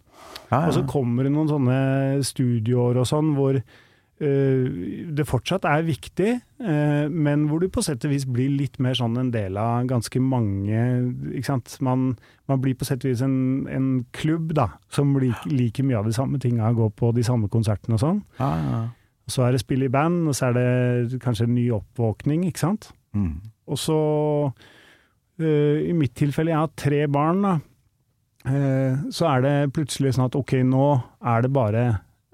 Ja, 0.51 0.65
Og 0.67 0.75
så 0.75 0.83
kommer 0.91 1.25
det 1.25 1.33
noen 1.33 1.49
sånne 1.49 1.79
studioår 2.27 2.99
og 3.01 3.07
sånn 3.09 3.31
hvor 3.39 3.55
eh, 3.57 3.63
det 4.21 5.25
fortsatt 5.25 5.65
er 5.65 5.87
viktig, 5.87 6.33
eh, 6.61 7.07
men 7.09 7.47
hvor 7.49 7.63
du 7.63 7.71
på 7.73 7.81
sett 7.81 8.05
og 8.05 8.13
vis 8.13 8.27
blir 8.29 8.51
litt 8.53 8.77
mer 8.83 8.93
sånn 8.99 9.17
en 9.17 9.31
del 9.33 9.57
av 9.57 9.87
ganske 9.89 10.21
mange 10.21 10.77
ikke 11.33 11.49
sant? 11.49 11.77
Man, 11.81 12.19
man 12.51 12.61
blir 12.61 12.77
på 12.77 12.85
sett 12.85 13.07
og 13.07 13.15
vis 13.15 13.23
en, 13.25 13.65
en 13.73 13.87
klubb 14.13 14.53
da, 14.59 14.67
som 14.93 15.15
lik, 15.23 15.47
liker 15.49 15.89
mye 15.89 16.03
av 16.03 16.11
de 16.11 16.13
samme 16.17 16.41
tinga, 16.43 16.69
går 16.77 16.93
på 17.01 17.15
de 17.17 17.25
samme 17.25 17.49
konsertene 17.53 17.97
og 17.97 18.03
sånn. 18.03 18.21
Ja, 18.43 18.51
ja. 18.61 18.83
Så 19.31 19.47
er 19.47 19.55
det 19.55 19.63
spill 19.63 19.87
i 19.87 19.93
band, 19.95 20.27
og 20.29 20.37
så 20.37 20.51
er 20.51 20.59
det 20.59 21.23
kanskje 21.23 21.47
en 21.47 21.55
ny 21.55 21.69
oppvåkning, 21.79 22.45
ikke 22.51 22.65
sant. 22.65 22.91
Mm. 23.17 23.39
Og 23.71 23.79
så, 23.81 23.99
eh, 25.41 25.87
i 25.87 25.97
mitt 25.97 26.13
tilfelle, 26.19 26.53
jeg 26.53 26.61
har 26.61 26.73
tre 26.77 27.05
barn, 27.09 27.41
da. 27.47 27.57
eh, 28.51 29.01
så 29.15 29.33
er 29.33 29.45
det 29.47 29.73
plutselig 29.77 30.17
sånn 30.17 30.29
at 30.29 30.37
ok, 30.37 30.59
nå 30.67 30.87
er 31.25 31.47
det 31.47 31.53
bare 31.55 31.85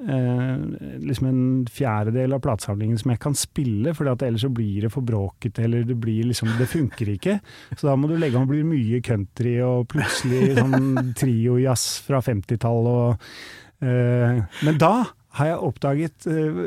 eh, 0.03 0.57
liksom 1.03 1.29
en 1.29 1.43
fjerdedel 1.73 2.37
av 2.37 2.43
platesamlingen 2.45 2.99
som 3.01 3.13
jeg 3.13 3.23
kan 3.23 3.37
spille, 3.39 3.95
for 3.97 4.09
ellers 4.13 4.45
så 4.45 4.53
blir 4.53 4.87
det 4.87 4.93
for 4.95 5.07
bråkete, 5.07 5.65
eller 5.65 5.87
det 5.89 5.99
blir 6.01 6.29
liksom 6.31 6.53
Det 6.59 6.69
funker 6.71 7.13
ikke. 7.17 7.39
Så 7.77 7.89
da 7.89 7.97
må 7.97 8.09
du 8.09 8.17
legge 8.19 8.39
om, 8.39 8.49
blir 8.49 8.67
mye 8.67 9.03
country 9.05 9.59
og 9.65 9.89
plutselig 9.93 10.57
sånn 10.59 11.15
trio-jazz 11.21 11.87
fra 12.07 12.23
50-tallet 12.25 13.01
og 13.07 13.87
eh, 13.87 14.43
Men 14.67 14.83
da 14.83 14.95
har 15.37 15.51
jeg 15.51 15.65
oppdaget 15.69 16.29
eh, 16.33 16.61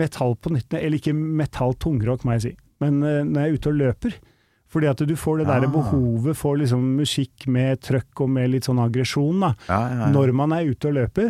metall 0.00 0.38
på 0.40 0.54
nytt, 0.54 0.76
eller 0.76 1.00
ikke 1.00 1.16
metall 1.16 1.76
tungrock, 1.80 2.24
må 2.24 2.38
jeg 2.38 2.46
si, 2.46 2.54
men 2.84 3.02
eh, 3.04 3.20
når 3.26 3.40
jeg 3.40 3.50
er 3.50 3.58
ute 3.58 3.72
og 3.72 3.82
løper. 3.82 4.22
Fordi 4.74 4.88
at 4.90 5.02
du 5.06 5.12
får 5.14 5.42
det 5.42 5.44
der 5.46 5.66
ja. 5.68 5.70
behovet 5.70 6.34
for 6.34 6.58
liksom 6.58 6.96
musikk 6.98 7.46
med 7.52 7.78
trøkk 7.84 8.24
og 8.24 8.32
med 8.34 8.50
litt 8.50 8.66
sånn 8.66 8.80
aggresjon, 8.82 9.44
ja, 9.68 9.78
ja. 10.00 10.08
når 10.10 10.32
man 10.34 10.54
er 10.56 10.72
ute 10.72 10.90
og 10.90 10.96
løper. 10.96 11.28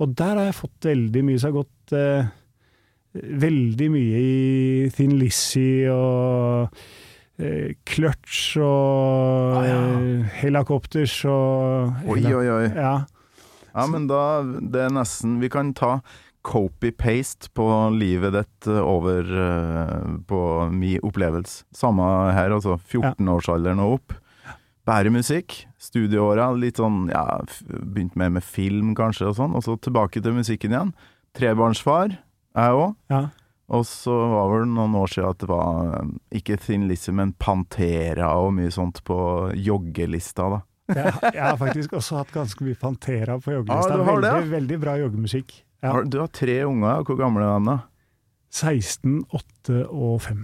Og 0.00 0.14
der 0.16 0.38
har 0.38 0.48
jeg 0.48 0.56
fått 0.56 0.88
veldig 0.88 1.22
mye, 1.26 1.38
så 1.38 1.48
jeg 1.48 1.52
har 1.52 1.60
gått 1.60 1.94
eh, 1.98 2.30
veldig 3.44 3.88
mye 3.92 4.22
i 4.24 4.88
Thin 4.96 5.16
Lizzie 5.20 5.90
og 5.92 6.80
eh, 7.40 7.76
Clutch 7.88 8.56
og 8.64 9.60
Ah, 9.60 9.66
ja. 9.68 9.80
Helicopters 10.40 11.18
og 11.28 12.08
Oi, 12.08 12.22
oi, 12.24 12.46
oi. 12.48 12.66
Ja. 12.72 12.94
Ja, 13.70 13.84
men 13.86 14.08
da 14.10 14.42
Det 14.42 14.80
er 14.82 14.90
nesten 14.90 15.36
Vi 15.42 15.50
kan 15.52 15.74
ta 15.78 16.00
copy-paste 16.40 17.50
på 17.52 17.66
livet 17.92 18.32
ditt 18.32 18.66
eh, 18.70 18.80
over 18.80 19.26
uh, 19.28 20.06
på 20.24 20.38
min 20.72 21.02
opplevelse. 21.04 21.66
Samme 21.76 22.06
her, 22.32 22.54
altså. 22.56 22.78
14-årsalderen 22.88 23.82
og 23.84 23.98
opp. 23.98 24.14
Bare 24.88 25.10
musikk. 25.12 25.66
Studieåra, 25.80 26.50
litt 26.56 26.80
sånn 26.80 27.08
ja, 27.12 27.24
begynt 27.68 28.16
med 28.18 28.38
med 28.38 28.44
film 28.46 28.94
kanskje 28.98 29.30
og 29.30 29.36
sånn, 29.38 29.54
og 29.56 29.64
så 29.66 29.76
tilbake 29.80 30.22
til 30.24 30.36
musikken 30.36 30.74
igjen. 30.74 30.94
Trebarnsfar, 31.36 32.16
jeg 32.56 32.80
òg. 32.80 32.96
ja. 33.12 33.28
Og 33.70 33.84
så 33.86 34.10
var 34.10 34.50
det 34.64 34.72
noen 34.72 34.96
år 34.98 35.06
siden 35.12 35.28
at 35.30 35.42
det 35.44 35.46
var 35.46 36.00
ikke 36.34 36.56
Thin 36.58 36.88
Lizzie, 36.90 37.14
men 37.14 37.30
Pantera 37.38 38.32
og 38.42 38.50
mye 38.56 38.72
sånt 38.74 38.98
på 39.06 39.18
joggelista, 39.54 40.48
da. 40.56 40.58
Jeg, 40.90 41.12
jeg 41.36 41.44
har 41.44 41.58
faktisk 41.60 41.92
også 41.94 42.16
hatt 42.18 42.32
ganske 42.34 42.66
mye 42.66 42.74
Pantera 42.80 43.36
på 43.38 43.54
joggelista. 43.54 43.94
Ja, 43.94 44.08
veldig, 44.08 44.24
det, 44.26 44.50
veldig 44.56 44.78
bra 44.82 44.96
joggemusikk. 44.98 45.54
Ja. 45.86 45.92
Du 46.02 46.18
har 46.18 46.32
tre 46.34 46.56
unger, 46.66 47.04
hvor 47.06 47.20
gamle 47.20 47.46
er 47.46 47.62
de 47.62 47.70
da? 47.70 47.76
16, 48.50 49.20
8 49.38 49.84
og 49.86 50.16
5. 50.26 50.42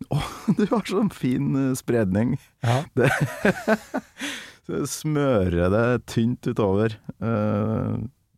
Du 0.58 0.64
har 0.70 0.84
sånn 0.88 1.10
fin 1.14 1.54
eh, 1.56 1.72
spredning. 1.78 2.36
Ja. 2.64 2.82
Det, 2.96 4.82
smører 4.90 5.70
det 5.70 5.86
tynt 6.10 6.46
utover. 6.50 6.96
Eh, 7.22 7.96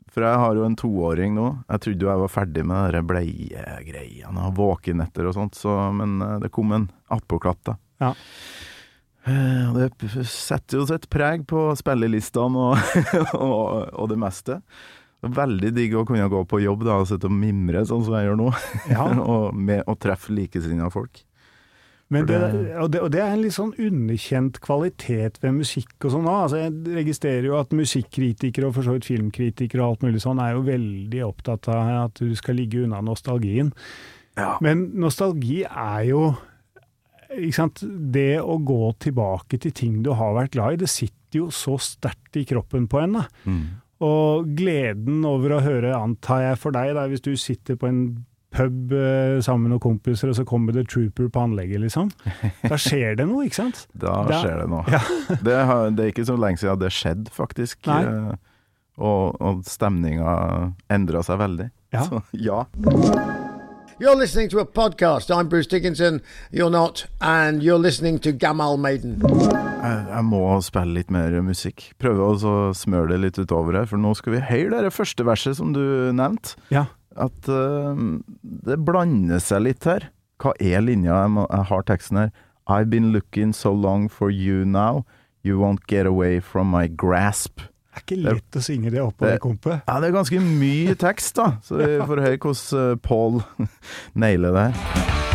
for 0.09 0.25
jeg 0.25 0.40
har 0.42 0.57
jo 0.59 0.64
en 0.66 0.77
toåring 0.79 1.35
nå. 1.37 1.47
Jeg 1.68 1.83
trodde 1.85 2.05
jo 2.07 2.11
jeg 2.11 2.23
var 2.23 2.33
ferdig 2.33 2.64
med 2.68 2.94
de 2.97 3.03
bleiegreiene 3.11 4.47
og 4.49 4.57
våkenetter 4.59 5.29
og 5.29 5.37
sånt, 5.37 5.59
så, 5.59 5.77
men 5.94 6.18
eh, 6.25 6.38
det 6.44 6.51
kom 6.55 6.73
en 6.77 6.88
attpåklatt, 7.12 7.62
da. 7.73 7.77
Ja. 8.03 8.12
Det 9.29 9.90
setter 10.25 10.79
jo 10.81 10.87
sitt 10.88 11.05
preg 11.12 11.42
på 11.51 11.66
spillelistene 11.77 12.62
og, 12.71 12.79
og, 13.37 13.90
og 13.92 14.09
det 14.09 14.16
meste. 14.23 14.61
Veldig 15.21 15.73
digg 15.77 15.97
å 15.99 16.05
kunne 16.09 16.29
gå 16.33 16.40
på 16.49 16.61
jobb 16.62 16.87
da, 16.87 17.01
og 17.03 17.09
sitte 17.11 17.29
og 17.29 17.35
mimre 17.37 17.83
sånn 17.88 18.05
som 18.07 18.14
jeg 18.16 18.29
gjør 18.31 18.38
nå, 18.40 18.47
Ja. 18.92 19.05
og, 19.18 19.51
med, 19.59 19.83
og 19.90 19.99
treffe 20.01 20.33
likesinnede 20.33 20.88
folk. 20.94 21.25
Men 22.09 22.25
det, 22.25 22.37
og, 22.81 22.87
det, 22.88 23.01
og 23.05 23.11
det 23.12 23.21
er 23.21 23.35
en 23.35 23.42
litt 23.42 23.53
sånn 23.53 23.75
underkjent 23.77 24.62
kvalitet 24.64 25.37
ved 25.42 25.59
musikk 25.59 26.07
og 26.09 26.14
sånn 26.14 26.29
òg. 26.29 26.38
Altså, 26.47 26.61
jeg 26.62 26.94
registrerer 26.97 27.49
jo 27.51 27.59
at 27.59 27.75
musikkritikere 27.77 28.71
og 28.71 28.79
for 28.79 28.87
så 28.87 28.94
vidt 28.97 29.09
filmkritikere 29.11 29.83
og 29.85 29.90
alt 29.90 30.07
mulig 30.07 30.23
sånn 30.25 30.40
er 30.40 30.55
jo 30.55 30.62
veldig 30.71 31.21
opptatt 31.27 31.68
av 31.73 31.90
at 32.07 32.23
du 32.23 32.33
skal 32.38 32.57
ligge 32.57 32.87
unna 32.87 33.03
nostalgien. 33.05 33.75
Ja. 34.40 34.55
Men 34.64 34.88
nostalgi 34.97 35.61
er 35.68 36.07
jo? 36.09 36.23
Det 37.29 38.38
å 38.40 38.55
gå 38.64 38.83
tilbake 39.05 39.59
til 39.61 39.75
ting 39.77 39.99
du 40.01 40.14
har 40.16 40.33
vært 40.33 40.55
glad 40.55 40.79
i, 40.79 40.81
det 40.81 40.88
sitter 40.88 41.42
jo 41.42 41.51
så 41.53 41.75
sterkt 41.77 42.38
i 42.40 42.47
kroppen 42.49 42.87
på 42.88 43.03
en. 43.03 43.18
Mm. 43.44 43.61
Og 44.09 44.49
gleden 44.57 45.21
over 45.29 45.59
å 45.59 45.61
høre, 45.61 45.92
antar 45.92 46.47
jeg 46.47 46.61
for 46.62 46.73
deg, 46.73 46.94
da, 46.97 47.05
hvis 47.11 47.27
du 47.27 47.35
sitter 47.37 47.77
på 47.77 47.90
en 47.90 48.01
pub 48.55 48.93
eh, 48.97 49.39
sammen 49.45 49.67
med 49.69 49.75
noen 49.75 49.83
kompiser, 49.85 50.31
og 50.33 50.37
så 50.39 50.45
kommer 50.49 50.73
The 50.73 50.85
Trooper 50.89 51.29
på 51.35 51.43
anlegget, 51.45 51.83
liksom. 51.85 52.09
Da 52.65 52.79
skjer 52.87 53.17
det 53.21 53.27
noe, 53.29 53.45
ikke 53.49 53.61
sant? 53.63 53.85
Da 53.93 54.23
Da- 54.29 54.43
skjer 54.43 54.63
det 54.63 54.69
noe. 54.73 54.85
Ja. 54.95 55.03
det, 55.47 55.57
har, 55.69 55.91
det 55.93 56.05
er 56.07 56.13
ikke 56.15 56.25
så 56.31 56.37
lenge 56.41 56.59
siden 56.63 56.81
det 56.81 56.93
skjedde, 56.97 57.31
faktisk. 57.35 57.81
Nei. 57.91 58.03
Eh, 58.05 58.37
Og, 58.99 59.37
og 59.39 59.61
stemninga 59.63 60.33
endra 60.91 61.21
seg 61.23 61.39
veldig. 61.39 61.69
Ja. 61.95 62.01
Så 62.09 62.19
ja. 62.35 62.65
You're 64.01 64.17
listening 64.19 64.49
to 64.51 64.59
a 64.59 64.65
podcast. 64.65 65.31
I'm 65.31 65.49
Bruce 65.49 65.69
Dickinson. 65.69 66.21
You're 66.51 66.71
not. 66.71 67.07
And 67.21 67.63
you're 67.63 67.79
listening 67.79 68.19
to 68.27 68.33
Gamal 68.33 68.77
Maiden. 68.77 69.21
Jeg, 69.23 70.05
jeg 70.11 70.25
må 70.27 70.41
spille 70.67 70.95
litt 70.99 71.11
mer 71.15 71.35
musikk. 71.47 71.93
Prøve 72.03 72.27
å 72.27 72.59
smøre 72.75 73.13
det 73.15 73.21
litt 73.25 73.39
utover 73.39 73.79
her, 73.81 73.87
for 73.91 73.99
nå 74.03 74.13
skal 74.19 74.35
vi 74.35 74.43
høre 74.51 74.83
det 74.87 74.93
første 74.95 75.27
verset 75.27 75.59
som 75.59 75.71
du 75.75 75.83
nevnte. 76.15 76.55
Ja. 76.75 76.89
At 77.18 77.48
uh, 77.50 77.94
det 78.68 78.78
blander 78.87 79.40
seg 79.42 79.64
litt 79.66 79.85
her. 79.90 80.09
Hva 80.38 80.52
er 80.62 80.85
linja? 80.87 81.16
Jeg, 81.24 81.33
må, 81.35 81.46
jeg 81.50 81.66
har 81.72 81.83
teksten 81.88 82.20
her. 82.22 82.31
I've 82.70 82.90
been 82.92 83.11
looking 83.12 83.52
so 83.57 83.72
long 83.72 84.09
for 84.12 84.31
you 84.31 84.64
now. 84.64 85.04
You 85.42 85.59
won't 85.59 85.87
get 85.88 86.07
away 86.07 86.38
from 86.40 86.70
my 86.70 86.87
grasp. 86.87 87.61
Det 87.98 87.98
er 87.98 88.04
ikke 88.04 88.20
lett 88.22 88.57
å 88.59 88.62
synge 88.62 88.90
det 88.94 89.00
Det- 89.02 89.33
det 89.33 89.40
kompet. 89.42 89.81
Ja, 89.88 89.98
det 90.00 90.09
er 90.11 90.18
ganske 90.20 90.38
mye 90.40 90.94
tekst, 90.94 91.35
da. 91.35 91.57
Så 91.62 91.76
vi 91.81 91.98
får 92.07 92.20
høre 92.22 92.38
hvordan 92.38 92.92
eh, 92.92 92.96
Paul 93.02 93.42
nailer 94.14 94.52
det 94.54 94.68
her. 94.70 95.28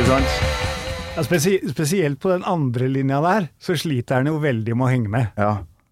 Ikke 0.00 0.14
sant? 0.16 0.60
Ja, 1.12 1.22
spesi 1.26 1.50
spesielt 1.68 2.20
på 2.22 2.30
den 2.30 2.44
andre 2.48 2.86
linja 2.88 3.18
der, 3.20 3.50
så 3.60 3.74
sliter 3.76 4.20
han 4.20 4.30
jo 4.30 4.38
veldig 4.40 4.72
med 4.78 4.86
å 4.86 4.88
henge 4.88 5.12
med. 5.12 5.26
Ja. 5.36 5.50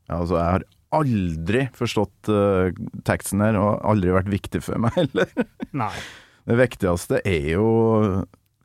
altså, 0.08 0.38
jeg 0.38 0.54
har 0.54 0.64
aldri 0.96 1.66
forstått 1.76 2.30
uh, 2.32 2.70
teksten 3.04 3.44
her, 3.44 3.58
og 3.60 3.84
aldri 3.84 4.14
vært 4.16 4.30
viktig 4.32 4.62
for 4.64 4.80
meg 4.80 4.96
heller. 5.00 5.28
Nei. 5.76 5.92
Det 6.48 6.56
viktigste 6.56 7.20
er 7.28 7.50
jo 7.58 7.68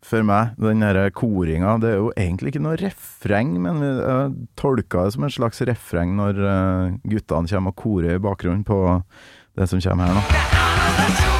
for 0.03 0.23
meg, 0.27 0.55
den 0.63 0.85
derre 0.85 1.11
koringa. 1.11 1.75
Det 1.83 1.91
er 1.91 1.99
jo 1.99 2.09
egentlig 2.15 2.53
ikke 2.53 2.63
noe 2.63 2.79
refreng, 2.79 3.57
men 3.67 3.83
jeg 3.83 4.33
tolker 4.59 5.09
det 5.09 5.17
som 5.17 5.27
en 5.27 5.37
slags 5.41 5.63
refreng 5.67 6.15
når 6.19 6.39
eh, 6.39 6.97
guttene 7.17 7.51
kommer 7.51 7.75
og 7.75 7.79
korer 7.83 8.15
i 8.15 8.23
bakgrunnen 8.23 8.63
på 8.67 8.81
det 9.59 9.71
som 9.71 9.83
kommer 9.83 10.11
her 10.11 10.19
nå. 10.19 11.32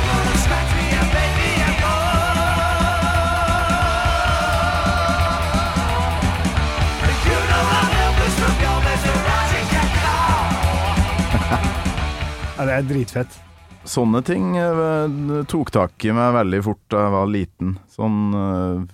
Ja, 12.63 12.67
det 12.69 12.75
er 12.79 12.85
dritfett. 12.87 13.33
Sånne 13.83 14.21
ting 14.23 14.53
eh, 14.55 15.15
tok 15.51 15.73
tak 15.75 16.05
i 16.07 16.13
meg 16.15 16.29
veldig 16.31 16.61
fort 16.63 16.79
da 16.93 17.01
jeg 17.01 17.11
var 17.11 17.25
liten. 17.27 17.73
Sånn 17.91 18.19
eh, 18.39 18.85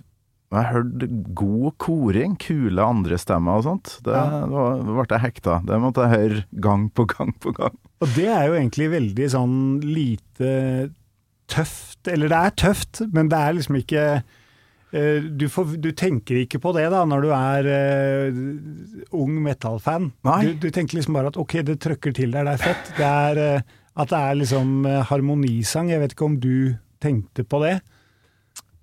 Jeg 0.55 0.69
hørte 0.71 1.09
god 1.37 1.75
koring, 1.77 2.33
kule 2.41 2.81
andre 2.81 3.19
stemmer 3.21 3.59
og 3.59 3.67
sånt. 3.67 3.91
Det 4.07 4.23
ble 4.49 5.05
jeg 5.05 5.21
hekta. 5.21 5.59
Det 5.69 5.77
måtte 5.83 6.07
jeg 6.07 6.15
høre 6.15 6.41
gang 6.65 6.87
på 6.89 7.05
gang 7.13 7.29
på 7.45 7.53
gang. 7.59 7.77
Og 8.01 8.17
det 8.17 8.25
er 8.25 8.47
jo 8.49 8.57
egentlig 8.57 8.89
veldig 8.95 9.29
sånn 9.35 9.55
lite 9.85 10.49
tøft. 11.53 12.01
Eller 12.09 12.33
det 12.33 12.41
er 12.41 12.57
tøft, 12.65 13.03
men 13.13 13.29
det 13.29 13.37
er 13.37 13.57
liksom 13.59 13.77
ikke 13.83 14.07
du, 14.91 15.45
får, 15.53 15.75
du 15.77 15.91
tenker 15.93 16.39
ikke 16.41 16.57
på 16.63 16.71
det 16.73 16.87
da 16.89 17.03
når 17.05 17.25
du 17.25 17.29
er 17.35 17.67
uh, 17.69 18.39
ung 19.13 19.35
metal-fan. 19.45 20.09
Du, 20.25 20.49
du 20.65 20.69
tenker 20.73 20.97
liksom 20.97 21.17
bare 21.17 21.29
at 21.29 21.37
ok, 21.37 21.59
det 21.67 21.77
trøkker 21.83 22.15
til 22.17 22.33
der, 22.33 22.47
det 22.47 22.55
er 22.57 22.63
fett. 22.63 22.91
Det 22.97 23.05
er, 23.05 23.41
uh, 23.59 23.77
at 24.01 24.09
det 24.09 24.21
er 24.31 24.39
liksom 24.39 24.73
uh, 24.87 25.01
harmonisang. 25.11 25.91
Jeg 25.93 26.01
vet 26.01 26.17
ikke 26.17 26.29
om 26.31 26.39
du 26.41 26.55
tenkte 27.03 27.45
på 27.47 27.61
det? 27.63 27.77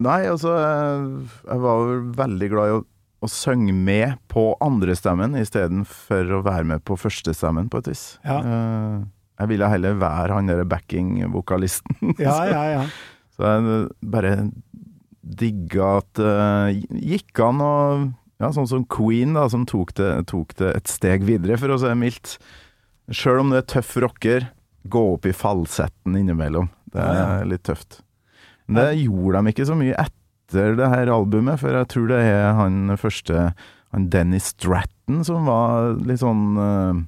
Nei, 0.04 0.20
altså 0.28 0.52
Jeg, 0.52 1.58
var 1.62 1.82
vel 1.88 2.04
veldig 2.18 2.48
glad 2.52 2.70
i 2.70 2.76
å, 2.76 2.80
å 3.24 3.30
synge 3.32 3.72
med 3.72 4.16
på 4.32 4.50
andrestemmen 4.64 5.36
istedenfor 5.40 6.34
å 6.36 6.42
være 6.44 6.68
med 6.68 6.84
på 6.86 6.98
førstestemmen, 7.00 7.70
på 7.72 7.80
et 7.80 7.92
vis. 7.94 8.06
Ja. 8.26 8.40
Eh, 8.44 8.98
jeg 9.40 9.52
ville 9.52 9.70
heller 9.72 9.96
være 10.00 10.36
han 10.36 10.50
derre 10.50 10.68
backing-vokalisten. 10.68 12.16
Ja, 12.20 12.38
ja, 12.48 12.64
ja. 12.76 12.86
Så 13.36 13.44
jeg 13.44 13.80
bare 14.00 14.30
digga 15.26 15.96
at 16.00 16.20
det 16.20 17.02
gikk 17.02 17.42
an 17.44 17.64
å 17.64 17.74
Ja, 18.36 18.50
sånn 18.52 18.68
som 18.68 18.82
Queen, 18.92 19.32
da, 19.32 19.46
som 19.48 19.62
tok 19.64 19.94
det, 19.96 20.10
tok 20.28 20.50
det 20.58 20.74
et 20.76 20.90
steg 20.92 21.22
videre, 21.24 21.56
for 21.56 21.72
å 21.72 21.78
si 21.80 21.88
det 21.88 21.96
mildt. 21.96 22.34
Sjøl 23.08 23.40
om 23.40 23.48
du 23.48 23.56
er 23.56 23.64
tøff 23.64 23.94
rocker, 24.04 24.50
gå 24.92 25.02
opp 25.14 25.24
i 25.24 25.32
falsetten 25.32 26.18
innimellom. 26.20 26.68
Det 26.92 27.00
er 27.00 27.48
litt 27.48 27.64
tøft. 27.64 28.02
Men 28.68 28.90
det 28.90 29.06
gjorde 29.06 29.40
de 29.40 29.54
ikke 29.54 29.66
så 29.70 29.78
mye 29.78 29.96
etter 30.04 30.76
det 30.76 30.90
her 30.92 31.14
albumet, 31.14 31.62
for 31.62 31.80
jeg 31.80 31.88
tror 31.94 32.12
det 32.12 32.20
er 32.28 32.52
han 32.58 32.92
første 33.00 33.48
han 33.94 34.08
Dennis 34.12 34.50
Stratton 34.52 35.24
som 35.24 35.46
var 35.48 35.94
litt 36.04 36.20
sånn 36.20 36.60
eh, 36.60 37.02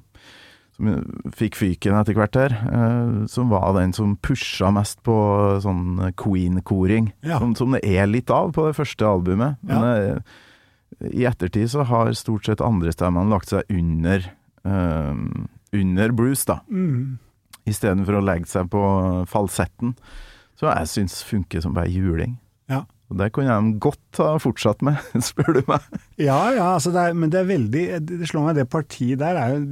Som 0.79 1.31
fikk 1.35 1.57
fyken 1.59 1.97
etter 1.99 2.15
hvert 2.15 2.37
her. 2.39 2.53
eh, 2.55 3.25
som 3.27 3.49
var 3.51 3.73
den 3.75 3.91
som 3.93 4.15
pusha 4.15 4.71
mest 4.71 5.01
på 5.03 5.15
sånn 5.63 6.13
Queen-koring. 6.15 7.11
Ja. 7.21 7.39
Som, 7.39 7.55
som 7.59 7.75
det 7.75 7.83
er 7.83 8.07
litt 8.07 8.31
av 8.31 8.53
på 8.55 8.69
det 8.69 8.77
første 8.77 9.05
albumet. 9.05 9.59
Men 9.67 9.83
eh, 9.83 10.37
i 11.11 11.25
ettertid 11.27 11.69
så 11.71 11.83
har 11.83 12.13
stort 12.15 12.47
sett 12.47 12.63
andrestemmene 12.63 13.29
lagt 13.29 13.51
seg 13.51 13.67
under 13.69 14.23
eh, 14.63 15.15
under 15.75 16.11
Bruce, 16.15 16.47
da. 16.47 16.61
Mm. 16.71 17.19
Istedenfor 17.69 18.17
å 18.17 18.25
legge 18.25 18.49
seg 18.49 18.71
på 18.71 18.81
falsetten. 19.29 19.93
Så 20.59 20.67
jeg 20.71 20.91
syns 20.91 21.19
funker 21.27 21.61
som 21.63 21.75
bare 21.75 21.91
juling. 21.91 22.39
Og 23.09 23.17
det 23.17 23.31
kunne 23.33 23.49
de 23.57 23.79
godt 23.81 24.19
ha 24.21 24.35
fortsatt 24.37 24.83
med, 24.85 24.99
spør 25.29 25.55
du 25.57 25.61
meg. 25.67 25.85
Ja, 26.21 26.37
ja, 26.53 26.67
altså 26.75 26.91
det 26.93 27.01
er, 27.09 27.15
men 27.17 27.31
det 27.33 27.39
er 27.41 27.47
veldig 27.49 27.85
Det 28.05 28.27
slår 28.29 28.45
meg 28.51 28.59
det 28.59 28.67
partiet 28.69 29.17
der 29.23 29.39
er, 29.39 29.55
jo 29.55 29.63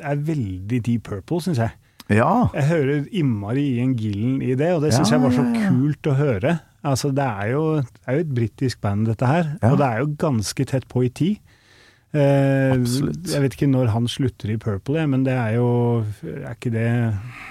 er 0.00 0.22
veldig 0.30 0.80
Deep 0.86 1.04
Purple, 1.10 1.42
syns 1.44 1.60
jeg. 1.60 1.74
Ja. 2.08 2.46
Jeg 2.56 2.64
hører 2.70 3.04
innmari 3.12 3.66
Ian 3.76 3.92
Gillen 3.98 4.38
i 4.40 4.54
det, 4.56 4.70
og 4.72 4.80
det 4.86 4.94
syns 4.96 5.10
Ja, 5.12 5.18
jeg 5.18 5.26
var 5.26 5.36
så 5.36 5.44
kult 5.68 6.08
å 6.08 6.16
høre. 6.16 6.54
Altså, 6.88 7.10
det 7.12 7.26
er 7.26 7.50
jo, 7.52 7.62
det 7.82 8.06
er 8.08 8.16
jo 8.16 8.24
et 8.24 8.34
britisk 8.38 8.80
band, 8.80 9.04
dette 9.10 9.26
her, 9.28 9.50
Ja. 9.60 9.72
og 9.74 9.78
det 9.82 9.86
er 9.90 9.98
jo 10.00 10.08
ganske 10.24 10.64
tett 10.70 10.86
på 10.88 11.02
i 11.04 11.10
tid. 11.12 11.36
Eh, 12.16 12.72
Absolutt. 12.72 13.26
Jeg 13.28 13.42
vet 13.44 13.52
ikke 13.58 13.68
når 13.68 13.90
han 13.92 14.06
slutter 14.08 14.48
i 14.54 14.56
Purple, 14.56 15.02
men 15.12 15.26
det 15.26 15.34
er 15.36 15.58
jo 15.58 15.66
Er 16.24 16.54
ikke 16.54 16.70
det 16.72 16.86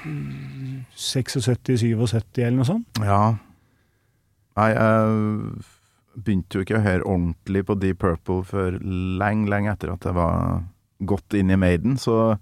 mm, 0.08 0.80
76-77 0.98 2.42
eller 2.42 2.58
noe 2.58 2.66
sånt? 2.66 2.88
ja. 3.06 3.36
Nei, 4.58 4.72
jeg 4.74 6.24
begynte 6.26 6.58
jo 6.58 6.64
ikke 6.66 6.80
å 6.80 6.86
høre 6.86 7.06
ordentlig 7.06 7.62
på 7.68 7.76
Deep 7.78 8.00
Purple 8.02 8.42
før 8.48 8.80
lenge, 8.82 9.46
lenge 9.54 9.70
etter 9.76 9.92
at 9.94 10.08
jeg 10.08 10.18
var 10.18 10.64
gått 11.06 11.36
inn 11.38 11.54
i 11.54 11.60
Maiden, 11.62 12.00
så 12.02 12.40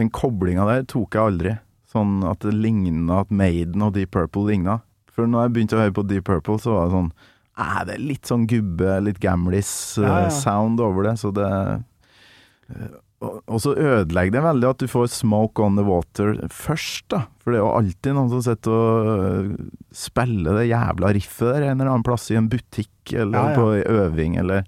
den 0.00 0.08
koblinga 0.08 0.64
der 0.70 0.86
tok 0.88 1.12
jeg 1.18 1.32
aldri. 1.34 1.52
Sånn 1.92 2.22
at 2.24 2.40
det 2.40 2.54
ligna 2.56 3.18
at 3.20 3.34
Maiden 3.36 3.84
og 3.84 3.92
Deep 3.98 4.14
Purple 4.16 4.46
ligna. 4.48 4.78
For 5.12 5.28
når 5.28 5.44
jeg 5.44 5.52
begynte 5.58 5.76
å 5.76 5.82
høre 5.82 5.96
på 5.98 6.06
Deep 6.08 6.24
Purple, 6.24 6.56
så 6.62 6.78
var 6.78 6.88
det 6.88 6.96
sånn 6.96 7.12
Æ, 7.52 7.64
det 7.84 7.94
er 7.98 8.00
litt 8.00 8.24
sånn 8.30 8.46
gubbe, 8.48 8.94
litt 9.04 9.18
Ja, 9.20 9.34
ja. 9.34 9.34
gamlis-sound 9.34 10.80
over 10.80 11.04
det, 11.04 11.18
så 11.20 11.28
det 11.36 11.44
eh, 11.52 12.94
og, 13.22 13.58
så 13.62 13.72
ødelegger 13.78 14.34
det 14.34 14.42
veldig 14.44 14.68
at 14.70 14.82
du 14.82 14.90
får 14.90 15.10
Smoke 15.14 15.62
on 15.62 15.76
the 15.78 15.84
Water 15.86 16.34
først, 16.50 17.04
da. 17.12 17.24
For 17.42 17.52
det 17.52 17.60
er 17.60 17.64
jo 17.64 17.74
alltid 17.76 18.16
noen 18.16 18.30
som 18.32 18.44
sitter 18.46 18.74
og 18.74 19.10
øh, 19.12 19.50
spiller 19.94 20.58
det 20.60 20.70
jævla 20.70 21.12
riffet 21.16 21.48
der 21.48 21.68
en 21.68 21.76
eller 21.76 21.92
annen 21.92 22.06
plass 22.06 22.30
i 22.32 22.38
en 22.40 22.50
butikk 22.52 23.14
eller 23.14 23.38
Ja, 23.38 23.52
ja. 23.52 23.58
på 23.58 23.98
øving 24.02 24.38
eller 24.42 24.64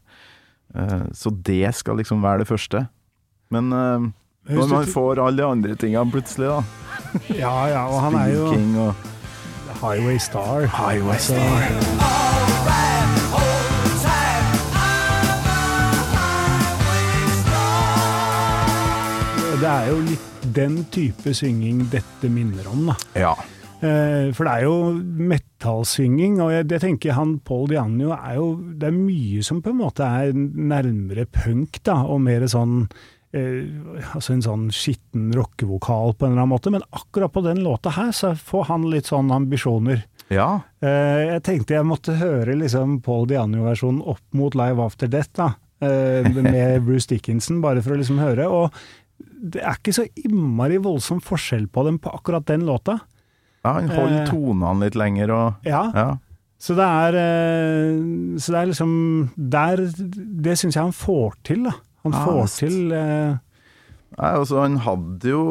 uh, 0.74 1.06
Så 1.14 1.32
det 1.34 1.74
skal 1.74 1.98
liksom 2.00 2.22
være 2.22 2.44
det 2.44 2.50
første. 2.50 2.86
Men 3.54 3.72
uh, 3.72 4.10
når 4.50 4.70
man 4.70 4.86
får 4.90 5.22
alle 5.22 5.42
de 5.42 5.48
andre 5.48 5.74
tingene 5.78 6.10
plutselig, 6.10 6.50
da. 6.50 6.62
Ja, 7.30 7.54
ja, 7.70 7.86
og 7.88 8.00
han 8.06 8.18
er 8.18 8.32
jo 8.34 8.46
og 8.86 8.94
Highway 9.80 10.18
Star. 10.18 10.66
Highway 10.66 11.14
Altså, 11.14 11.34
Det 19.60 19.70
er 19.70 19.88
jo 19.88 19.98
litt 20.04 20.46
den 20.54 20.74
type 20.92 21.32
synging 21.36 21.84
dette 21.92 22.28
minner 22.32 22.66
om, 22.72 22.88
da. 22.90 22.94
Ja. 23.18 23.32
Eh, 23.84 24.30
For 24.34 24.46
det 24.46 24.52
er 24.58 24.64
jo 24.66 24.74
metallsynging, 25.30 26.38
og 26.42 26.52
jeg, 26.54 26.66
jeg 26.72 26.82
tenker 26.82 27.16
han 27.16 27.36
Paul 27.46 27.66
Dianio 27.70 28.12
er 28.16 28.36
jo 28.38 28.46
Det 28.80 28.88
er 28.90 28.96
mye 28.96 29.42
som 29.46 29.60
på 29.64 29.72
en 29.72 29.80
måte 29.82 30.06
er 30.06 30.32
nærmere 30.34 31.26
punk, 31.30 31.80
da, 31.86 32.00
og 32.04 32.20
mer 32.26 32.46
sånn 32.50 32.84
eh, 33.34 33.60
Altså 34.14 34.34
en 34.36 34.44
sånn 34.46 34.66
skitten 34.74 35.30
rockevokal 35.36 36.14
på 36.16 36.26
en 36.26 36.34
eller 36.34 36.44
annen 36.44 36.54
måte, 36.56 36.72
men 36.74 36.84
akkurat 36.94 37.32
på 37.34 37.44
den 37.46 37.62
låta 37.66 37.92
her 37.96 38.12
så 38.16 38.34
får 38.38 38.68
han 38.72 38.88
litt 38.92 39.10
sånn 39.10 39.30
ambisjoner. 39.34 40.04
ja. 40.32 40.50
Eh, 40.84 41.20
jeg 41.34 41.44
tenkte 41.46 41.78
jeg 41.78 41.88
måtte 41.88 42.18
høre 42.20 42.56
liksom 42.60 42.98
Paul 43.04 43.26
Dianio-versjonen 43.30 44.02
opp 44.14 44.22
mot 44.36 44.54
Live 44.58 44.82
After 44.82 45.08
Death, 45.10 45.32
da. 45.38 45.52
eh, 45.84 46.26
med 46.44 46.82
Bruce 46.86 47.08
Dickinson, 47.10 47.60
bare 47.64 47.82
for 47.84 47.94
å 47.94 48.00
liksom 48.00 48.18
høre. 48.22 48.46
Og 48.48 48.72
det 49.44 49.60
er 49.62 49.76
ikke 49.76 49.92
så 49.92 50.04
innmari 50.24 50.78
voldsom 50.80 51.20
forskjell 51.20 51.66
på 51.68 51.84
dem 51.84 51.98
på 52.00 52.12
akkurat 52.16 52.46
den 52.48 52.64
låta. 52.64 53.00
ja 53.64 53.72
han 53.78 53.88
holder 53.92 54.22
Eh. 54.22 54.28
tonene 54.30 54.80
litt 54.84 54.94
lenger 54.96 55.30
og 55.30 55.54
Ja, 55.68 55.82
Ja. 55.94 56.16
så 56.58 56.74
det 56.74 56.84
er 56.84 57.14
eh, 57.20 58.38
Så 58.38 58.52
det 58.52 58.58
er 58.60 58.66
liksom 58.66 59.30
Der 59.36 59.76
Det 59.76 60.56
syns 60.58 60.74
jeg 60.74 60.82
han 60.82 60.92
får 60.92 61.34
til, 61.44 61.62
da. 61.64 61.72
Han 62.04 62.12
Ja, 62.12 62.24
får 62.26 62.40
visst. 62.42 62.58
til 62.58 62.92
eh, 62.92 63.36
Nei, 64.16 64.30
altså 64.38 64.60
Han 64.62 64.76
hadde 64.78 65.24
jo 65.28 65.42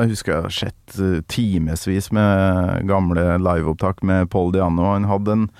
Jeg 0.00 0.08
husker 0.10 0.32
jeg 0.34 0.42
har 0.42 0.50
sett 0.50 0.98
uh, 1.00 1.20
timevis 1.28 2.10
med 2.12 2.86
gamle 2.88 3.38
liveopptak 3.38 4.02
med 4.02 4.28
Paul 4.30 4.50
Diano. 4.52 4.92
Han 4.92 5.04
hadde 5.04 5.28
en 5.32 5.50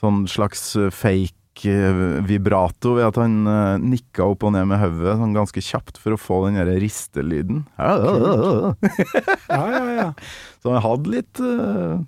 sånn 0.00 0.26
slags 0.26 0.74
eh, 0.76 0.88
fake 0.90 1.34
eh, 1.68 2.22
vibrato 2.26 2.94
ved 2.96 3.06
at 3.10 3.18
han 3.20 3.42
uh, 3.46 3.80
nikka 3.80 4.24
opp 4.32 4.46
og 4.48 4.54
ned 4.54 4.66
med 4.70 4.80
hodet 4.80 5.18
sånn 5.20 5.36
ganske 5.36 5.62
kjapt 5.64 6.00
for 6.00 6.16
å 6.16 6.20
få 6.20 6.40
den 6.46 6.58
derre 6.60 6.78
ristelyden. 6.82 7.62
Ja, 7.76 7.92
ja, 9.48 9.84
ja. 9.98 10.08
Så 10.62 10.72
han 10.72 10.84
hadde 10.84 11.14
litt 11.18 11.42
uh, 11.44 12.00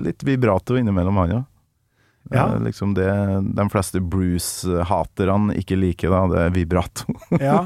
Litt 0.00 0.24
vibrato 0.24 0.78
innimellom, 0.80 1.18
han 1.20 1.30
ja. 1.30 1.42
Ja. 2.32 2.44
Er 2.56 2.62
liksom 2.64 2.94
det 2.96 3.08
de 3.56 3.64
fleste 3.72 4.00
Bruce-haterne 4.00 5.54
ikke 5.60 5.76
liker, 5.78 6.12
da. 6.12 6.22
Det 6.32 6.40
er 6.42 6.54
vibrato. 6.56 7.14
ja. 7.40 7.60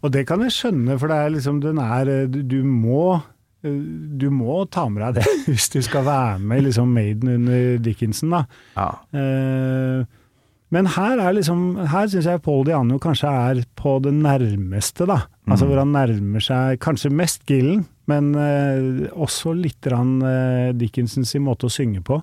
Og 0.00 0.10
det 0.12 0.24
kan 0.28 0.42
jeg 0.44 0.56
skjønne, 0.56 0.96
for 1.00 1.12
det 1.12 1.20
er 1.20 1.32
liksom 1.36 1.62
Den 1.64 1.80
er 1.80 2.10
Du, 2.32 2.40
du 2.42 2.60
må 2.66 3.20
du 3.66 4.28
må 4.30 4.60
ta 4.70 4.84
med 4.92 5.02
deg 5.02 5.16
det 5.18 5.30
hvis 5.48 5.68
du 5.72 5.80
skal 5.82 6.04
være 6.06 6.38
med 6.38 6.66
liksom 6.68 6.92
Maiden 6.94 7.32
under 7.32 7.80
Dickinson, 7.82 8.34
da. 8.36 8.44
Ja. 8.76 8.90
Eh, 9.16 10.04
men 10.76 10.86
her 10.92 11.18
er 11.24 11.32
liksom 11.38 11.62
Her 11.88 12.06
syns 12.12 12.26
jeg 12.28 12.42
Paul 12.44 12.64
Diano 12.68 12.98
kanskje 13.02 13.30
er 13.32 13.62
på 13.80 13.96
det 14.04 14.12
nærmeste, 14.14 15.06
da. 15.08 15.22
Altså 15.48 15.64
Mm. 15.64 15.70
hvor 15.72 15.78
han 15.80 15.92
nærmer 15.96 16.42
seg 16.44 16.78
kanskje 16.84 17.10
mest 17.16 17.44
Gillen, 17.48 17.86
men 18.10 18.34
eh, 18.36 19.08
også 19.16 19.54
litt 19.56 19.80
grann, 19.80 20.18
eh, 20.22 20.72
Dickinsons 20.76 21.32
i 21.34 21.40
måte 21.40 21.66
å 21.68 21.72
synge 21.72 22.02
på. 22.04 22.20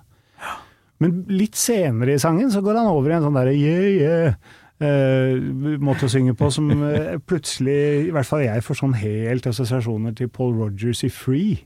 Men 1.01 1.25
litt 1.27 1.55
senere 1.59 2.13
i 2.13 2.21
sangen 2.21 2.51
så 2.53 2.61
går 2.63 2.77
han 2.79 2.87
over 2.91 3.09
i 3.11 3.15
en 3.17 3.23
sånn 3.25 3.35
derre 3.35 3.55
yeah, 3.57 3.89
yeah. 3.97 4.33
eh, 4.79 5.77
måte 5.83 6.05
å 6.07 6.11
synge 6.11 6.35
på 6.39 6.47
som 6.53 6.69
eh, 6.93 7.17
plutselig, 7.27 8.07
i 8.07 8.11
hvert 8.13 8.29
fall 8.29 8.45
jeg, 8.45 8.63
får 8.63 8.79
sånn 8.79 8.93
helt 9.01 9.47
assosiasjoner 9.49 10.15
til 10.15 10.29
Paul 10.31 10.53
Rogers 10.61 11.03
i 11.03 11.09
Free. 11.11 11.57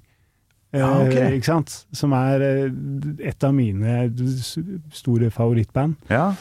Eh, 0.74 0.80
Ja, 0.82 0.90
okay. 1.04 1.38
Ikke 1.38 1.48
sant? 1.52 1.74
Som 1.96 2.12
er 2.18 2.42
eh, 2.44 2.72
et 3.30 3.44
av 3.48 3.54
mine 3.56 4.08
store 4.94 5.30
favorittband. 5.34 5.96
ja. 6.14 6.32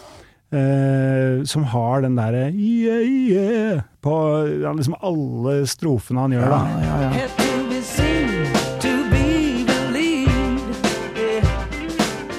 Eh, 0.52 1.44
som 1.44 1.64
har 1.64 2.00
den 2.00 2.16
derre 2.16 2.50
yeah, 2.54 3.02
yeah 3.02 3.80
på 4.00 4.46
ja, 4.62 4.72
liksom 4.72 4.94
alle 5.02 5.66
strofene 5.66 6.20
han 6.22 6.32
gjør, 6.36 6.46
da. 6.52 6.60
ja, 6.86 7.00
ja. 7.02 7.08
Have 7.10 7.34
to 7.40 7.66
be 7.66 7.80
seen 7.82 8.46
to 8.78 8.92
be 9.10 9.64
believed. 9.66 10.86
Yeah. 11.18 11.42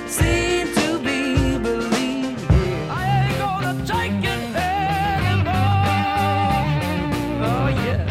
Seen 0.07 0.71
to 0.77 0.95
be 1.03 1.59
believed. 1.59 2.39
Yeah. 2.47 2.95
I 2.95 3.27
ain't 3.27 3.35
gonna 3.43 3.75
take 3.83 4.23
it 4.23 4.55
anymore. 4.55 5.67
Yes. 7.83 8.07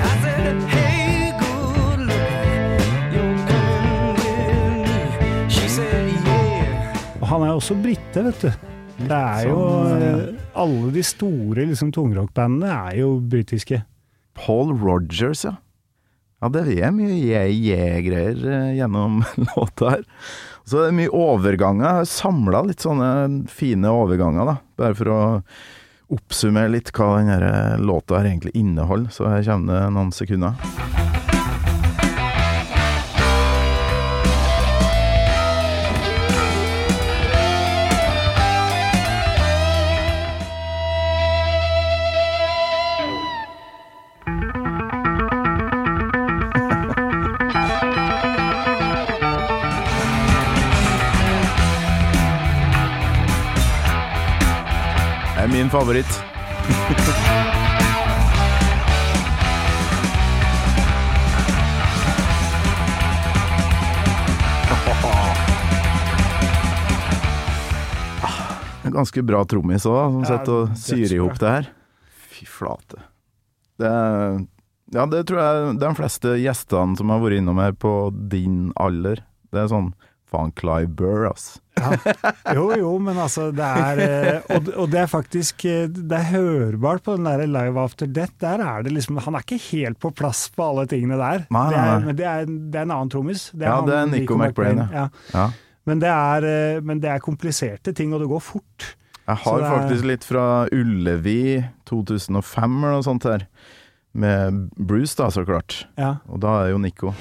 I 0.00 0.12
said, 0.24 0.56
hey, 0.72 1.36
good 1.42 2.00
looking, 2.08 3.12
you're 3.12 3.36
coming 3.52 4.16
with 4.16 5.12
me. 5.20 5.50
She 5.52 5.68
said, 5.68 6.08
yeah. 6.24 7.20
Og 7.20 7.28
han 7.28 7.42
er 7.42 7.52
også 7.52 7.76
brite, 7.76 8.24
vet 8.24 8.42
du. 8.42 8.67
Det 9.08 9.18
er 9.18 9.46
jo 9.48 9.60
Sånn, 9.62 10.02
eh, 10.04 10.26
Alle 10.58 10.90
de 10.94 11.04
store 11.06 11.64
liksom, 11.70 11.92
tungrockbandene 11.94 12.74
er 12.90 13.00
jo 13.02 13.14
britiske. 13.22 13.82
Paul 14.38 14.74
Rogers, 14.76 15.44
ja. 15.46 15.56
Ja, 16.38 16.50
det 16.54 16.62
er 16.76 16.92
mye 16.94 17.16
je-je-greier 17.16 18.44
eh, 18.46 18.76
gjennom 18.78 19.22
låta 19.50 19.96
her. 19.96 20.06
Så 20.68 20.82
det 20.82 20.90
er 20.90 20.98
mye 21.00 21.14
overganger. 21.14 21.86
Jeg 21.86 22.00
har 22.02 22.10
samla 22.12 22.62
litt 22.68 22.84
sånne 22.84 23.10
fine 23.50 23.90
overganger, 23.90 24.52
da. 24.52 24.56
Bare 24.78 24.98
for 24.98 25.14
å 25.14 25.20
oppsummere 26.14 26.72
litt 26.76 26.92
hva 26.96 27.16
denne 27.18 27.38
eh, 27.42 27.76
låta 27.82 28.20
her 28.20 28.30
egentlig 28.30 28.54
inneholder. 28.58 29.10
Så 29.14 29.28
her 29.32 29.44
kommer 29.48 29.80
det 29.80 29.92
noen 29.96 30.14
sekunder. 30.14 31.07
Min 55.68 55.80
favoritt. 55.80 56.22
En 68.84 68.92
ganske 68.96 69.22
bra 69.22 69.42
trommis 69.44 69.86
òg, 69.86 70.12
som 70.12 70.22
Ja, 70.22 70.28
sitter 70.30 70.52
og 70.54 70.68
dødsbra. 70.68 70.96
syr 70.96 71.14
i 71.14 71.18
hop 71.22 71.38
det 71.40 71.50
her. 71.54 71.68
Fy 72.32 72.46
flate. 72.46 73.02
Det, 73.78 73.90
ja, 74.94 75.06
det 75.06 75.24
tror 75.28 75.38
jeg 75.42 75.78
de 75.82 75.90
fleste 75.98 76.36
gjestene 76.40 76.96
som 76.98 77.10
har 77.12 77.20
vært 77.22 77.38
innom 77.40 77.58
her 77.62 77.72
på 77.72 77.92
din 78.30 78.72
alder, 78.76 79.22
det 79.52 79.60
er 79.64 79.68
sånn 79.70 79.92
Faen, 80.28 80.52
Clive 80.52 80.90
Burr, 80.92 81.26
ass. 81.30 81.56
Jo, 82.52 82.66
jo, 82.76 82.90
men 83.00 83.16
altså, 83.22 83.48
det 83.54 83.64
er 83.64 84.00
eh, 84.02 84.56
Og, 84.74 84.88
det 84.90 84.98
er 85.04 85.06
faktisk 85.06 85.62
eh, 85.70 85.84
Det 85.86 86.16
er 86.16 86.24
hørbart 86.32 87.04
på 87.06 87.14
den 87.14 87.28
der 87.28 87.44
Live 87.46 87.78
After 87.78 88.08
Death. 88.10 88.34
Der 88.42 88.58
er 88.64 88.82
det 88.82 88.92
liksom 88.96 89.20
Han 89.24 89.38
er 89.38 89.44
ikke 89.46 89.60
helt 89.68 90.00
på 90.02 90.10
plass 90.10 90.48
på 90.50 90.66
alle 90.66 90.88
tingene 90.90 91.16
der. 91.20 91.46
Nei, 91.54 91.64
nei, 91.70 91.78
nei, 91.78 91.94
er, 91.94 92.04
men 92.08 92.18
det 92.18 92.26
er, 92.26 92.50
det 92.50 92.80
er 92.80 92.88
en 92.88 92.94
annen 92.96 93.12
trommis. 93.14 93.48
Ja, 93.54 93.76
han 93.78 93.88
det 93.88 93.96
er 94.00 94.10
Nico 94.10 94.36
McBrain, 94.40 94.82
ja. 94.82 94.88
ja. 95.04 95.06
Ja. 95.36 95.46
Men, 95.88 96.02
det 96.02 96.10
er, 96.12 96.48
eh, 96.50 96.80
men 96.84 97.00
det 97.00 97.12
er 97.14 97.22
kompliserte 97.24 97.94
ting, 97.96 98.12
og 98.12 98.20
det 98.24 98.28
går 98.34 98.42
fort. 98.44 98.90
Jeg 99.28 99.42
har 99.44 99.62
er- 99.62 99.70
faktisk 99.70 100.08
litt 100.08 100.26
fra 100.26 100.66
Ullevi 100.74 101.62
2005 101.88 102.78
eller 102.82 102.98
noe 102.98 103.06
sånt 103.06 103.28
her. 103.28 103.46
Med 104.18 104.66
Bruce, 104.74 105.14
da, 105.16 105.30
så 105.30 105.46
klart. 105.46 105.84
Ja. 106.00 106.16
Og 106.28 106.42
da 106.42 106.58
er 106.64 106.74
jo 106.74 106.82
Nico. 106.82 107.14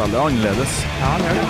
Spillet 0.00 0.16
er 0.16 0.22
annerledes. 0.24 0.74
ja, 0.96 1.08
han 1.12 1.20
gjør 1.20 1.34
det. 1.36 1.44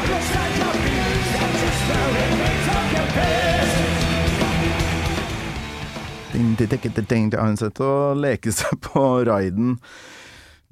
Det 6.58 7.36
er 7.38 7.56
sitter 7.60 7.84
og 7.86 8.18
leke 8.18 8.50
seg 8.50 8.80
på 8.82 9.04
raiden. 9.28 9.76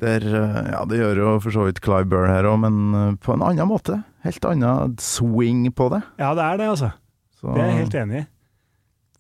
Der, 0.03 0.27
eh, 0.27 0.59
ja, 0.73 0.83
det 0.91 0.99
gjør 0.99 1.23
jo 1.23 1.37
for 1.45 1.55
så 1.55 1.69
vidt 1.69 1.79
Clive 1.85 2.11
Burr 2.11 2.27
her 2.27 2.51
òg, 2.51 2.59
men 2.67 2.81
eh, 2.99 3.15
på 3.23 3.37
en 3.37 3.47
annen 3.47 3.71
måte. 3.71 4.01
Helt 4.27 4.51
annen 4.51 4.99
swing 4.99 5.71
på 5.71 5.87
det. 5.95 6.03
Ja, 6.19 6.35
det 6.35 6.49
er 6.49 6.59
det, 6.59 6.69
altså. 6.75 6.91
Så, 7.39 7.55
Det 7.55 7.63
er 7.63 7.71
jeg 7.71 7.79
helt 7.85 7.95
enig 8.03 8.25
i. 8.25 8.27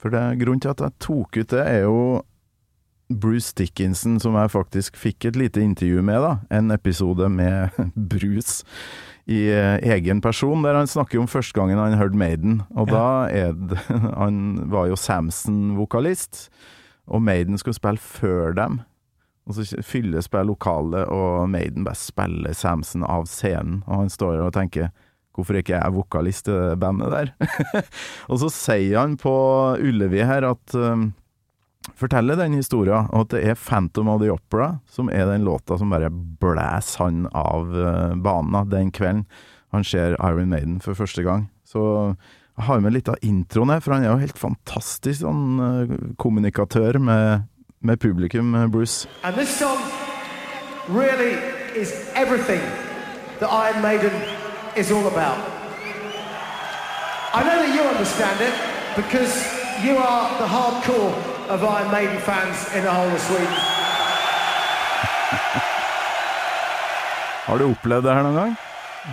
For 0.02 0.10
det, 0.10 0.24
grunnen 0.42 0.66
til 0.66 0.74
at 0.74 0.82
jeg 0.82 0.98
tok 1.06 1.44
ut 1.44 1.54
det, 1.54 1.62
er 1.62 1.86
jo 1.86 2.24
Bruce 3.08 3.54
Dickinson, 3.56 4.18
som 4.20 4.34
jeg 4.36 4.50
faktisk 4.52 4.96
fikk 5.00 5.24
et 5.30 5.36
lite 5.36 5.60
intervju 5.64 6.02
med, 6.04 6.20
da. 6.22 6.32
En 6.58 6.70
episode 6.74 7.28
med 7.32 7.70
Bruce 8.12 8.64
i 9.28 9.46
eh, 9.52 9.78
egen 9.94 10.20
person, 10.24 10.62
der 10.64 10.76
han 10.76 10.86
snakker 10.88 11.20
om 11.20 11.28
første 11.28 11.56
gangen 11.56 11.78
han 11.80 11.96
hørte 12.00 12.16
Maiden. 12.20 12.62
Og 12.76 12.88
Ja. 12.88 12.94
da 12.94 13.06
er 13.32 13.52
det 13.52 13.78
Han 14.20 14.70
var 14.70 14.86
jo 14.88 14.96
Samson-vokalist, 14.96 16.48
og 17.08 17.22
Maiden 17.22 17.58
skulle 17.58 17.74
spille 17.76 17.98
før 18.00 18.52
dem. 18.56 18.80
Og 19.48 19.54
så 19.56 19.64
fylles 19.82 20.28
bare 20.28 20.44
lokalet, 20.44 21.06
og 21.08 21.48
Maiden 21.48 21.84
bare 21.84 21.96
spiller 21.96 22.52
Samson 22.52 23.04
av 23.08 23.24
scenen. 23.26 23.82
Og 23.86 24.02
han 24.04 24.10
står 24.12 24.42
og 24.44 24.52
tenker 24.52 24.90
Hvorfor 25.38 25.54
ikke 25.54 25.76
jeg 25.76 25.86
er 25.86 25.92
vokalist 25.94 26.48
i 26.50 26.52
det 26.52 26.78
bandet 26.82 27.12
der? 27.14 27.28
og 28.28 28.40
så 28.42 28.48
sier 28.50 28.96
han 28.98 29.12
på 29.16 29.30
Ullevi 29.78 30.24
her 30.26 30.42
at 30.48 30.74
um, 30.74 31.12
Forteller 31.96 32.36
den 32.36 32.54
historien, 32.54 33.08
og 33.12 33.26
at 33.26 33.30
det 33.34 33.44
er 33.48 33.54
Phantom 33.58 34.08
of 34.08 34.20
the 34.22 34.32
Opera 34.32 34.78
som 34.90 35.08
er 35.12 35.26
den 35.26 35.46
låta 35.46 35.78
som 35.78 35.90
bare 35.90 36.10
blæser 36.10 37.04
han 37.04 37.28
av 37.34 37.70
uh, 37.72 38.16
banen 38.16 38.68
den 38.70 38.92
kvelden 38.92 39.24
han 39.70 39.84
ser 39.84 40.16
Iron 40.24 40.48
Maiden 40.48 40.80
for 40.80 40.94
første 40.94 41.22
gang. 41.22 41.50
Så 41.66 42.14
jeg 42.56 42.64
har 42.64 42.80
med 42.80 42.92
litt 42.92 43.08
av 43.08 43.20
introen 43.22 43.70
her, 43.70 43.80
for 43.84 43.94
han 43.94 44.04
er 44.04 44.12
jo 44.14 44.22
helt 44.22 44.40
fantastisk 44.40 45.20
sånn 45.20 45.60
uh, 45.60 45.96
kommunikatør 46.18 46.98
med, 46.98 47.44
med 47.80 48.00
publikum, 48.00 48.54
uh, 48.54 48.66
Bruce. 48.66 49.08
And 49.22 49.36
this 49.36 49.52
song 49.52 49.78
really 50.88 51.36
is 51.76 51.92
everything 52.16 52.62
that 53.40 53.52
Iron 53.52 53.82
Maiden 53.82 54.14
is 54.76 54.90
all 54.90 55.06
about. 55.06 55.38
I 57.34 57.44
know 57.44 57.60
that 57.60 57.74
you 57.74 57.82
understand 57.82 58.40
it 58.40 58.54
because 58.96 59.36
you 59.84 59.96
are 59.96 60.38
the 60.38 60.48
hardcore 60.48 61.37
of 61.48 61.62
Iron 61.62 61.90
Maiden 61.90 62.18
fans 62.20 62.56
in 62.76 62.82
the 62.82 62.92
whole 62.92 63.08
of 63.08 63.20
Sweden. 63.20 63.54
Har 67.46 67.58
du 67.58 67.64
opplevd 67.70 68.04
det 68.04 68.14
her 68.14 68.22
noen 68.22 68.36
gang? 68.36 68.56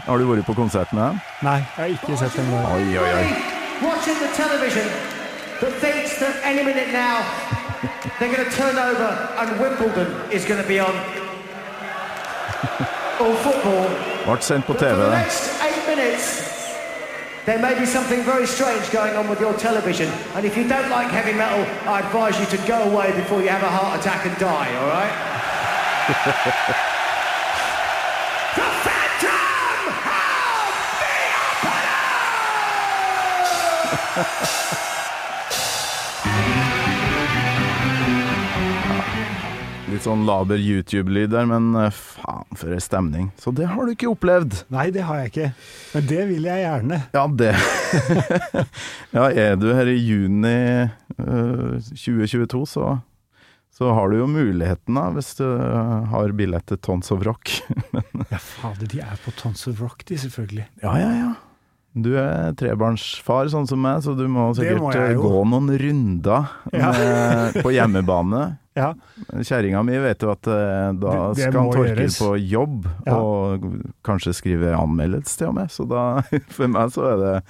Har 0.06 0.18
du 0.18 0.26
vært 0.28 0.46
på 0.46 0.54
konsert 0.54 0.92
med 0.94 1.04
dem? 1.04 1.20
Nei, 1.48 1.60
jeg 1.64 1.78
har 1.78 1.94
ikke 1.96 2.18
sett 2.20 2.36
der. 2.36 2.50
Oi, 2.76 2.98
oi, 3.00 3.12
oi. 3.20 3.28
Watching 3.86 4.18
the 4.20 4.32
television 4.36 4.88
that 5.62 5.74
thinks 5.84 6.18
that 6.20 6.36
any 6.44 6.64
minute 6.64 6.92
now 6.92 7.24
they're 8.20 8.34
going 8.36 8.50
to 8.50 8.56
turn 8.56 8.78
over 8.78 9.10
and 9.40 9.60
Wimbledon 9.62 10.10
is 10.32 10.46
going 10.46 10.62
to 10.62 10.68
be 10.68 10.80
on. 10.80 10.96
Or 13.20 13.32
football. 13.46 13.88
Ble 14.26 14.42
sendt 14.42 14.66
på 14.68 14.74
TV, 14.74 15.00
det. 15.00 16.45
Next 17.46 17.58
eight 17.58 17.62
minutes, 17.62 17.76
there 17.76 17.76
may 17.76 17.80
be 17.80 17.86
something 17.86 18.24
very 18.24 18.48
strange 18.48 18.92
going 18.92 19.16
on 19.16 19.30
with 19.30 19.40
your 19.40 19.54
television. 19.54 20.10
And 20.36 20.46
if 20.46 20.58
you 20.58 20.68
don't 20.68 20.90
like 20.90 21.08
heavy 21.10 21.34
metal, 21.34 21.66
I 21.88 22.00
advise 22.00 22.40
you 22.40 22.46
to 22.58 22.68
go 22.68 22.84
away 22.84 23.12
before 23.16 23.42
you 23.42 23.50
have 23.50 23.64
a 23.64 23.70
heart 23.70 24.00
attack 24.00 24.26
and 24.26 24.38
die, 24.38 24.76
all 24.76 24.88
right? 24.88 25.14
the 28.56 28.62
Phantom 28.62 29.88
of 29.88 29.96
the 39.86 39.90
Litt 39.96 40.04
sånn 40.04 40.26
laber 40.28 40.58
YouTube-lyd 40.60 41.32
der, 41.32 41.46
men 41.46 41.76
eh, 41.78 41.92
faen 41.94 42.15
for 42.60 42.74
ei 42.76 42.82
stemning. 42.84 43.30
Så 43.42 43.54
det 43.56 43.68
har 43.72 43.86
du 43.86 43.94
ikke 43.94 44.10
opplevd. 44.12 44.62
Nei, 44.74 44.88
det 44.96 45.06
har 45.08 45.24
jeg 45.24 45.32
ikke. 45.32 45.50
Men 45.96 46.08
det 46.12 46.22
vil 46.32 46.48
jeg 46.50 46.64
gjerne. 46.66 47.02
Ja, 47.16 47.26
det 47.42 47.52
Ja, 49.16 49.28
er 49.30 49.60
du 49.60 49.68
her 49.74 49.90
i 49.92 49.98
juni 50.00 50.56
uh, 51.20 51.76
2022, 51.92 52.64
så, 52.74 52.92
så 53.76 53.92
har 53.96 54.12
du 54.12 54.20
jo 54.20 54.30
muligheten, 54.32 54.98
da, 54.98 55.08
hvis 55.16 55.34
du 55.40 55.46
eh, 55.46 56.12
har 56.12 56.36
billett 56.38 56.68
til 56.72 56.80
Tons 56.84 57.12
of 57.16 57.26
Rock. 57.28 57.58
Ja, 58.32 58.40
fader, 58.42 58.88
de 58.90 59.04
er 59.06 59.20
på 59.22 59.32
Tons 59.38 59.68
of 59.70 59.82
Rock, 59.84 60.02
de, 60.10 60.18
selvfølgelig. 60.18 60.66
Ja, 60.82 60.96
ja, 60.98 61.12
ja. 61.14 61.34
Du 61.96 62.10
er 62.20 62.52
trebarnsfar, 62.60 63.48
sånn 63.54 63.68
som 63.70 63.80
meg, 63.80 64.02
så 64.04 64.12
du 64.18 64.26
må 64.28 64.50
sikkert 64.58 64.82
må 64.84 64.92
jo. 64.92 65.22
gå 65.24 65.44
noen 65.48 65.72
runder 65.80 66.50
med, 66.74 67.60
på 67.64 67.72
hjemmebane. 67.72 68.44
Ja, 68.76 68.90
Kjerringa 69.32 69.82
mi 69.88 69.96
vet 70.04 70.20
jo 70.26 70.32
at 70.34 70.48
eh, 70.52 70.92
da 71.00 71.12
Det- 71.32 71.36
det 71.38 71.44
skal 71.46 71.54
han 71.62 71.68
må 71.70 71.74
Torkil 71.78 71.96
gjøres. 71.96 72.18
på 72.20 72.32
jobb, 72.50 72.88
Ja. 73.06 73.16
og 73.16 73.66
kanskje 74.04 74.34
skrive 74.36 74.74
anmeldelse 74.76 75.38
til 75.38 75.48
og 75.48 75.56
med. 75.56 75.70
Så 75.72 75.88
da, 75.88 76.22
for 76.56 76.68
meg 76.68 76.92
så 76.92 77.06
er 77.14 77.18
det 77.24 77.44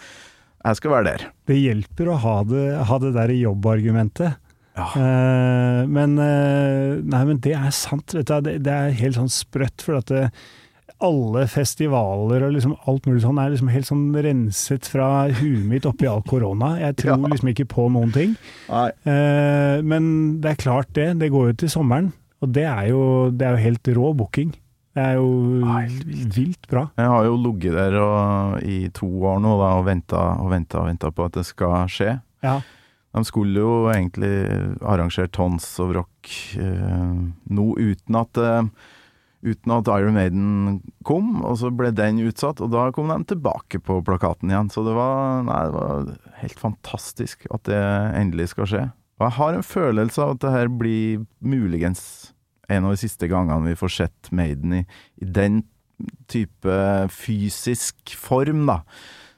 Jeg 0.66 0.76
skal 0.78 0.92
være 0.92 1.06
der. 1.06 1.26
det 1.48 1.56
hjelper 1.62 2.08
å 2.14 2.18
ha 2.18 2.44
det, 2.44 2.66
ha 2.86 2.98
det 3.00 3.14
der 3.14 3.28
jobbargumentet. 3.30 4.36
Ja. 4.76 4.86
Eh, 4.98 5.86
men, 5.88 6.18
eh, 6.20 7.02
nei, 7.02 7.24
men 7.26 7.38
det 7.40 7.54
er 7.56 7.70
sant, 7.72 8.12
vet 8.14 8.26
du. 8.26 8.42
Det, 8.42 8.56
det 8.64 8.74
er 8.74 8.92
helt 8.92 9.16
sånn 9.16 9.30
sprøtt, 9.32 9.82
for 9.82 9.96
at 10.02 10.06
det, 10.08 10.32
alle 11.04 11.46
festivaler 11.52 12.44
og 12.48 12.54
liksom 12.56 12.76
alt 12.88 13.06
mulig 13.10 13.22
sånn 13.24 13.40
er 13.42 13.50
liksom 13.54 13.72
helt 13.74 13.88
sånn 13.90 14.04
renset 14.26 14.88
fra 14.88 15.08
huet 15.28 15.66
mitt 15.68 15.86
oppi 15.90 16.08
all 16.08 16.22
korona. 16.24 16.76
Jeg 16.80 16.96
tror 17.02 17.18
Ja. 17.18 17.32
liksom 17.34 17.50
ikke 17.52 17.66
på 17.68 17.88
noen 17.92 18.14
ting. 18.16 18.36
Eh, 18.72 19.82
men 19.84 20.40
det 20.42 20.52
er 20.54 20.62
klart 20.62 20.94
det, 20.96 21.10
det 21.20 21.32
går 21.34 21.52
jo 21.52 21.58
til 21.66 21.70
sommeren. 21.70 22.12
Og 22.44 22.52
det 22.54 22.64
er 22.68 22.88
jo, 22.92 23.32
det 23.32 23.48
er 23.48 23.56
jo 23.58 23.64
helt 23.66 23.92
rå 23.98 24.14
booking. 24.18 24.54
Det 24.96 25.04
er 25.04 25.18
jo 25.18 25.28
vilt 26.36 26.68
bra. 26.72 26.86
Jeg 26.96 27.10
har 27.12 27.26
jo 27.28 27.36
ligget 27.44 27.74
der 27.76 27.98
og, 28.00 28.62
i 28.64 28.88
to 28.96 29.08
år 29.28 29.42
nå 29.44 29.56
da, 29.60 29.74
og 29.80 29.86
venta 29.90 30.22
og 30.40 30.52
venta 30.54 30.80
og 30.80 30.88
venta 30.88 31.12
på 31.12 31.26
at 31.28 31.36
det 31.40 31.44
skal 31.50 31.88
skje. 31.92 32.14
Ja. 32.46 32.60
De 33.16 33.24
skulle 33.28 33.60
jo 33.60 33.88
egentlig 33.92 34.32
arrangere 34.84 35.32
Tons 35.32 35.68
of 35.84 35.92
Rock 35.96 36.32
eh, 36.60 37.16
nå 37.56 37.66
uten 37.80 38.18
at 38.20 38.40
eh, 38.40 38.64
Uten 39.46 39.74
at 39.76 39.90
Iron 39.94 40.18
Maiden 40.18 40.80
kom, 41.06 41.44
og 41.46 41.60
så 41.62 41.70
ble 41.70 41.92
den 41.94 42.24
utsatt, 42.26 42.64
og 42.64 42.72
da 42.74 42.88
kom 42.96 43.12
de 43.14 43.20
tilbake 43.30 43.80
på 43.84 44.00
plakaten 44.08 44.50
igjen. 44.50 44.72
Så 44.74 44.82
det 44.88 44.96
var, 44.98 45.44
nei, 45.46 45.60
det 45.70 45.76
var 45.76 46.40
helt 46.42 46.62
fantastisk 46.62 47.46
at 47.54 47.68
det 47.70 47.82
endelig 48.18 48.52
skal 48.56 48.72
skje. 48.72 48.86
Og 49.20 49.28
jeg 49.28 49.38
har 49.38 49.56
en 49.56 49.68
følelse 49.68 50.24
av 50.24 50.34
at 50.34 50.42
det 50.44 50.56
her 50.56 50.72
blir 50.82 51.24
muligens 51.40 52.34
en 52.68 52.88
av 52.88 52.96
de 52.96 53.00
siste 53.00 53.30
gangene 53.30 53.70
vi 53.70 53.78
får 53.78 53.94
sett 53.94 54.32
Maiden 54.36 54.74
i, 54.80 54.82
i 55.22 55.30
den 55.30 55.62
type 56.32 56.76
fysisk 57.14 58.16
form, 58.20 58.66
da. 58.68 58.82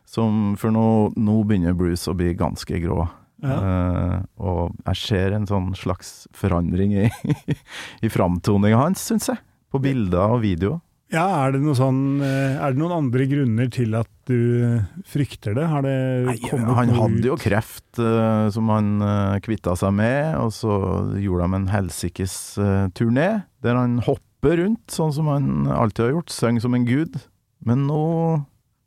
Som, 0.07 0.55
for 0.57 0.71
nå, 0.71 0.87
nå 1.19 1.41
begynner 1.43 1.75
Bruce 1.77 2.07
å 2.09 2.15
bli 2.17 2.31
ganske 2.39 2.79
grå. 2.79 3.03
Eh, 3.43 4.15
og 4.41 4.77
jeg 4.87 4.99
ser 5.01 5.35
en 5.35 5.45
sånn 5.49 5.73
slags 5.77 6.25
forandring 6.35 6.95
i, 7.03 7.09
i 8.05 8.09
framtoninga 8.09 8.79
hans, 8.79 9.03
syns 9.03 9.29
jeg. 9.33 9.43
På 9.77 9.83
bilder 9.85 10.35
og 10.35 10.41
video. 10.41 10.79
Ja, 11.13 11.23
er 11.45 11.53
det, 11.53 11.61
sånn, 11.77 12.19
eh, 12.19 12.57
er 12.59 12.73
det 12.73 12.81
noen 12.81 12.95
andre 12.97 13.27
grunner 13.31 13.69
til 13.71 13.93
at 13.95 14.09
du 14.27 14.81
frykter 15.07 15.53
det? 15.55 15.67
Har 15.71 15.85
det 15.85 15.93
Nei, 16.27 16.35
han 16.51 16.91
hadde 16.97 17.21
ut? 17.21 17.27
jo 17.29 17.37
kreft 17.39 18.01
uh, 18.01 18.49
som 18.51 18.67
han 18.73 18.89
uh, 18.99 19.37
kvitta 19.45 19.77
seg 19.79 19.93
med, 19.95 20.33
og 20.41 20.51
så 20.51 20.73
gjorde 21.21 21.45
de 21.45 21.59
en 21.61 21.69
helsikes 21.71 22.35
uh, 22.59 22.89
turné 22.97 23.29
der 23.63 23.79
han 23.79 24.01
hopper 24.03 24.59
rundt, 24.65 24.83
sånn 24.91 25.13
som 25.15 25.29
han 25.31 25.69
alltid 25.71 26.09
har 26.09 26.15
gjort, 26.17 26.33
synger 26.33 26.65
som 26.65 26.75
en 26.75 26.89
gud. 26.89 27.21
Men 27.63 27.87
nå 27.87 28.01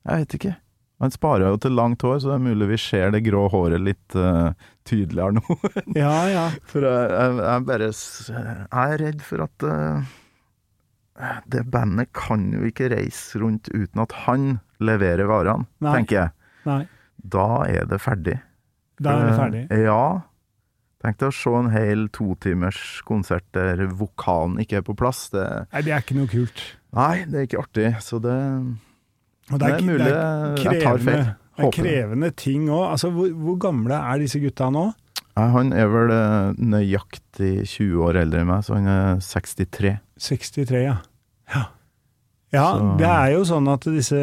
Jeg 0.05 0.25
vet 0.25 0.37
ikke. 0.41 0.55
Han 1.01 1.13
sparer 1.13 1.49
jo 1.49 1.59
til 1.61 1.73
langt 1.73 2.03
hår, 2.05 2.19
så 2.21 2.35
det 2.35 2.37
er 2.37 2.45
mulig 2.51 2.69
vi 2.75 2.79
ser 2.81 3.13
det 3.15 3.23
grå 3.25 3.47
håret 3.53 3.81
litt 3.81 4.17
uh, 4.21 4.53
tydeligere 4.85 5.39
nå. 5.39 5.61
Ja, 6.03 6.17
ja. 6.29 6.47
For 6.69 6.85
jeg, 6.85 7.13
jeg, 7.15 7.39
jeg 7.41 7.65
bare 7.71 7.89
Jeg 7.89 8.83
er 8.85 9.01
redd 9.07 9.23
for 9.25 9.47
at 9.47 9.65
eh, 9.65 10.11
det 11.49 11.65
bandet 11.71 12.13
kan 12.17 12.49
jo 12.53 12.65
ikke 12.69 12.91
reise 12.93 13.39
rundt 13.43 13.69
uten 13.75 14.01
at 14.03 14.13
han 14.27 14.61
leverer 14.81 15.27
varene, 15.29 15.67
Nei. 15.81 15.95
tenker 15.99 16.17
jeg. 16.17 16.31
Nei, 16.67 16.83
Da 17.21 17.65
er 17.69 17.85
det 17.87 18.01
ferdig. 18.01 18.39
da 19.01 19.11
er 19.19 19.27
det 19.29 19.37
ferdig. 19.39 19.63
ferdig. 19.69 19.85
Ja. 19.85 20.23
Tenk 21.03 21.17
deg 21.19 21.29
å 21.31 21.33
se 21.33 21.51
en 21.57 21.71
hel 21.73 22.09
totimers 22.13 23.01
konsert 23.09 23.45
der 23.57 23.87
vokalen 23.89 24.59
ikke 24.61 24.77
er 24.81 24.83
på 24.85 24.93
plass. 24.97 25.31
Det, 25.33 25.47
Nei, 25.73 25.81
det 25.87 25.93
er 25.97 26.03
ikke 26.05 26.17
noe 26.19 26.29
kult. 26.29 26.61
nei, 26.93 27.25
det 27.25 27.35
er 27.41 27.47
ikke 27.49 27.63
artig. 27.63 27.91
Så 28.05 28.21
det, 28.21 28.37
Og 29.51 29.59
det 29.59 29.71
er 29.71 29.81
mulig 29.83 30.05
det 30.05 30.13
er 30.15 30.57
jeg 30.61 30.83
tar 30.83 30.99
feil. 30.99 31.07
krevende, 31.07 31.37
det 31.57 31.65
er 31.67 31.73
krevende 31.73 32.31
ting 32.37 32.69
òg. 32.69 32.85
Altså, 32.93 33.11
hvor, 33.17 33.29
hvor 33.33 33.57
gamle 33.59 33.97
er 33.97 34.19
disse 34.21 34.41
gutta 34.41 34.69
nå? 34.71 34.91
Nei, 35.37 35.49
Han 35.55 35.73
er 35.73 35.87
vel 35.89 36.11
eh, 36.13 36.53
nøyaktig 36.61 37.53
20 37.65 38.05
år 38.05 38.17
eldre 38.21 38.41
enn 38.43 38.51
meg, 38.51 38.65
så 38.67 38.75
han 38.77 38.87
er 38.91 39.21
63. 39.25 39.95
63, 40.21 40.83
ja. 40.85 40.97
Ja, 41.55 41.63
ja 42.53 42.65
Så- 42.77 42.97
det 42.99 43.07
er 43.11 43.29
jo 43.35 43.43
sånn 43.47 43.69
at 43.73 43.81
disse 43.87 44.19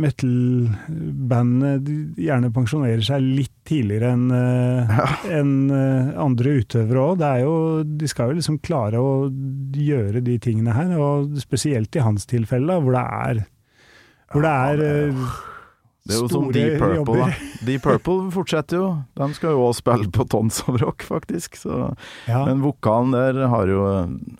metal-bandene 0.00 1.80
gjerne 2.20 2.50
pensjonerer 2.54 3.02
seg 3.04 3.20
litt 3.24 3.52
tidligere 3.68 4.12
enn 4.14 4.30
ja. 4.32 5.06
enn, 5.38 5.52
eh, 5.70 6.10
andre 6.20 6.48
utøvere 6.62 7.00
òg. 7.12 7.18
De 7.98 8.06
skal 8.10 8.28
jo 8.30 8.34
liksom 8.40 8.58
klare 8.64 8.98
å 9.00 9.28
gjøre 9.76 10.20
de 10.24 10.38
tingene 10.42 10.72
her, 10.76 10.90
og 10.98 11.36
spesielt 11.40 11.96
i 11.96 12.00
hans 12.04 12.26
tilfelle, 12.26 12.66
da, 12.66 12.80
hvor 12.80 12.92
det 12.96 13.06
er 13.06 13.46
hvor 14.30 14.42
det 14.46 14.50
er 14.50 14.80
eh, 14.84 15.12
Det 16.06 16.14
er 16.14 16.20
jo 16.20 16.28
som 16.28 16.44
store 16.46 16.52
Deep 16.54 16.78
Purple, 16.78 16.96
jobber. 17.00 17.16
da. 17.18 17.26
Deep 17.66 17.82
Purple 17.82 18.30
fortsetter 18.34 18.76
jo. 18.78 18.88
De 19.18 19.26
skal 19.36 19.50
jo 19.56 19.60
også 19.66 19.78
spille 19.82 20.08
på 20.14 20.22
Tons 20.30 20.56
of 20.66 20.74
Rock, 20.82 21.00
faktisk. 21.06 21.50
Så. 21.60 21.72
Ja. 22.30 22.40
Men 22.46 22.62
vokalen 22.64 23.10
der 23.16 23.34
har 23.52 23.66
jo 23.70 23.80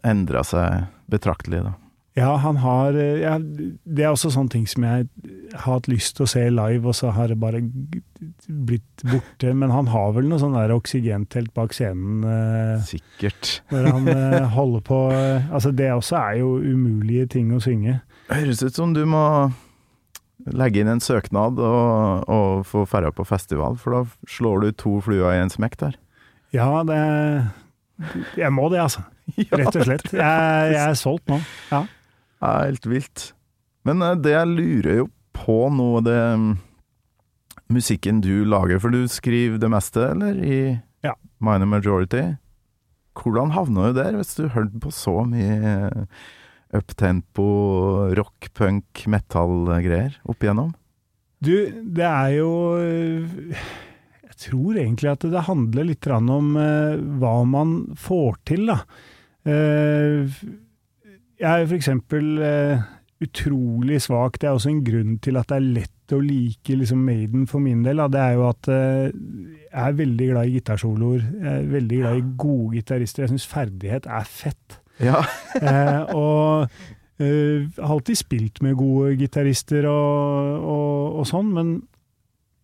endra 0.07 0.43
seg 0.47 0.71
betraktelig, 1.11 1.63
da. 1.67 1.77
Ja, 2.19 2.33
han 2.43 2.57
har 2.59 2.97
eh, 2.99 3.21
ja, 3.23 3.37
Det 3.39 4.03
er 4.03 4.11
også 4.11 4.33
sånne 4.35 4.51
ting 4.51 4.65
som 4.69 4.83
jeg 4.83 5.07
har 5.55 5.77
hatt 5.77 5.87
lyst 5.91 6.17
til 6.19 6.27
å 6.27 6.31
se 6.31 6.43
live, 6.51 6.83
og 6.91 6.97
så 6.99 7.13
har 7.15 7.31
det 7.31 7.39
bare 7.41 7.61
blitt 7.63 9.05
borte. 9.07 9.53
Men 9.55 9.71
han 9.71 9.91
har 9.93 10.11
vel 10.17 10.27
noe 10.29 10.41
sånn 10.43 10.57
der 10.59 10.75
oksygentelt 10.75 11.53
bak 11.57 11.75
scenen 11.77 12.25
eh, 12.27 12.83
Sikkert. 12.89 13.61
når 13.71 13.91
han 13.93 14.11
eh, 14.11 14.51
holder 14.57 14.85
på 14.87 15.01
eh, 15.15 15.49
Altså, 15.55 15.73
det 15.77 15.91
også 15.95 16.19
er 16.19 16.41
jo 16.43 16.57
umulige 16.59 17.31
ting 17.39 17.55
å 17.55 17.63
synge. 17.63 18.01
Høres 18.31 18.63
ut 18.67 18.77
som 18.77 18.95
du 18.95 19.05
må 19.09 19.25
legge 20.57 20.81
inn 20.81 20.89
en 20.91 21.03
søknad 21.05 21.59
og, 21.61 22.29
og 22.33 22.63
få 22.67 22.87
ferda 22.89 23.11
på 23.15 23.27
festival, 23.29 23.77
for 23.79 23.99
da 23.99 24.31
slår 24.31 24.65
du 24.65 24.71
to 24.73 24.97
fluer 25.05 25.35
i 25.37 25.43
en 25.43 25.53
smekk 25.53 25.77
der. 25.83 25.99
Ja, 26.57 26.81
det 26.83 27.01
Jeg 28.41 28.51
må 28.57 28.71
det, 28.73 28.81
altså. 28.83 29.05
Rett 29.61 29.77
og 29.77 29.87
slett. 29.87 30.11
Jeg, 30.13 30.73
jeg 30.75 30.83
er 30.85 30.99
solgt 30.99 31.31
nå. 31.31 31.41
Ja. 31.71 31.85
Det 32.41 32.51
er 32.51 32.69
helt 32.71 32.87
vilt. 32.89 33.25
Men 33.89 34.05
eh, 34.05 34.19
det 34.21 34.35
jeg 34.35 34.53
lurer 34.55 35.01
jo 35.03 35.09
på 35.37 35.57
nå, 35.73 35.89
det 36.05 36.19
mm, 36.41 36.51
musikken 37.73 38.21
du 38.25 38.43
lager, 38.49 38.81
for 38.83 38.93
du 38.93 39.05
skriver 39.09 39.61
det 39.63 39.71
meste, 39.73 40.11
eller? 40.15 40.41
I 40.41 40.61
Ja. 41.07 41.15
Minor 41.41 41.69
Majority. 41.71 42.25
Hvordan 43.21 43.53
havna 43.55 43.91
du 43.91 43.99
der, 43.99 44.17
hvis 44.17 44.35
du 44.37 44.49
hørte 44.53 44.81
på 44.81 44.93
så 44.95 45.21
mye 45.29 45.57
eh, 45.75 46.27
uptempo, 46.77 47.47
rock, 48.17 48.51
punk, 48.57 49.05
metal-greier 49.11 50.19
opp 50.29 50.45
igjennom? 50.45 50.75
Du, 51.41 51.55
det 51.73 52.05
er 52.05 52.35
jo 52.37 52.51
Jeg 52.85 54.37
tror 54.45 54.77
egentlig 54.77 55.09
at 55.11 55.25
det 55.33 55.47
handler 55.49 55.89
litt 55.89 56.07
om 56.13 56.53
hva 56.55 57.33
man 57.49 57.73
får 57.97 58.37
til, 58.49 58.69
da. 58.69 58.83
Eh, 59.49 60.41
jeg 61.41 61.63
er 61.63 61.73
eksempel 61.75 62.39
øh, 62.45 62.83
utrolig 63.25 64.01
svak. 64.03 64.41
Det 64.41 64.49
er 64.49 64.57
også 64.57 64.73
en 64.73 64.85
grunn 64.85 65.17
til 65.25 65.41
at 65.41 65.49
det 65.49 65.57
er 65.57 65.73
lett 65.79 66.15
å 66.15 66.21
like 66.21 66.77
liksom 66.77 67.03
Maiden 67.07 67.47
for 67.49 67.63
min 67.63 67.85
del. 67.85 68.03
Det 68.13 68.21
er 68.21 68.37
jo 68.37 68.47
at 68.49 68.69
øh, 68.69 69.11
jeg 69.71 69.83
er 69.87 69.99
veldig 69.99 70.31
glad 70.33 70.49
i 70.49 70.55
gitarsoloer. 70.59 71.27
Jeg 71.41 71.51
er 71.53 71.73
veldig 71.75 71.99
glad 72.03 72.21
i 72.21 72.29
gode 72.39 72.77
gitarister. 72.77 73.25
Jeg 73.25 73.35
syns 73.35 73.51
ferdighet 73.51 74.09
er 74.09 74.25
fett. 74.29 74.81
Ja. 75.01 75.25
Eh, 75.61 76.15
og 76.17 76.71
eh, 77.21 77.67
har 77.77 77.93
alltid 77.93 78.17
spilt 78.17 78.63
med 78.63 78.79
gode 78.79 79.17
gitarister 79.19 79.85
og, 79.91 80.63
og, 80.63 81.19
og 81.21 81.27
sånn, 81.29 81.51
men 81.53 81.73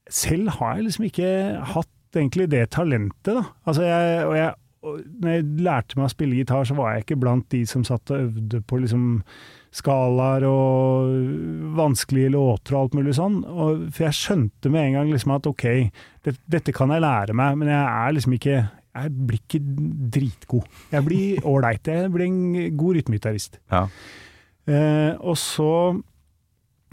selv 0.08 0.54
har 0.56 0.76
jeg 0.76 0.86
liksom 0.86 1.08
ikke 1.08 1.30
hatt 1.74 2.16
egentlig 2.16 2.46
det 2.52 2.62
talentet, 2.72 3.34
da. 3.34 3.42
Altså 3.66 3.84
jeg, 3.84 4.22
og 4.28 4.36
jeg, 4.38 4.54
når 4.94 5.32
jeg 5.32 5.46
lærte 5.66 5.98
meg 5.98 6.08
å 6.08 6.12
spille 6.12 6.38
gitar, 6.38 6.66
så 6.68 6.76
var 6.78 6.94
jeg 6.94 7.04
ikke 7.06 7.20
blant 7.22 7.46
de 7.52 7.62
som 7.68 7.84
satt 7.86 8.12
og 8.14 8.28
øvde 8.28 8.62
på 8.66 8.80
liksom 8.82 9.06
skalaer 9.76 10.46
og 10.48 11.74
vanskelige 11.76 12.32
låter 12.32 12.76
og 12.76 12.86
alt 12.86 12.96
mulig 12.96 13.16
sånn. 13.18 13.42
Og, 13.44 13.86
for 13.92 14.06
jeg 14.06 14.18
skjønte 14.20 14.72
med 14.72 14.88
en 14.88 14.98
gang 15.00 15.12
liksom 15.12 15.34
at 15.36 15.48
ok, 15.50 15.66
det, 16.24 16.36
dette 16.56 16.74
kan 16.76 16.94
jeg 16.94 17.04
lære 17.04 17.36
meg, 17.36 17.58
men 17.60 17.72
jeg 17.74 17.84
er 17.84 18.16
liksom 18.16 18.36
ikke 18.38 18.58
Jeg 18.96 19.10
blir 19.12 19.40
ikke 19.42 19.58
dritgod. 20.14 20.68
Jeg 20.88 21.04
blir 21.04 21.42
ålreit. 21.52 21.84
Jeg 21.84 22.08
blir 22.14 22.30
en 22.30 22.76
god 22.80 22.96
rytmegitarist. 22.96 23.60
ja. 23.72 23.88
Eh, 24.66 25.12
og 25.22 25.36
så 25.38 25.94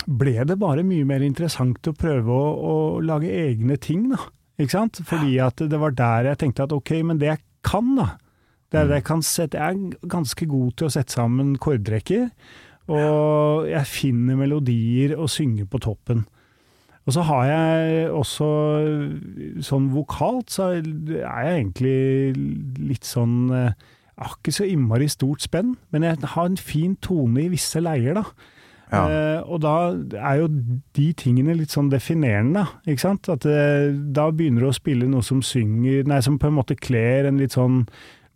ble 0.04 0.44
det 0.46 0.60
bare 0.62 0.84
mye 0.86 1.06
mer 1.08 1.24
interessant 1.26 1.88
å 1.90 1.96
prøve 1.98 2.30
å, 2.30 2.50
å 2.54 2.76
lage 3.02 3.32
egne 3.32 3.80
ting, 3.82 4.10
da. 4.12 4.20
Ikke 4.60 4.76
sant? 4.76 5.00
Fordi 5.08 5.40
at 5.42 5.64
det 5.70 5.80
var 5.82 5.96
der 5.98 6.30
jeg 6.32 6.42
tenkte 6.44 6.68
at 6.68 6.76
ok, 6.76 6.92
men 7.08 7.22
det 7.22 7.32
jeg 7.32 7.42
kan, 7.66 7.96
da. 8.00 8.12
Det 8.74 8.82
er 8.82 8.94
jeg 8.96 9.06
kan 9.06 9.22
sette 9.22 9.60
Jeg 9.60 9.76
er 9.76 10.08
ganske 10.10 10.46
god 10.50 10.72
til 10.78 10.88
å 10.88 10.94
sette 10.94 11.14
sammen 11.14 11.56
kordrekker. 11.62 12.30
Og 12.92 13.68
jeg 13.70 13.88
finner 13.88 14.40
melodier 14.40 15.14
og 15.16 15.30
synger 15.32 15.68
på 15.70 15.80
toppen. 15.86 16.26
Og 17.04 17.16
så 17.16 17.24
har 17.28 17.46
jeg 17.50 18.12
også 18.16 18.48
sånn 19.64 19.90
vokalt, 19.92 20.54
så 20.56 20.70
er 20.72 20.84
jeg 21.20 21.58
egentlig 21.58 21.98
litt 22.80 23.08
sånn 23.08 23.52
eh, 23.52 23.74
Jeg 24.14 24.24
har 24.24 24.38
ikke 24.38 24.56
så 24.56 24.68
innmari 24.70 25.10
stort 25.12 25.44
spenn, 25.44 25.74
men 25.92 26.06
jeg 26.08 26.22
har 26.36 26.48
en 26.48 26.60
fin 26.60 26.96
tone 27.04 27.44
i 27.44 27.52
visse 27.52 27.82
leier, 27.84 28.16
da. 28.16 28.24
Ja. 28.94 29.04
Eh, 29.10 29.40
og 29.50 29.64
da 29.64 29.76
er 30.20 30.44
jo 30.44 30.50
de 30.94 31.08
tingene 31.18 31.56
litt 31.58 31.74
sånn 31.74 31.90
definerende, 31.92 32.68
ikke 32.86 33.06
sant. 33.08 33.30
At 33.34 33.48
eh, 33.50 33.90
da 33.90 34.28
begynner 34.32 34.68
du 34.68 34.70
å 34.70 34.76
spille 34.76 35.10
noe 35.10 35.26
som 35.26 35.42
synger 35.46 36.06
Nei, 36.10 36.20
som 36.26 36.38
på 36.40 36.50
en 36.50 36.60
måte 36.60 36.78
kler 36.78 37.30
en 37.30 37.42
litt 37.42 37.58
sånn 37.58 37.84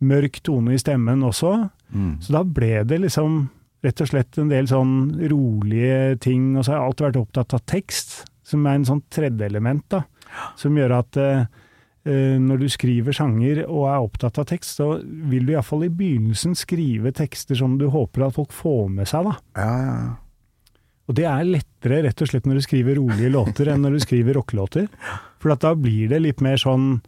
mørk 0.04 0.40
tone 0.46 0.74
i 0.74 0.80
stemmen 0.80 1.22
også. 1.26 1.54
Mm. 1.94 2.18
Så 2.22 2.34
da 2.34 2.42
ble 2.44 2.82
det 2.88 3.00
liksom 3.02 3.46
rett 3.84 4.02
og 4.02 4.10
slett 4.10 4.38
en 4.40 4.50
del 4.50 4.68
sånn 4.70 4.92
rolige 5.30 6.18
ting, 6.22 6.50
og 6.56 6.64
så 6.64 6.74
har 6.74 6.80
jeg 6.80 6.88
alltid 6.88 7.06
vært 7.08 7.22
opptatt 7.22 7.56
av 7.58 7.64
tekst, 7.70 8.18
som 8.46 8.66
er 8.66 8.78
en 8.78 8.86
sånn 8.88 9.02
tredjeelement, 9.14 9.86
da. 9.92 10.04
Som 10.58 10.76
gjør 10.78 10.98
at 10.98 11.18
eh, 11.20 11.44
eh, 12.08 12.36
når 12.42 12.64
du 12.64 12.68
skriver 12.72 13.16
sanger 13.16 13.62
og 13.66 13.86
er 13.90 14.06
opptatt 14.06 14.40
av 14.42 14.48
tekst, 14.50 14.80
så 14.80 14.96
vil 15.02 15.46
du 15.46 15.54
iallfall 15.54 15.86
i 15.86 15.92
begynnelsen 15.92 16.56
skrive 16.58 17.14
tekster 17.16 17.58
som 17.58 17.78
du 17.80 17.88
håper 17.92 18.26
at 18.26 18.38
folk 18.38 18.54
får 18.54 18.88
med 18.98 19.10
seg, 19.10 19.30
da. 19.30 19.36
Ja, 19.60 19.68
ja, 19.68 20.00
ja. 20.06 20.16
Og 21.08 21.16
det 21.16 21.24
er 21.28 21.48
lettere 21.48 22.02
rett 22.04 22.22
og 22.24 22.30
slett 22.30 22.46
når 22.48 22.60
du 22.60 22.66
skriver 22.66 22.98
rolige 23.00 23.32
låter 23.32 23.72
enn 23.72 23.82
når 23.84 23.96
du 23.96 24.04
skriver 24.04 24.36
rockelåter. 24.36 24.88
For 25.40 25.54
at 25.54 25.64
da 25.64 25.72
blir 25.78 26.12
det 26.12 26.22
litt 26.24 26.44
mer 26.44 26.60
sånn 26.60 26.98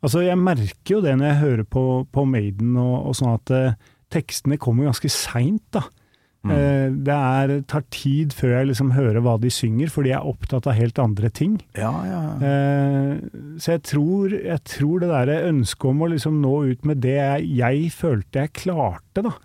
Altså, 0.00 0.22
jeg 0.24 0.40
merker 0.40 0.94
jo 0.94 0.98
det 1.04 1.12
når 1.12 1.26
jeg 1.28 1.40
hører 1.42 1.66
på, 1.68 1.80
på 2.08 2.22
Maiden 2.24 2.72
og, 2.80 3.10
og 3.10 3.16
sånn 3.18 3.34
at 3.34 3.50
eh, 3.52 3.74
tekstene 4.08 4.56
kommer 4.56 4.86
ganske 4.88 5.10
seint, 5.12 5.66
da. 5.76 5.82
Eh, 6.48 6.88
det 7.04 7.12
er, 7.12 7.50
tar 7.68 7.82
tid 7.92 8.32
før 8.32 8.54
jeg 8.54 8.70
liksom 8.70 8.94
hører 8.96 9.20
hva 9.20 9.34
de 9.42 9.50
synger, 9.52 9.90
fordi 9.92 10.14
jeg 10.14 10.16
er 10.22 10.30
opptatt 10.30 10.70
av 10.70 10.78
helt 10.78 11.00
andre 11.02 11.28
ting. 11.36 11.58
ja, 12.08 12.22
ja. 12.30 12.48
Eh, 12.48 13.12
så 13.60 13.76
jeg 13.76 13.84
tror, 13.90 14.32
jeg 14.32 14.64
tror 14.64 15.02
det 15.02 15.10
derre 15.12 15.42
ønsket 15.50 15.90
om 15.92 16.00
å 16.00 16.10
liksom 16.14 16.40
nå 16.40 16.54
ut 16.72 16.88
med 16.88 17.02
det 17.04 17.18
jeg, 17.18 17.50
jeg 17.60 17.92
følte 17.92 18.46
jeg 18.46 18.54
klarte, 18.62 19.26
da. 19.26 19.36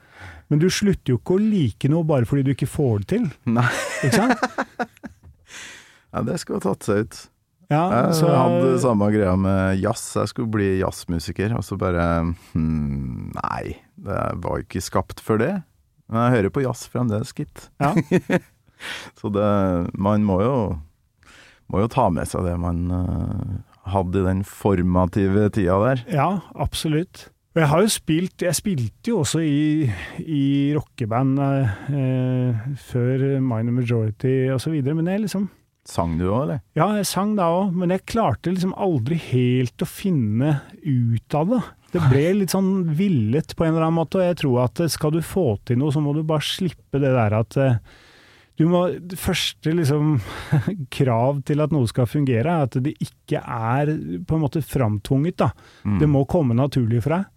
Men 0.55 0.61
du 0.63 0.69
slutter 0.71 1.11
jo 1.11 1.17
ikke 1.19 1.35
å 1.35 1.41
like 1.43 1.89
noe 1.91 2.07
bare 2.07 2.23
fordi 2.23 2.45
du 2.47 2.53
ikke 2.53 2.69
får 2.71 3.01
det 3.01 3.07
til, 3.09 3.23
Nei, 3.51 3.67
ikke 4.07 4.21
sant? 4.21 4.43
ja, 6.15 6.21
det 6.23 6.37
skulle 6.39 6.61
ha 6.61 6.63
tatt 6.69 6.87
seg 6.87 7.01
ut. 7.03 7.17
Ja, 7.67 7.81
Jeg 7.91 8.13
så, 8.21 8.29
hadde 8.31 8.69
samme 8.79 9.09
greia 9.11 9.33
med 9.35 9.81
jazz. 9.81 10.05
Jeg 10.15 10.31
skulle 10.31 10.53
bli 10.53 10.69
jazzmusiker, 10.79 11.57
og 11.57 11.65
så 11.67 11.75
bare 11.81 12.05
hmm, 12.53 13.33
Nei, 13.35 13.75
det 13.99 14.21
var 14.45 14.61
jo 14.61 14.63
ikke 14.63 14.85
skapt 14.85 15.19
for 15.19 15.43
det. 15.43 15.51
Men 16.07 16.23
jeg 16.23 16.37
hører 16.37 16.55
på 16.55 16.63
jazz 16.63 16.87
fremdeles, 16.93 17.35
gitt. 17.35 17.67
Ja. 17.83 17.91
Så 19.19 19.33
det 19.35 19.51
Man 19.91 20.23
må 20.23 20.39
jo 20.45 20.57
må 21.67 21.83
jo 21.83 21.91
ta 21.91 22.07
med 22.13 22.31
seg 22.31 22.47
det 22.47 22.55
man 22.61 22.81
uh, 22.95 23.55
hadde 23.91 24.23
i 24.23 24.27
den 24.29 24.47
formative 24.47 25.49
tida 25.51 25.81
der. 25.83 26.07
Ja, 26.15 26.29
absolutt. 26.55 27.27
Og 27.55 27.61
jeg 27.61 27.71
har 27.71 27.83
jo 27.85 27.91
spilt 27.91 28.43
Jeg 28.43 28.57
spilte 28.57 29.11
jo 29.13 29.21
også 29.23 29.39
i, 29.39 29.87
i 30.19 30.45
rockeband 30.75 31.37
eh, 31.39 32.65
før 32.83 33.27
Minor 33.39 33.77
Majority 33.77 34.35
osv., 34.55 34.75
men 34.91 35.07
jeg 35.11 35.23
liksom 35.27 35.47
Sang 35.85 36.15
du 36.17 36.23
òg, 36.25 36.47
eller? 36.47 36.61
Ja, 36.73 36.87
jeg 36.97 37.05
sang 37.05 37.35
da 37.37 37.45
òg, 37.53 37.75
men 37.77 37.91
jeg 37.93 38.07
klarte 38.09 38.49
liksom 38.49 38.71
aldri 38.73 39.19
helt 39.21 39.83
å 39.85 39.85
finne 39.85 40.55
ut 40.81 41.35
av 41.37 41.51
det. 41.51 41.59
Det 41.93 42.01
ble 42.09 42.23
litt 42.39 42.55
sånn 42.55 42.71
villet 42.97 43.53
på 43.53 43.67
en 43.67 43.75
eller 43.75 43.85
annen 43.85 43.99
måte, 43.99 44.17
og 44.17 44.25
jeg 44.25 44.39
tror 44.41 44.63
at 44.63 44.81
skal 44.89 45.13
du 45.13 45.19
få 45.21 45.45
til 45.61 45.77
noe, 45.77 45.93
så 45.93 46.01
må 46.01 46.15
du 46.17 46.23
bare 46.25 46.41
slippe 46.41 46.97
det 46.97 47.13
der 47.13 47.37
at 47.37 47.59
eh, 47.61 47.77
du 48.57 48.65
må, 48.71 48.81
første 49.13 49.75
liksom 49.77 50.15
krav 50.97 51.43
til 51.45 51.61
at 51.61 51.77
noe 51.77 51.85
skal 51.93 52.09
fungere, 52.09 52.49
er 52.49 52.65
at 52.65 52.79
det 52.81 52.95
ikke 53.05 53.45
er 53.45 53.93
på 54.25 54.39
en 54.39 54.45
måte 54.47 54.65
framtvunget. 54.65 55.37
da. 55.43 55.51
Det 56.01 56.09
må 56.09 56.25
komme 56.25 56.57
naturlig 56.57 57.05
for 57.05 57.19
deg. 57.19 57.29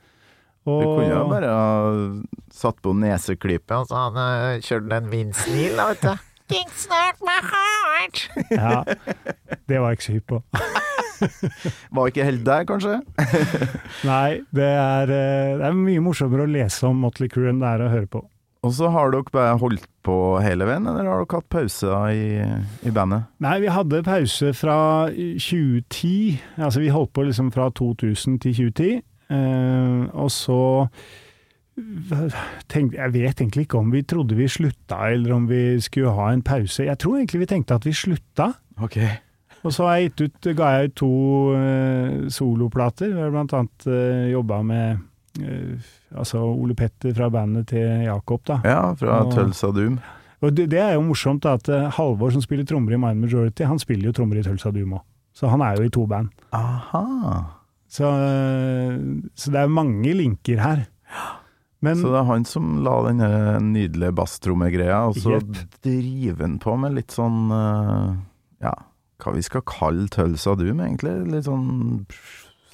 Du 0.68 0.86
kunne 0.94 1.10
jo 1.10 1.26
bare 1.30 1.52
ha 1.52 1.68
satt 2.54 2.80
på 2.84 2.94
neseklippet. 2.96 3.74
Og 3.78 3.90
så 3.90 4.06
han 4.06 4.18
kjørt 4.62 4.68
kjørte 4.68 4.94
den 4.94 5.12
Vince-Neil, 5.12 5.76
da, 5.78 5.90
vet 5.92 6.04
du. 6.04 6.24
Kickstart 6.52 7.20
my 7.20 7.38
heart! 7.44 8.22
ja, 8.50 8.84
det 9.68 9.80
var 9.80 9.92
jeg 9.92 9.98
ikke 9.98 10.06
så 10.06 10.16
hypp 10.16 10.30
på. 10.32 10.42
Var 11.98 12.08
ikke 12.08 12.24
helt 12.24 12.44
der, 12.46 12.64
kanskje? 12.64 13.00
Nei, 14.06 14.40
det 14.54 14.68
er, 14.70 15.10
eh, 15.10 15.56
det 15.58 15.66
er 15.66 15.76
mye 15.76 16.02
morsommere 16.04 16.46
å 16.46 16.50
lese 16.50 16.86
om 16.88 17.00
Motley 17.02 17.28
Crue 17.32 17.50
enn 17.50 17.58
det 17.60 17.72
er 17.74 17.84
å 17.84 17.90
høre 17.92 18.10
på. 18.12 18.22
Og 18.66 18.72
så 18.74 18.88
har 18.90 19.12
dere 19.12 19.30
bare 19.34 19.58
holdt 19.60 19.84
på 20.06 20.14
hele 20.42 20.66
veien, 20.66 20.86
eller 20.88 21.06
har 21.06 21.20
dere 21.22 21.38
hatt 21.38 21.50
pauser 21.52 21.92
i, 22.10 22.24
i 22.86 22.94
bandet? 22.94 23.28
Nei, 23.44 23.58
vi 23.62 23.70
hadde 23.70 24.02
pause 24.06 24.50
fra 24.56 24.78
2010. 25.12 26.40
Altså, 26.56 26.82
vi 26.82 26.90
holdt 26.94 27.12
på 27.14 27.26
liksom 27.28 27.52
fra 27.54 27.68
2000 27.70 28.40
til 28.42 28.56
2010. 28.72 29.04
Eh, 29.30 30.04
og 30.16 30.30
så 30.32 30.60
tenkte 32.68 32.98
Jeg 32.98 33.12
vet 33.14 33.40
egentlig 33.40 33.66
ikke 33.66 33.78
om 33.78 33.92
vi 33.92 34.02
trodde 34.02 34.34
vi 34.38 34.48
slutta, 34.50 34.96
eller 35.12 35.34
om 35.36 35.46
vi 35.48 35.78
skulle 35.80 36.10
ha 36.16 36.32
en 36.32 36.42
pause. 36.42 36.84
Jeg 36.88 36.98
tror 36.98 37.18
egentlig 37.20 37.44
vi 37.44 37.50
tenkte 37.52 37.76
at 37.78 37.86
vi 37.86 37.92
slutta. 37.94 38.52
Ok. 38.82 38.98
Og 39.66 39.72
så 39.74 39.86
har 39.86 39.96
jeg 39.98 40.12
ut, 40.22 40.48
ga 40.56 40.72
jeg 40.76 40.90
ut 40.90 40.96
to 40.98 41.10
uh, 41.54 42.26
soloplater. 42.30 43.12
Vi 43.14 43.20
har 43.20 43.30
blant 43.34 43.54
annet 43.58 43.86
uh, 43.90 44.26
jobba 44.30 44.60
med 44.62 44.98
uh, 45.42 45.88
altså 46.18 46.42
Ole 46.46 46.74
Petter 46.78 47.14
fra 47.14 47.28
bandet 47.30 47.68
til 47.74 48.04
Jakob, 48.06 48.44
da. 48.46 48.60
Ja, 48.64 48.92
fra 48.98 49.20
Og- 49.24 49.34
Tulsa 49.34 49.70
Doom. 49.74 49.98
Og 50.40 50.52
det, 50.54 50.68
det 50.70 50.78
er 50.78 50.92
jo 50.94 51.00
morsomt 51.02 51.42
da, 51.42 51.56
at 51.58 51.66
eh, 51.66 51.88
Halvor 51.96 52.30
som 52.30 52.38
spiller 52.44 52.62
trommer 52.62 52.94
i 52.94 52.98
Mind 53.02 53.18
Majority, 53.18 53.64
han 53.66 53.80
spiller 53.82 54.06
jo 54.06 54.12
trommer 54.14 54.38
i 54.38 54.44
Tulsa 54.46 54.70
Doom 54.70 54.92
òg. 54.94 55.00
Så 55.34 55.48
han 55.50 55.64
er 55.66 55.74
jo 55.74 55.88
i 55.88 55.90
to 55.90 56.04
band. 56.06 56.28
Aha. 56.54 57.00
Så, 57.88 58.04
eh, 58.04 58.96
så 59.34 59.52
det 59.54 59.62
er 59.62 59.72
mange 59.72 60.12
linker 60.16 60.60
her. 60.60 60.86
Men 61.80 62.00
Så 62.00 62.10
det 62.10 62.20
er 62.20 62.26
han 62.26 62.44
som 62.48 62.80
la 62.82 62.96
den 63.06 63.22
nydelige 63.70 64.16
basstrommegreia, 64.18 65.04
og 65.08 65.20
så 65.22 65.38
driver 65.84 66.42
han 66.42 66.58
på 66.62 66.74
med 66.80 66.96
litt 66.98 67.14
sånn 67.14 67.52
eh, 67.54 68.16
Ja, 68.66 68.74
hva 69.22 69.34
vi 69.36 69.44
skal 69.46 69.62
kalle 69.66 70.08
Tulsa 70.10 70.56
Doom, 70.58 70.82
egentlig? 70.82 71.14
Litt 71.30 71.46
sånn 71.46 72.02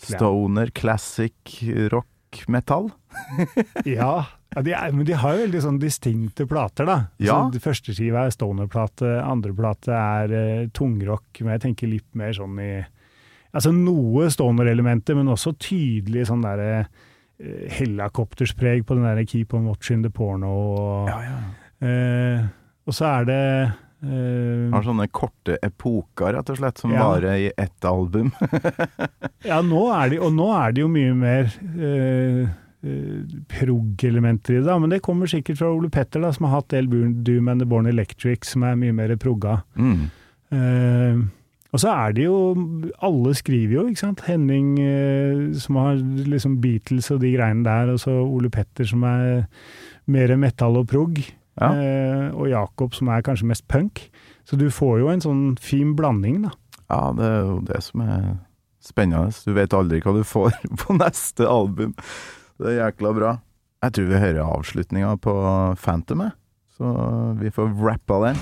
stoner, 0.05 0.73
classic 0.77 1.59
rock, 1.93 2.45
metal? 2.49 2.91
ja, 3.89 4.25
de 4.63 4.75
er, 4.75 4.93
men 4.95 5.07
de 5.09 5.17
har 5.19 5.37
jo 5.37 5.45
veldig 5.47 5.63
sånn 5.65 5.81
distinkte 5.83 6.47
plater, 6.51 6.89
da. 6.89 6.99
Ja. 7.23 7.37
Så 7.37 7.55
det 7.55 7.63
første 7.65 7.95
skiva 7.97 8.27
er 8.27 8.35
stoner-plate, 8.35 9.17
andre 9.25 9.55
plate 9.57 9.95
er 9.95 10.35
uh, 10.35 10.67
tungrock, 10.77 11.29
men 11.43 11.57
jeg 11.57 11.65
tenker 11.69 11.93
litt 11.93 12.11
mer 12.19 12.35
sånn 12.37 12.59
i 12.63 12.73
Altså 13.55 13.71
noe 13.75 14.27
stoner-elementer, 14.35 15.15
men 15.19 15.31
også 15.31 15.53
tydelig 15.63 16.27
sånn 16.31 16.43
derre 16.43 16.71
eh, 17.39 17.69
helikopterspreg 17.79 18.83
på 18.89 18.97
den 18.99 19.07
der 19.07 19.23
Keep 19.31 19.55
on 19.55 19.69
watching 19.71 20.03
the 20.03 20.11
porno. 20.11 20.51
Og, 20.51 21.09
eh, 21.87 22.43
og 22.85 22.97
så 22.99 23.07
er 23.21 23.29
det 23.31 23.39
eh, 24.05 24.67
Har 24.75 24.85
sånne 24.85 25.07
korte 25.15 25.57
epoker, 25.65 26.35
rett 26.37 26.51
og 26.51 26.59
slett, 26.59 26.83
som 26.83 26.93
Ja. 26.93 27.07
varer 27.09 27.39
i 27.47 27.53
ett 27.57 27.85
album. 27.89 28.33
Ja, 29.45 29.59
nå 29.61 29.87
er 29.93 30.09
de, 30.09 30.19
og 30.25 30.33
nå 30.33 30.47
er 30.57 30.73
det 30.73 30.81
jo 30.81 30.89
mye 30.89 31.13
mer 31.15 31.51
eh, 31.77 32.43
eh, 32.81 33.39
prog-elementer 33.53 34.55
i 34.55 34.61
det, 34.63 34.67
da. 34.71 34.79
men 34.81 34.91
det 34.95 35.03
kommer 35.05 35.29
sikkert 35.29 35.59
fra 35.61 35.69
Ole 35.73 35.91
Petter, 35.93 36.23
da, 36.25 36.31
som 36.33 36.47
har 36.49 36.63
hatt 36.63 36.73
El 36.79 36.89
Doom 36.89 37.51
and 37.53 37.61
the 37.61 37.69
Born 37.69 37.87
Electric, 37.91 38.49
som 38.49 38.65
er 38.65 38.79
mye 38.81 38.95
mer 38.97 39.13
progga. 39.21 39.59
Mm. 39.77 40.07
Eh, 40.55 41.21
og 41.75 41.81
så 41.83 41.91
er 41.91 42.13
det 42.15 42.27
jo 42.29 42.37
Alle 43.03 43.35
skriver 43.35 43.75
jo, 43.75 43.87
ikke 43.91 44.05
sant. 44.05 44.23
Henning 44.29 44.77
eh, 44.79 45.51
som 45.59 45.81
har 45.83 45.99
liksom 45.99 46.61
Beatles 46.63 47.11
og 47.11 47.23
de 47.25 47.33
greiene 47.35 47.67
der, 47.67 47.91
og 47.95 47.99
så 48.03 48.15
Ole 48.23 48.51
Petter 48.55 48.87
som 48.87 49.03
er 49.09 49.47
mer 50.07 50.37
metal 50.39 50.79
og 50.79 50.87
prog. 50.93 51.19
Ja. 51.59 51.71
Eh, 51.75 52.29
og 52.31 52.47
Jakob 52.51 52.95
som 52.95 53.11
er 53.11 53.25
kanskje 53.27 53.49
mest 53.51 53.67
punk. 53.71 54.07
Så 54.47 54.59
du 54.61 54.69
får 54.71 55.01
jo 55.03 55.11
en 55.11 55.25
sånn 55.25 55.43
fin 55.59 55.97
blanding, 55.99 56.45
da. 56.47 56.53
Ja, 56.93 57.01
det 57.17 57.27
er 57.27 57.41
jo 57.43 57.59
det 57.67 57.81
som 57.83 58.05
er 58.05 58.29
spennende. 58.85 59.33
Du 59.43 59.55
vet 59.57 59.75
aldri 59.75 60.03
hva 60.05 60.15
du 60.15 60.23
får 60.29 60.55
på 60.85 60.99
neste 61.01 61.49
album. 61.49 61.97
Det 62.61 62.71
er 62.71 62.81
jækla 62.85 63.15
bra. 63.19 63.35
Jeg 63.85 63.97
tror 63.97 64.09
vi 64.13 64.23
hører 64.23 64.47
avslutninga 64.47 65.17
på 65.21 65.35
Phantom, 65.83 66.29
så 66.79 66.95
vi 67.43 67.53
får 67.53 67.75
rappa 67.83 68.23
den. 68.29 68.41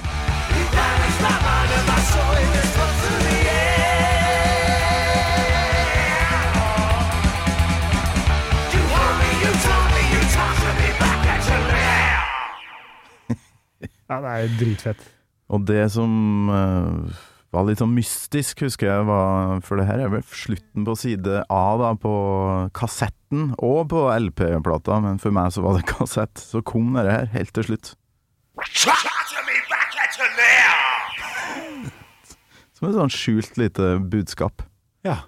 Ja, 14.12 14.20
det 14.20 14.32
er 14.32 14.56
dritfett. 14.60 15.04
Og 15.52 15.64
det 15.68 15.84
som 15.94 16.48
uh, 16.52 17.12
var 17.52 17.64
litt 17.68 17.80
sånn 17.80 17.94
mystisk, 17.96 18.64
husker 18.66 18.88
jeg, 18.88 19.06
var 19.08 19.60
For 19.64 19.80
det 19.80 19.86
her 19.88 20.02
er 20.04 20.12
vel 20.12 20.24
slutten 20.24 20.86
på 20.88 20.96
side 21.00 21.42
A 21.52 21.64
da, 21.80 21.92
på 22.00 22.12
kassetten, 22.76 23.52
og 23.56 23.88
på 23.92 24.04
LP-plata, 24.12 25.00
men 25.04 25.20
for 25.22 25.34
meg 25.36 25.52
så 25.54 25.64
var 25.64 25.78
det 25.78 25.88
kassett. 25.94 26.36
Så 26.40 26.64
kom 26.64 26.92
dette 26.96 27.16
her 27.16 27.32
helt 27.32 27.54
til 27.56 27.70
slutt. 27.70 27.94
Som 32.76 32.88
et 32.90 32.98
sånn 32.98 33.12
skjult 33.14 33.60
lite 33.60 33.94
budskap. 34.12 34.64
Ja. 35.06 35.22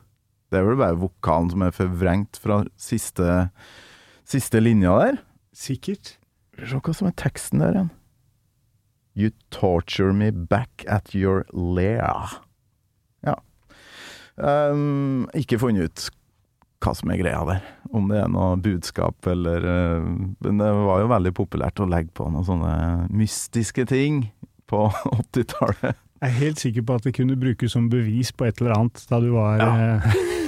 Det 0.52 0.60
er 0.60 0.68
vel 0.68 0.78
bare 0.78 1.00
vokalen 1.00 1.48
som 1.50 1.64
er 1.66 1.74
forvrengt 1.74 2.38
fra 2.38 2.60
siste, 2.78 3.48
siste 4.28 4.60
linja 4.60 4.92
der. 5.00 5.20
Sikkert. 5.56 6.16
Se 6.60 6.78
hva 6.78 6.94
som 6.94 7.08
er 7.08 7.16
teksten 7.18 7.64
der 7.64 7.78
igjen. 7.78 7.92
You 9.14 9.30
torture 9.54 10.12
me 10.12 10.30
back 10.30 10.84
at 10.90 11.14
your 11.14 11.44
lair. 11.52 12.34
Ja. 13.22 13.38
Um, 14.36 15.28
ikke 15.38 15.60
funnet 15.62 15.86
ut 15.86 16.08
hva 16.84 16.92
som 16.98 17.12
er 17.14 17.20
greia 17.22 17.42
der. 17.48 17.68
Om 17.94 18.10
det 18.10 18.18
er 18.20 18.32
noe 18.32 18.58
budskap 18.60 19.26
eller 19.30 19.64
uh, 19.64 20.08
Men 20.44 20.58
det 20.60 20.72
var 20.84 21.04
jo 21.04 21.12
veldig 21.14 21.34
populært 21.36 21.80
å 21.80 21.88
legge 21.88 22.12
på 22.18 22.26
noen 22.28 22.48
sånne 22.48 22.74
mystiske 23.14 23.86
ting 23.88 24.26
på 24.70 24.88
80-tallet. 25.20 26.03
Jeg 26.24 26.32
er 26.32 26.40
helt 26.40 26.60
sikker 26.62 26.84
på 26.88 26.94
at 26.96 27.04
det 27.04 27.10
kunne 27.18 27.34
brukes 27.36 27.74
som 27.76 27.90
bevis 27.92 28.30
på 28.32 28.46
et 28.48 28.60
eller 28.62 28.72
annet 28.78 29.02
da 29.10 29.18
du 29.20 29.28
var 29.34 29.60
ja. 29.60 29.98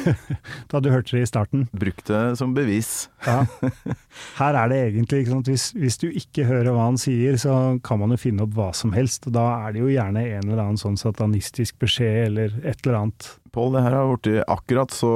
Da 0.71 0.81
du 0.81 0.89
hørte 0.89 1.17
det 1.17 1.25
i 1.25 1.29
starten. 1.29 1.65
Brukt 1.75 2.07
det 2.09 2.39
som 2.39 2.53
bevis. 2.57 3.09
Ja. 3.27 3.43
Her 4.39 4.57
er 4.63 4.71
det 4.71 4.79
egentlig? 4.87 5.25
Hvis, 5.49 5.73
hvis 5.75 5.99
du 5.99 6.07
ikke 6.09 6.47
hører 6.47 6.71
hva 6.71 6.87
han 6.87 7.01
sier, 7.01 7.35
så 7.43 7.77
kan 7.85 7.99
man 8.01 8.15
jo 8.15 8.21
finne 8.23 8.47
opp 8.47 8.55
hva 8.55 8.71
som 8.77 8.95
helst. 8.95 9.27
og 9.27 9.35
Da 9.35 9.47
er 9.67 9.75
det 9.75 9.83
jo 9.83 9.91
gjerne 9.91 10.23
en 10.23 10.47
eller 10.47 10.63
annen 10.63 10.81
sånn 10.81 10.97
satanistisk 11.01 11.81
beskjed 11.83 12.21
eller 12.29 12.55
et 12.63 12.87
eller 12.87 13.01
annet. 13.03 13.29
Pål, 13.57 13.73
det 13.73 13.87
her 13.87 13.95
har 13.97 14.11
blitt 14.11 14.43
akkurat 14.53 14.93
så 14.93 15.11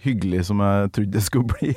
hyggelig 0.00 0.46
som 0.48 0.62
jeg 0.64 0.92
trodde 0.96 1.12
det 1.18 1.24
skulle 1.26 1.50
bli. 1.50 1.74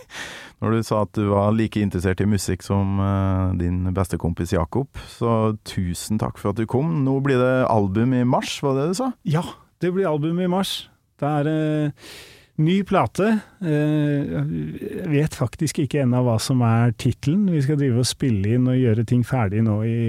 Når 0.63 0.77
du 0.77 0.85
sa 0.87 1.01
at 1.03 1.11
du 1.17 1.25
var 1.33 1.51
like 1.57 1.81
interessert 1.81 2.21
i 2.23 2.29
musikk 2.29 2.63
som 2.63 3.01
eh, 3.03 3.57
din 3.59 3.83
beste 3.95 4.19
kompis 4.21 4.53
Jakob. 4.55 4.87
Så 5.11 5.57
tusen 5.67 6.21
takk 6.21 6.39
for 6.39 6.53
at 6.53 6.61
du 6.61 6.67
kom. 6.69 7.01
Nå 7.03 7.17
blir 7.25 7.41
det 7.41 7.65
album 7.67 8.15
i 8.15 8.23
mars, 8.23 8.59
var 8.63 8.77
det 8.77 8.91
du 8.93 8.99
sa? 9.01 9.11
Ja, 9.27 9.43
det 9.83 9.91
blir 9.95 10.07
album 10.07 10.39
i 10.39 10.47
mars. 10.51 10.85
Det 11.19 11.33
er 11.41 11.51
eh, 11.51 12.13
ny 12.61 12.77
plate. 12.87 13.27
Eh, 13.63 14.31
jeg 14.31 15.09
vet 15.11 15.35
faktisk 15.37 15.81
ikke 15.83 16.01
ennå 16.03 16.21
hva 16.25 16.37
som 16.41 16.61
er 16.65 16.93
tittelen. 16.99 17.47
Vi 17.51 17.61
skal 17.65 17.79
drive 17.79 18.01
og 18.03 18.07
spille 18.09 18.55
inn 18.55 18.69
og 18.71 18.79
gjøre 18.79 19.05
ting 19.09 19.23
ferdig 19.27 19.63
nå 19.65 19.79
i 19.87 19.99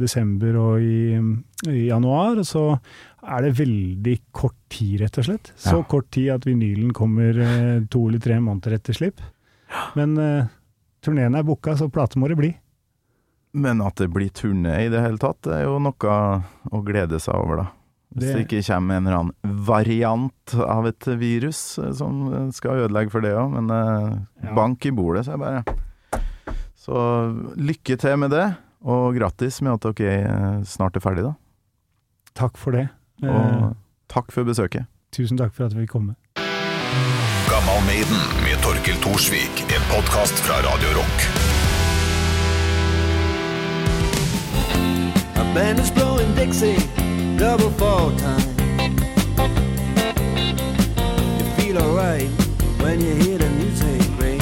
desember 0.00 0.58
og 0.62 0.82
i, 0.84 1.18
i 1.70 1.86
januar. 1.88 2.40
Og 2.42 2.48
så 2.48 2.64
er 3.26 3.46
det 3.46 3.54
veldig 3.58 4.16
kort 4.36 4.56
tid, 4.72 5.00
rett 5.02 5.18
og 5.22 5.28
slett. 5.28 5.52
Så 5.58 5.78
Ja. 5.80 5.86
kort 5.90 6.10
tid 6.14 6.30
at 6.36 6.46
vinylen 6.46 6.92
kommer 6.96 7.36
eh, 7.42 7.80
to 7.90 8.06
eller 8.08 8.22
tre 8.22 8.38
måneder 8.40 8.78
etter 8.78 8.94
slipp. 8.96 9.20
Men 9.98 10.14
uh, 10.16 10.46
turneen 11.02 11.34
er 11.34 11.42
booka, 11.42 11.74
så 11.76 11.88
plate 11.90 12.20
må 12.22 12.28
det 12.30 12.36
bli. 12.38 12.52
Men 13.56 13.80
at 13.82 13.96
det 13.98 14.10
blir 14.14 14.30
turné 14.30 14.84
i 14.84 14.90
det 14.92 15.00
hele 15.02 15.18
tatt, 15.18 15.40
det 15.42 15.56
er 15.56 15.64
jo 15.66 15.80
noe 15.82 16.18
å 16.70 16.82
glede 16.86 17.18
seg 17.18 17.34
over, 17.34 17.64
da. 17.64 17.66
Hvis 18.16 18.32
det 18.32 18.44
ikke 18.46 18.62
kommer 18.72 18.96
en 18.96 19.06
eller 19.06 19.18
annen 19.20 19.56
variant 19.66 20.54
av 20.64 20.86
et 20.88 21.08
virus 21.20 21.58
eh, 21.82 21.90
som 21.98 22.50
skal 22.56 22.86
ødelegge 22.86 23.12
for 23.12 23.20
det 23.24 23.34
òg, 23.36 23.50
men 23.58 23.70
eh, 23.70 24.18
Ja. 24.46 24.54
bank 24.56 24.86
i 24.88 24.92
bordet, 24.96 25.26
sier 25.26 25.36
jeg 25.36 25.44
bare. 25.44 25.64
Så 26.86 26.94
lykke 27.58 27.96
til 27.98 28.16
med 28.22 28.30
det, 28.32 28.46
og 28.86 29.16
grattis 29.18 29.60
med 29.62 29.76
at 29.76 29.98
dere 29.98 30.20
eh, 30.24 30.62
snart 30.64 30.96
er 30.96 31.04
ferdig, 31.04 31.24
da. 31.26 31.34
Takk 32.36 32.56
for 32.60 32.72
det. 32.76 32.88
Eh, 33.22 33.28
Og 33.28 33.74
takk 34.12 34.32
for 34.32 34.44
besøket. 34.44 34.86
tusen 35.12 35.36
takk 35.40 35.52
for 35.56 35.64
at 35.66 35.74
vi 35.74 35.84
fikk 35.84 35.92
komme. 35.96 36.14
Gammal 37.50 37.80
Maiden 37.86 38.20
med 38.44 38.56
Torkel 38.64 38.96
Thorsvik, 39.04 39.62
en 39.72 39.84
podkast 39.92 40.40
fra 40.44 40.58
Radio 40.66 40.96
Rock. 40.98 41.18
A 45.36 45.44
band 45.54 45.78
is 45.80 45.90
blowing 45.90 46.32
Dixie, 46.36 46.76
double 47.38 47.70
fall 47.72 48.10
time. 48.16 48.40
You 51.38 51.44
feel 51.56 51.78
alright 51.78 52.28
when 52.80 53.00
you 53.00 53.14
hear 53.14 53.38
the 53.38 53.50
music 53.50 54.00
ring. 54.18 54.40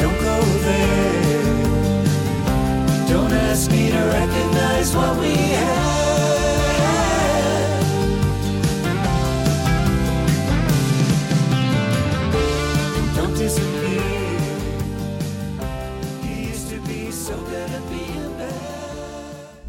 Don't 0.00 0.20
go 0.20 0.40
there. 0.64 2.04
Don't 3.08 3.32
ask 3.32 3.70
me 3.70 3.90
to 3.90 3.98
recognize 3.98 4.94
what 4.96 5.18
we 5.18 5.37